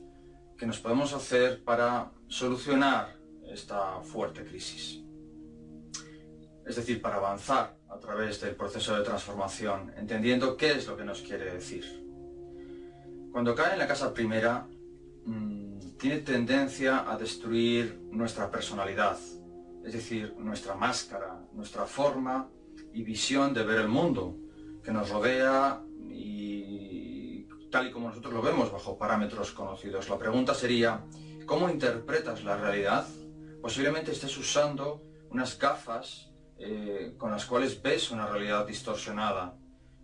que 0.57 0.67
nos 0.67 0.79
podemos 0.79 1.13
hacer 1.13 1.63
para 1.63 2.13
solucionar 2.29 3.16
esta 3.57 4.01
fuerte 4.03 4.45
crisis. 4.45 5.03
Es 6.65 6.77
decir, 6.77 7.01
para 7.01 7.17
avanzar 7.17 7.77
a 7.89 7.99
través 7.99 8.41
del 8.41 8.55
proceso 8.55 8.97
de 8.97 9.05
transformación, 9.05 9.93
entendiendo 9.97 10.57
qué 10.57 10.73
es 10.73 10.87
lo 10.87 10.97
que 10.97 11.05
nos 11.05 11.23
quiere 11.23 11.53
decir. 11.53 11.85
Cuando 13.33 13.55
cae 13.55 13.73
en 13.75 13.79
la 13.79 13.87
casa 13.87 14.13
primera, 14.13 14.67
mm, 15.25 15.97
tiene 15.99 16.19
tendencia 16.19 17.11
a 17.11 17.17
destruir 17.17 18.01
nuestra 18.11 18.51
personalidad, 18.51 19.19
es 19.85 19.93
decir, 19.93 20.35
nuestra 20.39 20.75
máscara, 20.75 21.41
nuestra 21.53 21.87
forma 21.87 22.49
y 22.93 23.03
visión 23.03 23.55
de 23.55 23.63
ver 23.63 23.81
el 23.81 23.89
mundo 23.89 24.37
que 24.83 24.93
nos 24.93 25.09
rodea 25.11 25.83
y 26.11 27.47
tal 27.71 27.89
y 27.89 27.91
como 27.93 28.09
nosotros 28.09 28.33
lo 28.35 28.43
vemos 28.43 28.73
bajo 28.73 28.99
parámetros 28.99 29.53
conocidos. 29.53 30.09
La 30.09 30.19
pregunta 30.19 30.55
sería, 30.55 31.05
¿cómo 31.47 31.69
interpretas 31.69 32.43
la 32.45 32.57
realidad? 32.57 33.07
Posiblemente 33.67 34.13
estés 34.13 34.39
usando 34.39 35.03
unas 35.29 35.59
gafas 35.59 36.31
eh, 36.57 37.15
con 37.19 37.33
las 37.33 37.47
cuales 37.47 37.83
ves 37.83 38.13
una 38.13 38.25
realidad 38.29 38.65
distorsionada. 38.65 39.59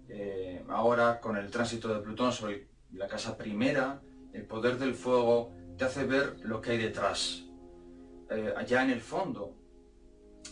Eh, 0.08 0.64
ahora, 0.68 1.20
con 1.20 1.36
el 1.36 1.48
tránsito 1.48 1.86
de 1.86 2.00
Plutón 2.00 2.32
sobre 2.32 2.66
la 2.90 3.06
casa 3.06 3.36
primera, 3.36 4.02
el 4.32 4.46
poder 4.46 4.80
del 4.80 4.96
fuego 4.96 5.54
te 5.78 5.84
hace 5.84 6.02
ver 6.06 6.40
lo 6.40 6.60
que 6.60 6.72
hay 6.72 6.78
detrás. 6.78 7.44
Eh, 8.30 8.52
allá 8.56 8.82
en 8.82 8.90
el 8.90 9.00
fondo, 9.00 9.54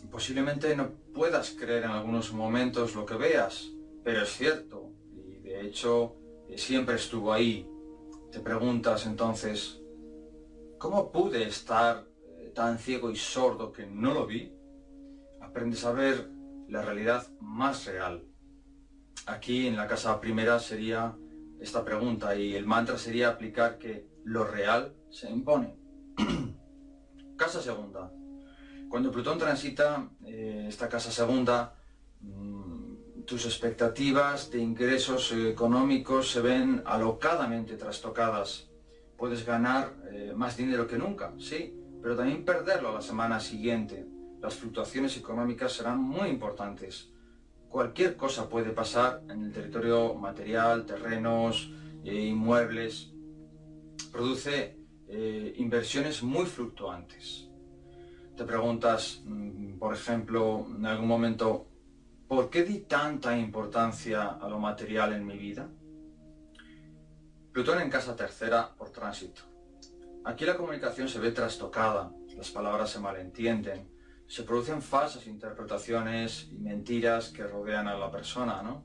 posiblemente 0.08 0.76
no 0.76 0.92
puedas 1.12 1.50
creer 1.50 1.82
en 1.82 1.90
algunos 1.90 2.32
momentos 2.32 2.94
lo 2.94 3.04
que 3.04 3.16
veas, 3.16 3.72
pero 4.04 4.22
es 4.22 4.28
cierto, 4.28 4.92
y 5.16 5.40
de 5.40 5.62
hecho 5.62 6.14
siempre 6.54 6.94
estuvo 6.94 7.32
ahí. 7.32 7.68
Te 8.30 8.38
preguntas 8.38 9.04
entonces, 9.04 9.80
¿cómo 10.78 11.10
pude 11.10 11.42
estar 11.42 12.08
tan 12.52 12.78
ciego 12.78 13.10
y 13.10 13.16
sordo 13.16 13.72
que 13.72 13.86
no 13.86 14.14
lo 14.14 14.26
vi? 14.26 14.52
Aprendes 15.40 15.84
a 15.84 15.92
ver 15.92 16.30
la 16.68 16.82
realidad 16.82 17.26
más 17.40 17.86
real. 17.86 18.24
Aquí 19.26 19.66
en 19.66 19.76
la 19.76 19.86
casa 19.86 20.20
primera 20.20 20.58
sería 20.58 21.16
esta 21.60 21.84
pregunta 21.84 22.34
y 22.36 22.54
el 22.54 22.66
mantra 22.66 22.96
sería 22.96 23.28
aplicar 23.28 23.78
que 23.78 24.08
lo 24.24 24.44
real 24.44 24.94
se 25.10 25.30
impone. 25.30 25.76
casa 27.36 27.60
segunda. 27.60 28.12
Cuando 28.88 29.10
Plutón 29.10 29.38
transita 29.38 30.10
eh, 30.26 30.66
esta 30.68 30.88
casa 30.88 31.10
segunda, 31.10 31.76
mm, 32.20 33.22
tus 33.24 33.46
expectativas 33.46 34.50
de 34.50 34.58
ingresos 34.58 35.32
económicos 35.32 36.30
se 36.30 36.40
ven 36.40 36.82
alocadamente 36.84 37.76
trastocadas. 37.76 38.68
Puedes 39.16 39.46
ganar 39.46 39.94
eh, 40.12 40.32
más 40.34 40.56
dinero 40.56 40.86
que 40.86 40.98
nunca, 40.98 41.32
sí, 41.38 41.79
pero 42.02 42.16
también 42.16 42.44
perderlo 42.44 42.92
la 42.92 43.02
semana 43.02 43.40
siguiente. 43.40 44.06
Las 44.40 44.54
fluctuaciones 44.54 45.16
económicas 45.16 45.72
serán 45.72 46.00
muy 46.00 46.28
importantes. 46.28 47.10
Cualquier 47.68 48.16
cosa 48.16 48.48
puede 48.48 48.70
pasar 48.70 49.22
en 49.28 49.44
el 49.44 49.52
territorio 49.52 50.14
material, 50.14 50.86
terrenos, 50.86 51.70
eh, 52.04 52.14
inmuebles. 52.14 53.12
Produce 54.12 54.76
inversiones 55.56 56.22
muy 56.22 56.46
fluctuantes 56.46 57.50
te 58.40 58.46
preguntas, 58.46 59.20
mm, 59.26 59.78
por 59.78 59.92
ejemplo, 59.92 60.66
en 60.74 60.86
algún 60.86 61.06
momento, 61.06 61.66
¿por 62.26 62.48
qué 62.48 62.64
di 62.64 62.78
tanta 62.78 63.36
importancia 63.36 64.28
a 64.28 64.48
lo 64.48 64.58
material 64.58 65.12
en 65.12 65.26
mi 65.26 65.36
vida? 65.36 65.68
Plutón 67.52 67.82
en 67.82 67.90
casa 67.90 68.16
tercera 68.16 68.74
por 68.74 68.88
tránsito. 68.88 69.42
Aquí 70.24 70.44
la 70.44 70.56
comunicación 70.56 71.08
se 71.08 71.18
ve 71.18 71.32
trastocada, 71.32 72.12
las 72.36 72.50
palabras 72.50 72.90
se 72.90 73.00
malentienden, 73.00 73.90
se 74.26 74.42
producen 74.42 74.82
falsas 74.82 75.26
interpretaciones 75.26 76.48
y 76.50 76.58
mentiras 76.58 77.30
que 77.30 77.44
rodean 77.44 77.88
a 77.88 77.98
la 77.98 78.10
persona, 78.10 78.62
¿no? 78.62 78.84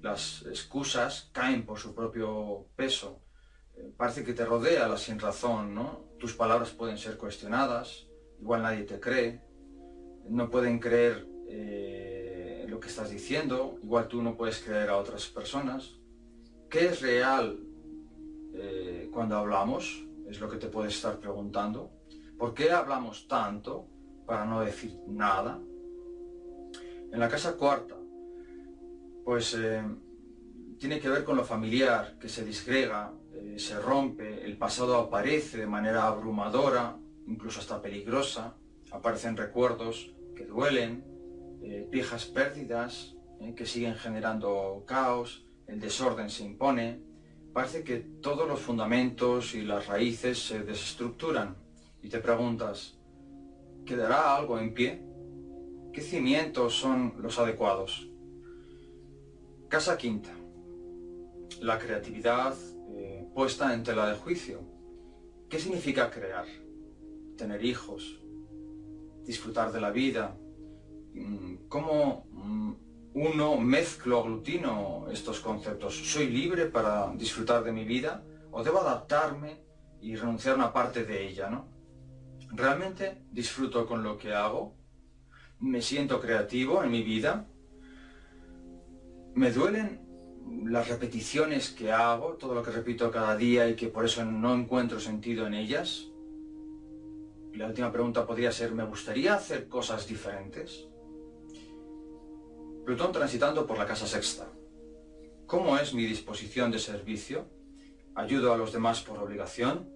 Las 0.00 0.44
excusas 0.46 1.30
caen 1.32 1.64
por 1.64 1.78
su 1.78 1.94
propio 1.94 2.66
peso. 2.76 3.22
Eh, 3.76 3.92
parece 3.96 4.24
que 4.24 4.34
te 4.34 4.44
rodea 4.44 4.88
la 4.88 4.98
sin 4.98 5.18
razón, 5.18 5.74
¿no? 5.74 6.04
Tus 6.18 6.34
palabras 6.34 6.70
pueden 6.70 6.98
ser 6.98 7.16
cuestionadas, 7.16 8.06
igual 8.40 8.62
nadie 8.62 8.82
te 8.82 9.00
cree, 9.00 9.40
no 10.28 10.50
pueden 10.50 10.78
creer 10.78 11.26
eh, 11.48 12.66
lo 12.68 12.80
que 12.80 12.88
estás 12.88 13.10
diciendo, 13.10 13.78
igual 13.82 14.08
tú 14.08 14.20
no 14.20 14.36
puedes 14.36 14.58
creer 14.58 14.90
a 14.90 14.96
otras 14.96 15.26
personas. 15.26 16.02
¿qué 16.72 16.86
es 16.86 17.02
real 17.02 17.60
eh, 18.54 19.10
cuando 19.12 19.36
hablamos? 19.36 20.06
Es 20.32 20.40
lo 20.40 20.48
que 20.48 20.56
te 20.56 20.68
puedes 20.68 20.94
estar 20.94 21.18
preguntando. 21.18 21.90
¿Por 22.38 22.54
qué 22.54 22.70
hablamos 22.70 23.28
tanto 23.28 23.86
para 24.24 24.46
no 24.46 24.62
decir 24.62 24.98
nada? 25.06 25.60
En 27.12 27.20
la 27.20 27.28
casa 27.28 27.54
cuarta, 27.58 27.96
pues 29.26 29.54
eh, 29.60 29.82
tiene 30.78 30.98
que 31.00 31.10
ver 31.10 31.22
con 31.22 31.36
lo 31.36 31.44
familiar, 31.44 32.16
que 32.18 32.30
se 32.30 32.46
disgrega, 32.46 33.12
eh, 33.34 33.58
se 33.58 33.78
rompe, 33.78 34.42
el 34.42 34.56
pasado 34.56 34.96
aparece 34.96 35.58
de 35.58 35.66
manera 35.66 36.06
abrumadora, 36.06 36.96
incluso 37.26 37.60
hasta 37.60 37.82
peligrosa, 37.82 38.56
aparecen 38.90 39.36
recuerdos 39.36 40.14
que 40.34 40.46
duelen, 40.46 41.04
eh, 41.62 41.86
viejas 41.90 42.24
pérdidas 42.24 43.14
que 43.54 43.66
siguen 43.66 43.96
generando 43.96 44.82
caos, 44.86 45.44
el 45.66 45.78
desorden 45.78 46.30
se 46.30 46.44
impone, 46.44 47.02
parece 47.52 47.84
que 47.84 47.98
todos 47.98 48.48
los 48.48 48.60
fundamentos 48.60 49.54
y 49.54 49.62
las 49.62 49.86
raíces 49.86 50.38
se 50.38 50.60
desestructuran 50.62 51.56
y 52.02 52.08
te 52.08 52.18
preguntas, 52.18 52.98
¿quedará 53.84 54.36
algo 54.36 54.58
en 54.58 54.72
pie? 54.74 55.02
¿Qué 55.92 56.00
cimientos 56.00 56.74
son 56.74 57.14
los 57.18 57.38
adecuados? 57.38 58.08
Casa 59.68 59.96
quinta. 59.98 60.30
La 61.60 61.78
creatividad 61.78 62.54
eh, 62.94 63.26
puesta 63.34 63.74
en 63.74 63.82
tela 63.82 64.08
de 64.08 64.16
juicio. 64.16 64.60
¿Qué 65.48 65.58
significa 65.58 66.10
crear? 66.10 66.46
Tener 67.36 67.62
hijos, 67.64 68.20
disfrutar 69.24 69.70
de 69.70 69.80
la 69.80 69.90
vida. 69.90 70.36
Mm, 71.12 71.68
¿Cómo 71.68 72.26
mm, 72.30 72.72
uno 73.14 73.56
mezclo, 73.58 74.20
aglutino 74.20 75.06
estos 75.10 75.40
conceptos? 75.40 75.94
¿Soy 75.94 76.28
libre 76.28 76.66
para 76.66 77.12
disfrutar 77.14 77.62
de 77.64 77.72
mi 77.72 77.84
vida 77.84 78.22
o 78.50 78.62
debo 78.62 78.80
adaptarme 78.80 79.62
y 80.00 80.16
renunciar 80.16 80.54
a 80.54 80.58
una 80.58 80.72
parte 80.72 81.04
de 81.04 81.26
ella? 81.26 81.50
¿no? 81.50 81.68
¿Realmente 82.50 83.22
disfruto 83.30 83.86
con 83.86 84.02
lo 84.02 84.18
que 84.18 84.34
hago? 84.34 84.82
me 85.62 85.80
siento 85.80 86.20
creativo 86.20 86.82
en 86.82 86.90
mi 86.90 87.04
vida, 87.04 87.46
me 89.34 89.52
duelen 89.52 90.00
las 90.64 90.88
repeticiones 90.88 91.70
que 91.70 91.92
hago, 91.92 92.32
todo 92.32 92.54
lo 92.54 92.64
que 92.64 92.72
repito 92.72 93.12
cada 93.12 93.36
día 93.36 93.68
y 93.68 93.76
que 93.76 93.86
por 93.86 94.04
eso 94.04 94.24
no 94.24 94.54
encuentro 94.54 94.98
sentido 94.98 95.46
en 95.46 95.54
ellas. 95.54 96.08
la 97.54 97.68
última 97.68 97.92
pregunta 97.92 98.26
podría 98.26 98.50
ser, 98.50 98.72
¿me 98.72 98.82
gustaría 98.82 99.34
hacer 99.34 99.68
cosas 99.68 100.08
diferentes? 100.08 100.88
Plutón 102.84 103.12
transitando 103.12 103.64
por 103.64 103.78
la 103.78 103.86
casa 103.86 104.08
sexta. 104.08 104.48
¿Cómo 105.46 105.78
es 105.78 105.94
mi 105.94 106.04
disposición 106.04 106.72
de 106.72 106.80
servicio? 106.80 107.46
¿Ayudo 108.16 108.52
a 108.52 108.56
los 108.56 108.72
demás 108.72 109.02
por 109.02 109.18
obligación? 109.18 109.88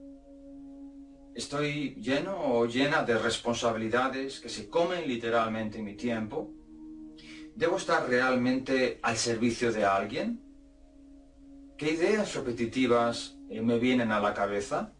Estoy 1.35 1.97
lleno 1.97 2.37
o 2.39 2.67
llena 2.67 3.03
de 3.03 3.19
responsabilidades 3.19 4.39
que 4.39 4.49
se 4.49 4.71
comen 4.71 5.09
literalmente 5.09 5.83
mi 5.83 5.97
tiempo. 5.97 6.53
¿Debo 7.57 7.77
estar 7.77 8.09
realmente 8.09 9.01
al 9.03 9.17
servicio 9.17 9.73
de 9.73 9.85
alguien? 9.85 10.41
¿Qué 11.77 11.91
ideas 11.91 12.35
repetitivas 12.37 13.37
eh, 13.51 13.63
me 13.63 13.79
vienen 13.81 14.13
a 14.13 14.21
la 14.21 14.33
cabeza? 14.33 14.95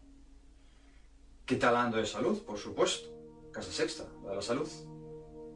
¿Qué 1.45 1.55
talando 1.55 1.97
de 1.97 2.05
salud, 2.05 2.43
por 2.43 2.57
supuesto? 2.57 3.09
Casa 3.53 3.71
sexta, 3.71 4.03
la 4.23 4.31
de 4.31 4.35
la 4.35 4.41
salud. 4.41 4.69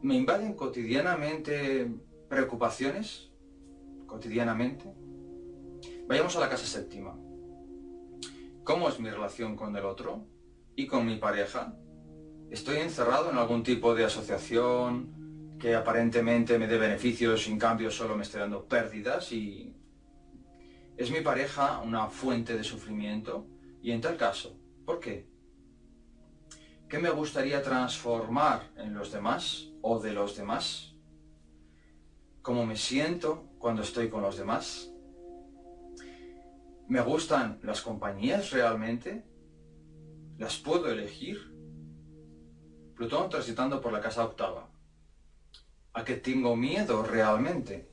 ¿Me 0.02 0.16
invaden 0.16 0.54
cotidianamente 0.54 1.92
preocupaciones? 2.32 3.30
¿Cotidianamente? 4.08 4.92
Vayamos 6.08 6.36
a 6.36 6.40
la 6.40 6.50
casa 6.50 6.66
séptima. 6.66 7.16
¿Cómo 8.64 8.90
es 8.90 9.00
mi 9.00 9.12
relación 9.12 9.56
con 9.56 9.76
el 9.76 9.86
otro? 9.86 10.26
y 10.76 10.88
con 10.88 11.06
mi 11.06 11.18
pareja. 11.18 11.76
Estoy 12.50 12.78
encerrado 12.78 13.32
en 13.32 13.38
algún 13.38 13.64
tipo 13.64 13.96
de 13.96 14.06
asociación 14.06 15.58
que 15.60 15.76
aparentemente 15.76 16.58
me 16.58 16.68
dé 16.68 16.78
beneficios 16.78 17.48
y 17.48 17.52
en 17.52 17.60
cambio 17.60 17.92
solo 17.92 18.16
me 18.16 18.24
esté 18.24 18.40
dando 18.40 18.66
pérdidas 18.68 19.32
y 19.32 19.76
es 20.98 21.12
mi 21.12 21.22
pareja 21.22 21.80
una 21.82 22.08
fuente 22.08 22.58
de 22.58 22.64
sufrimiento 22.64 23.48
y 23.82 23.92
en 23.92 24.02
tal 24.02 24.18
caso, 24.18 24.58
¿por 24.86 25.00
qué? 25.00 25.30
¿Qué 26.90 27.00
me 27.00 27.10
gustaría 27.10 27.62
transformar 27.62 28.72
en 28.76 28.94
los 28.94 29.12
demás 29.12 29.70
o 29.82 30.00
de 30.00 30.14
los 30.14 30.36
demás? 30.36 30.91
¿Cómo 32.42 32.66
me 32.66 32.76
siento 32.76 33.52
cuando 33.60 33.84
estoy 33.84 34.10
con 34.10 34.24
los 34.24 34.36
demás? 34.36 34.92
¿Me 36.88 37.00
gustan 37.02 37.60
las 37.62 37.84
compañías 37.84 38.50
realmente? 38.50 39.24
¿Las 40.40 40.58
puedo 40.58 40.90
elegir? 40.90 41.38
Plutón 42.96 43.30
transitando 43.30 43.80
por 43.80 43.94
la 43.94 44.02
casa 44.02 44.26
octava. 44.26 44.72
¿A 45.94 46.04
qué 46.04 46.16
tengo 46.16 46.56
miedo 46.56 47.04
realmente? 47.04 47.88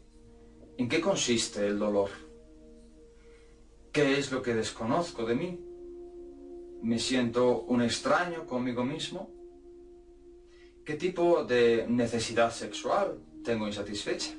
¿En 0.78 0.88
qué 0.88 1.02
consiste 1.02 1.66
el 1.66 1.78
dolor? 1.78 2.08
¿Qué 3.92 4.18
es 4.18 4.32
lo 4.32 4.40
que 4.40 4.54
desconozco 4.54 5.26
de 5.26 5.34
mí? 5.34 5.60
¿Me 6.82 6.98
siento 6.98 7.64
un 7.64 7.82
extraño 7.82 8.46
conmigo 8.46 8.82
mismo? 8.82 9.30
¿Qué 10.86 10.94
tipo 10.94 11.44
de 11.44 11.84
necesidad 11.86 12.50
sexual 12.50 13.20
tengo 13.44 13.66
insatisfecha? 13.66 14.37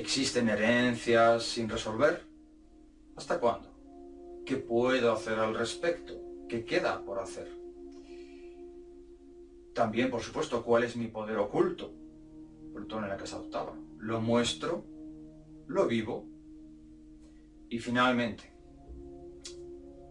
¿Existen 0.00 0.48
herencias 0.48 1.42
sin 1.42 1.68
resolver? 1.68 2.24
¿Hasta 3.16 3.38
cuándo? 3.38 3.68
¿Qué 4.46 4.56
puedo 4.56 5.12
hacer 5.12 5.38
al 5.38 5.54
respecto? 5.54 6.14
¿Qué 6.48 6.64
queda 6.64 7.04
por 7.04 7.18
hacer? 7.18 7.54
También, 9.74 10.10
por 10.10 10.22
supuesto, 10.22 10.64
cuál 10.64 10.84
es 10.84 10.96
mi 10.96 11.08
poder 11.08 11.36
oculto. 11.36 11.92
Plutón 12.72 13.04
en 13.04 13.10
la 13.10 13.18
casa 13.18 13.40
octava. 13.40 13.74
Lo 13.98 14.22
muestro, 14.22 14.86
lo 15.66 15.86
vivo. 15.86 16.24
Y 17.68 17.78
finalmente, 17.78 18.50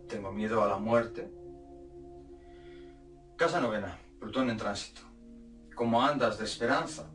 tengo 0.08 0.32
miedo 0.32 0.62
a 0.62 0.68
la 0.68 0.78
muerte. 0.78 1.32
Casa 3.38 3.60
novena, 3.60 3.98
Plutón 4.20 4.52
en 4.52 4.58
tránsito. 4.58 5.02
¿Cómo 5.74 6.00
andas 6.04 6.38
de 6.38 6.46
esperanza? 6.46 7.12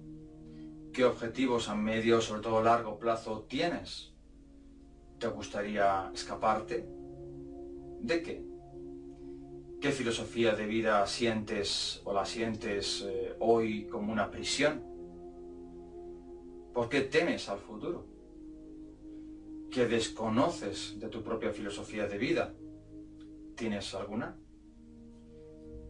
¿Qué 0.95 1.05
objetivos 1.05 1.68
a 1.68 1.74
medio, 1.74 2.20
sobre 2.20 2.40
todo 2.40 2.62
largo 2.62 3.01
plazo 3.01 3.47
tienes? 3.49 4.12
¿Te 5.18 5.26
gustaría 5.26 6.09
escaparte? 6.14 6.86
¿De 8.01 8.22
qué? 8.22 8.45
¿Qué 9.80 9.90
filosofía 9.90 10.55
de 10.55 10.66
vida 10.66 11.05
sientes 11.09 12.01
o 12.05 12.12
la 12.12 12.24
sientes 12.24 13.05
eh, 13.09 13.34
hoy 13.40 13.88
como 13.88 14.12
una 14.12 14.30
prisión? 14.30 14.84
¿Por 16.72 16.88
qué 16.88 17.01
temes 17.01 17.49
al 17.49 17.59
futuro? 17.59 18.07
¿Qué 19.72 19.86
desconoces 19.86 21.01
de 21.01 21.09
tu 21.09 21.24
propia 21.24 21.51
filosofía 21.51 22.07
de 22.07 22.18
vida? 22.18 22.55
¿Tienes 23.57 23.92
alguna? 23.97 24.36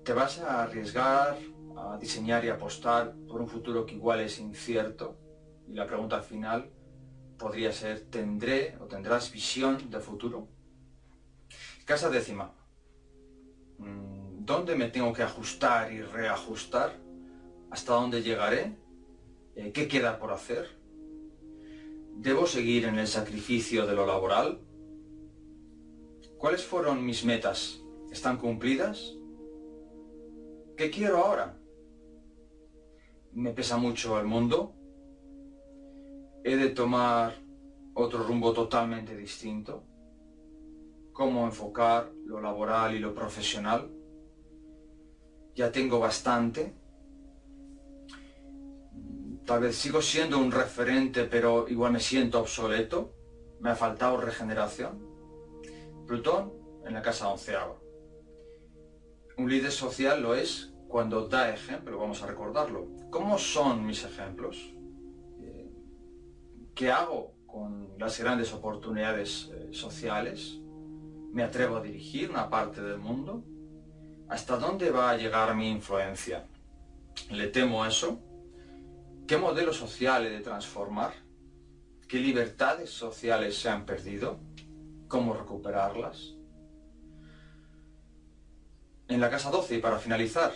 ¿Te 0.03 0.15
vas 0.15 0.39
a 0.39 0.63
arriesgar 0.63 1.37
a 1.77 1.99
diseñar 1.99 2.45
y 2.45 2.49
apostar 2.49 3.15
por 3.29 3.41
un 3.41 3.49
futuro 3.49 3.85
que 3.87 3.95
igual 3.95 4.21
es 4.21 4.39
incierto? 4.39 5.19
Y 5.69 5.75
la 5.75 5.87
pregunta 5.87 6.21
final 6.23 6.71
podría 7.39 7.73
ser, 7.73 8.01
¿tendré 8.11 8.77
o 8.81 8.85
tendrás 8.85 9.33
visión 9.33 9.91
de 9.91 10.01
futuro? 10.01 10.49
Casa 11.85 12.09
décima. 12.11 12.55
Mm, 13.79 14.45
¿Dónde 14.45 14.77
me 14.77 14.89
tengo 14.89 15.13
que 15.13 15.23
ajustar 15.23 15.93
y 15.93 16.03
reajustar? 16.03 16.97
¿Hasta 17.71 17.95
dónde 17.95 18.23
llegaré? 18.23 18.77
Eh, 19.57 19.73
¿Qué 19.73 19.89
queda 19.89 20.19
por 20.19 20.33
hacer? 20.33 20.69
¿Debo 22.17 22.47
seguir 22.47 22.85
en 22.85 22.99
el 22.99 23.09
sacrificio 23.09 23.87
de 23.87 23.95
lo 23.95 24.07
laboral? 24.07 24.61
¿Cuáles 26.39 26.65
fueron 26.65 27.05
mis 27.05 27.25
metas? 27.25 27.81
¿Están 28.11 28.37
cumplidas? 28.37 29.15
¿Qué 30.77 30.91
quiero 30.91 31.19
ahora? 31.19 31.59
¿Me 33.35 33.53
pesa 33.53 33.77
mucho 33.77 34.19
el 34.19 34.27
mundo? 34.27 34.75
¿He 36.45 36.57
de 36.57 36.71
tomar 36.71 37.35
otro 37.95 38.23
rumbo 38.23 38.53
totalmente 38.53 39.17
distinto? 39.17 39.85
cómo 41.15 41.47
enfocar 41.47 42.11
lo 42.27 42.41
laboral 42.41 42.95
y 42.95 42.99
lo 42.99 43.15
profesional. 43.15 43.89
Ya 45.55 45.71
tengo 45.71 46.01
bastante. 46.01 46.75
Tal 49.47 49.61
vez 49.61 49.77
sigo 49.77 50.03
siendo 50.03 50.39
un 50.39 50.51
referente, 50.51 51.25
pero 51.25 51.69
igual 51.69 51.93
me 51.93 52.01
siento 52.01 52.41
obsoleto. 52.41 53.15
Me 53.61 53.71
ha 53.71 53.77
faltado 53.77 54.21
regeneración. 54.21 54.99
Plutón 56.07 56.53
en 56.85 56.93
la 56.93 57.01
casa 57.01 57.29
onceava. 57.29 57.77
Un 59.39 59.49
líder 59.49 59.71
social 59.71 60.21
lo 60.21 60.35
es 60.35 60.75
cuando 60.89 61.29
da 61.29 61.55
ejemplo, 61.55 61.99
vamos 61.99 62.23
a 62.23 62.27
recordarlo. 62.27 62.89
¿Cómo 63.15 63.39
son 63.39 63.87
mis 63.87 64.03
ejemplos? 64.03 64.75
Eh, 65.41 65.71
¿Qué 66.75 66.91
hago 66.91 67.37
con 67.47 67.97
las 67.97 68.19
grandes 68.19 68.53
oportunidades 68.53 69.53
eh, 69.53 69.69
sociales? 69.71 70.59
¿Me 71.33 71.45
atrevo 71.45 71.77
a 71.77 71.81
dirigir 71.81 72.29
una 72.29 72.51
parte 72.51 72.83
del 72.83 72.99
mundo? 72.99 73.45
¿Hasta 74.29 74.57
dónde 74.57 74.91
va 74.91 75.11
a 75.11 75.17
llegar 75.17 75.55
mi 75.55 75.71
influencia? 75.71 76.49
¿Le 77.31 77.47
temo 77.47 77.85
a 77.85 77.89
eso? 77.89 78.19
¿Qué 79.29 79.37
modelo 79.37 79.73
social 79.73 80.27
he 80.27 80.31
de 80.31 80.41
transformar? 80.41 81.13
¿Qué 82.09 82.19
libertades 82.19 82.91
sociales 82.91 83.57
se 83.57 83.69
han 83.69 83.87
perdido? 83.87 84.41
¿Cómo 85.07 85.35
recuperarlas? 85.35 86.35
En 89.07 89.21
la 89.21 89.31
casa 89.31 89.53
12, 89.53 89.77
y 89.77 89.79
para 89.79 90.01
finalizar, 90.01 90.53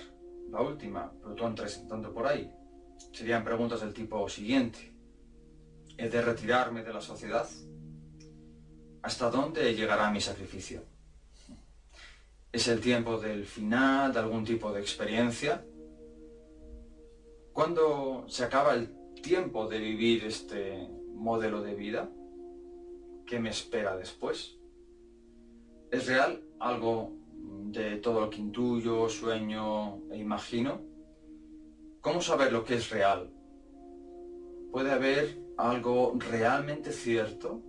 la 0.50 0.60
última, 0.62 1.12
Plutón 1.22 1.54
3 1.54 1.88
tanto 1.88 2.12
por 2.12 2.26
ahí, 2.26 2.50
serían 3.12 3.44
preguntas 3.44 3.80
del 3.80 3.92
tipo 3.92 4.28
siguiente. 4.28 4.92
¿He 5.96 6.08
de 6.08 6.22
retirarme 6.22 6.82
de 6.84 6.92
la 6.92 7.00
sociedad? 7.00 7.48
¿Hasta 9.02 9.30
dónde 9.30 9.74
llegará 9.74 10.10
mi 10.10 10.20
sacrificio? 10.20 10.84
¿Es 12.52 12.68
el 12.68 12.80
tiempo 12.80 13.18
del 13.18 13.44
final 13.44 14.12
de 14.12 14.18
algún 14.20 14.44
tipo 14.44 14.72
de 14.72 14.80
experiencia? 14.80 15.64
¿Cuándo 17.52 18.24
se 18.28 18.44
acaba 18.44 18.74
el 18.74 19.12
tiempo 19.20 19.68
de 19.68 19.78
vivir 19.80 20.24
este 20.24 20.88
modelo 21.14 21.62
de 21.62 21.74
vida? 21.74 22.08
¿Qué 23.26 23.40
me 23.40 23.50
espera 23.50 23.96
después? 23.96 24.56
¿Es 25.90 26.06
real 26.06 26.42
algo 26.60 27.17
de 27.72 27.96
todo 27.98 28.20
lo 28.20 28.30
que 28.30 28.40
intuyo, 28.40 29.08
sueño 29.08 30.08
e 30.10 30.18
imagino? 30.18 30.80
¿Cómo 32.00 32.22
saber 32.22 32.52
lo 32.52 32.64
que 32.64 32.74
es 32.74 32.90
real? 32.90 33.30
¿Puede 34.72 34.90
haber 34.90 35.38
algo 35.58 36.14
realmente 36.18 36.92
cierto? 36.92 37.62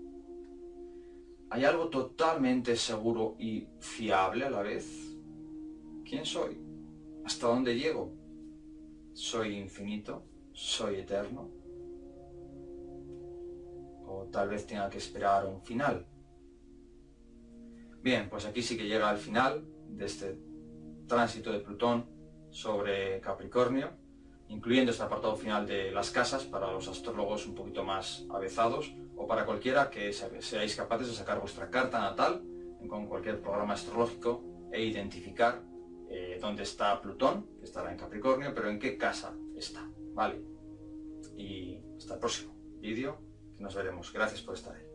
¿Hay 1.50 1.66
algo 1.66 1.89
totalmente 1.89 2.76
seguro 2.76 3.36
y 3.39 3.68
fiable 3.80 4.45
a 4.45 4.50
la 4.50 4.62
vez? 4.62 5.18
¿Quién 6.06 6.26
soy? 6.26 6.58
¿Hasta 7.26 7.47
dónde 7.47 7.78
llego? 7.78 8.14
¿Soy 9.14 9.58
infinito? 9.58 10.24
¿Soy 10.54 10.95
eterno? 10.95 11.50
¿O 14.06 14.28
tal 14.32 14.50
vez 14.50 14.66
tenga 14.66 14.89
que 14.89 15.00
esperar 15.00 15.45
un 15.45 15.62
final? 15.62 16.06
Bien, 18.02 18.30
pues 18.30 18.45
aquí 18.45 18.62
sí 18.62 18.78
que 18.78 18.88
llega 18.88 19.10
al 19.10 19.18
final 19.18 19.66
de 19.89 20.05
este 20.05 20.39
tránsito 21.07 21.51
de 21.51 21.59
Plutón 21.59 22.05
sobre 22.49 23.19
Capricornio 23.19 23.97
incluyendo 24.49 24.91
este 24.91 25.03
apartado 25.03 25.35
final 25.35 25.65
de 25.65 25.91
las 25.91 26.09
casas 26.09 26.43
para 26.43 26.71
los 26.71 26.87
astrólogos 26.87 27.45
un 27.45 27.55
poquito 27.55 27.83
más 27.83 28.25
avezados 28.29 28.93
o 29.15 29.27
para 29.27 29.45
cualquiera 29.45 29.89
que 29.89 30.11
seáis 30.11 30.75
capaces 30.75 31.07
de 31.07 31.13
sacar 31.13 31.39
vuestra 31.39 31.69
carta 31.69 31.99
natal 31.99 32.43
con 32.87 33.07
cualquier 33.07 33.41
programa 33.41 33.73
astrológico 33.73 34.43
e 34.71 34.83
identificar 34.83 35.61
eh, 36.09 36.39
dónde 36.41 36.63
está 36.63 36.99
Plutón, 36.99 37.45
que 37.59 37.65
estará 37.65 37.91
en 37.91 37.97
Capricornio, 37.97 38.51
pero 38.53 38.69
en 38.69 38.79
qué 38.79 38.97
casa 38.97 39.35
está, 39.55 39.87
¿vale? 40.13 40.41
Y 41.37 41.79
hasta 41.97 42.15
el 42.15 42.19
próximo 42.19 42.55
vídeo, 42.79 43.19
que 43.55 43.63
nos 43.63 43.75
veremos. 43.75 44.11
Gracias 44.11 44.41
por 44.41 44.55
estar 44.55 44.75
ahí. 44.75 44.88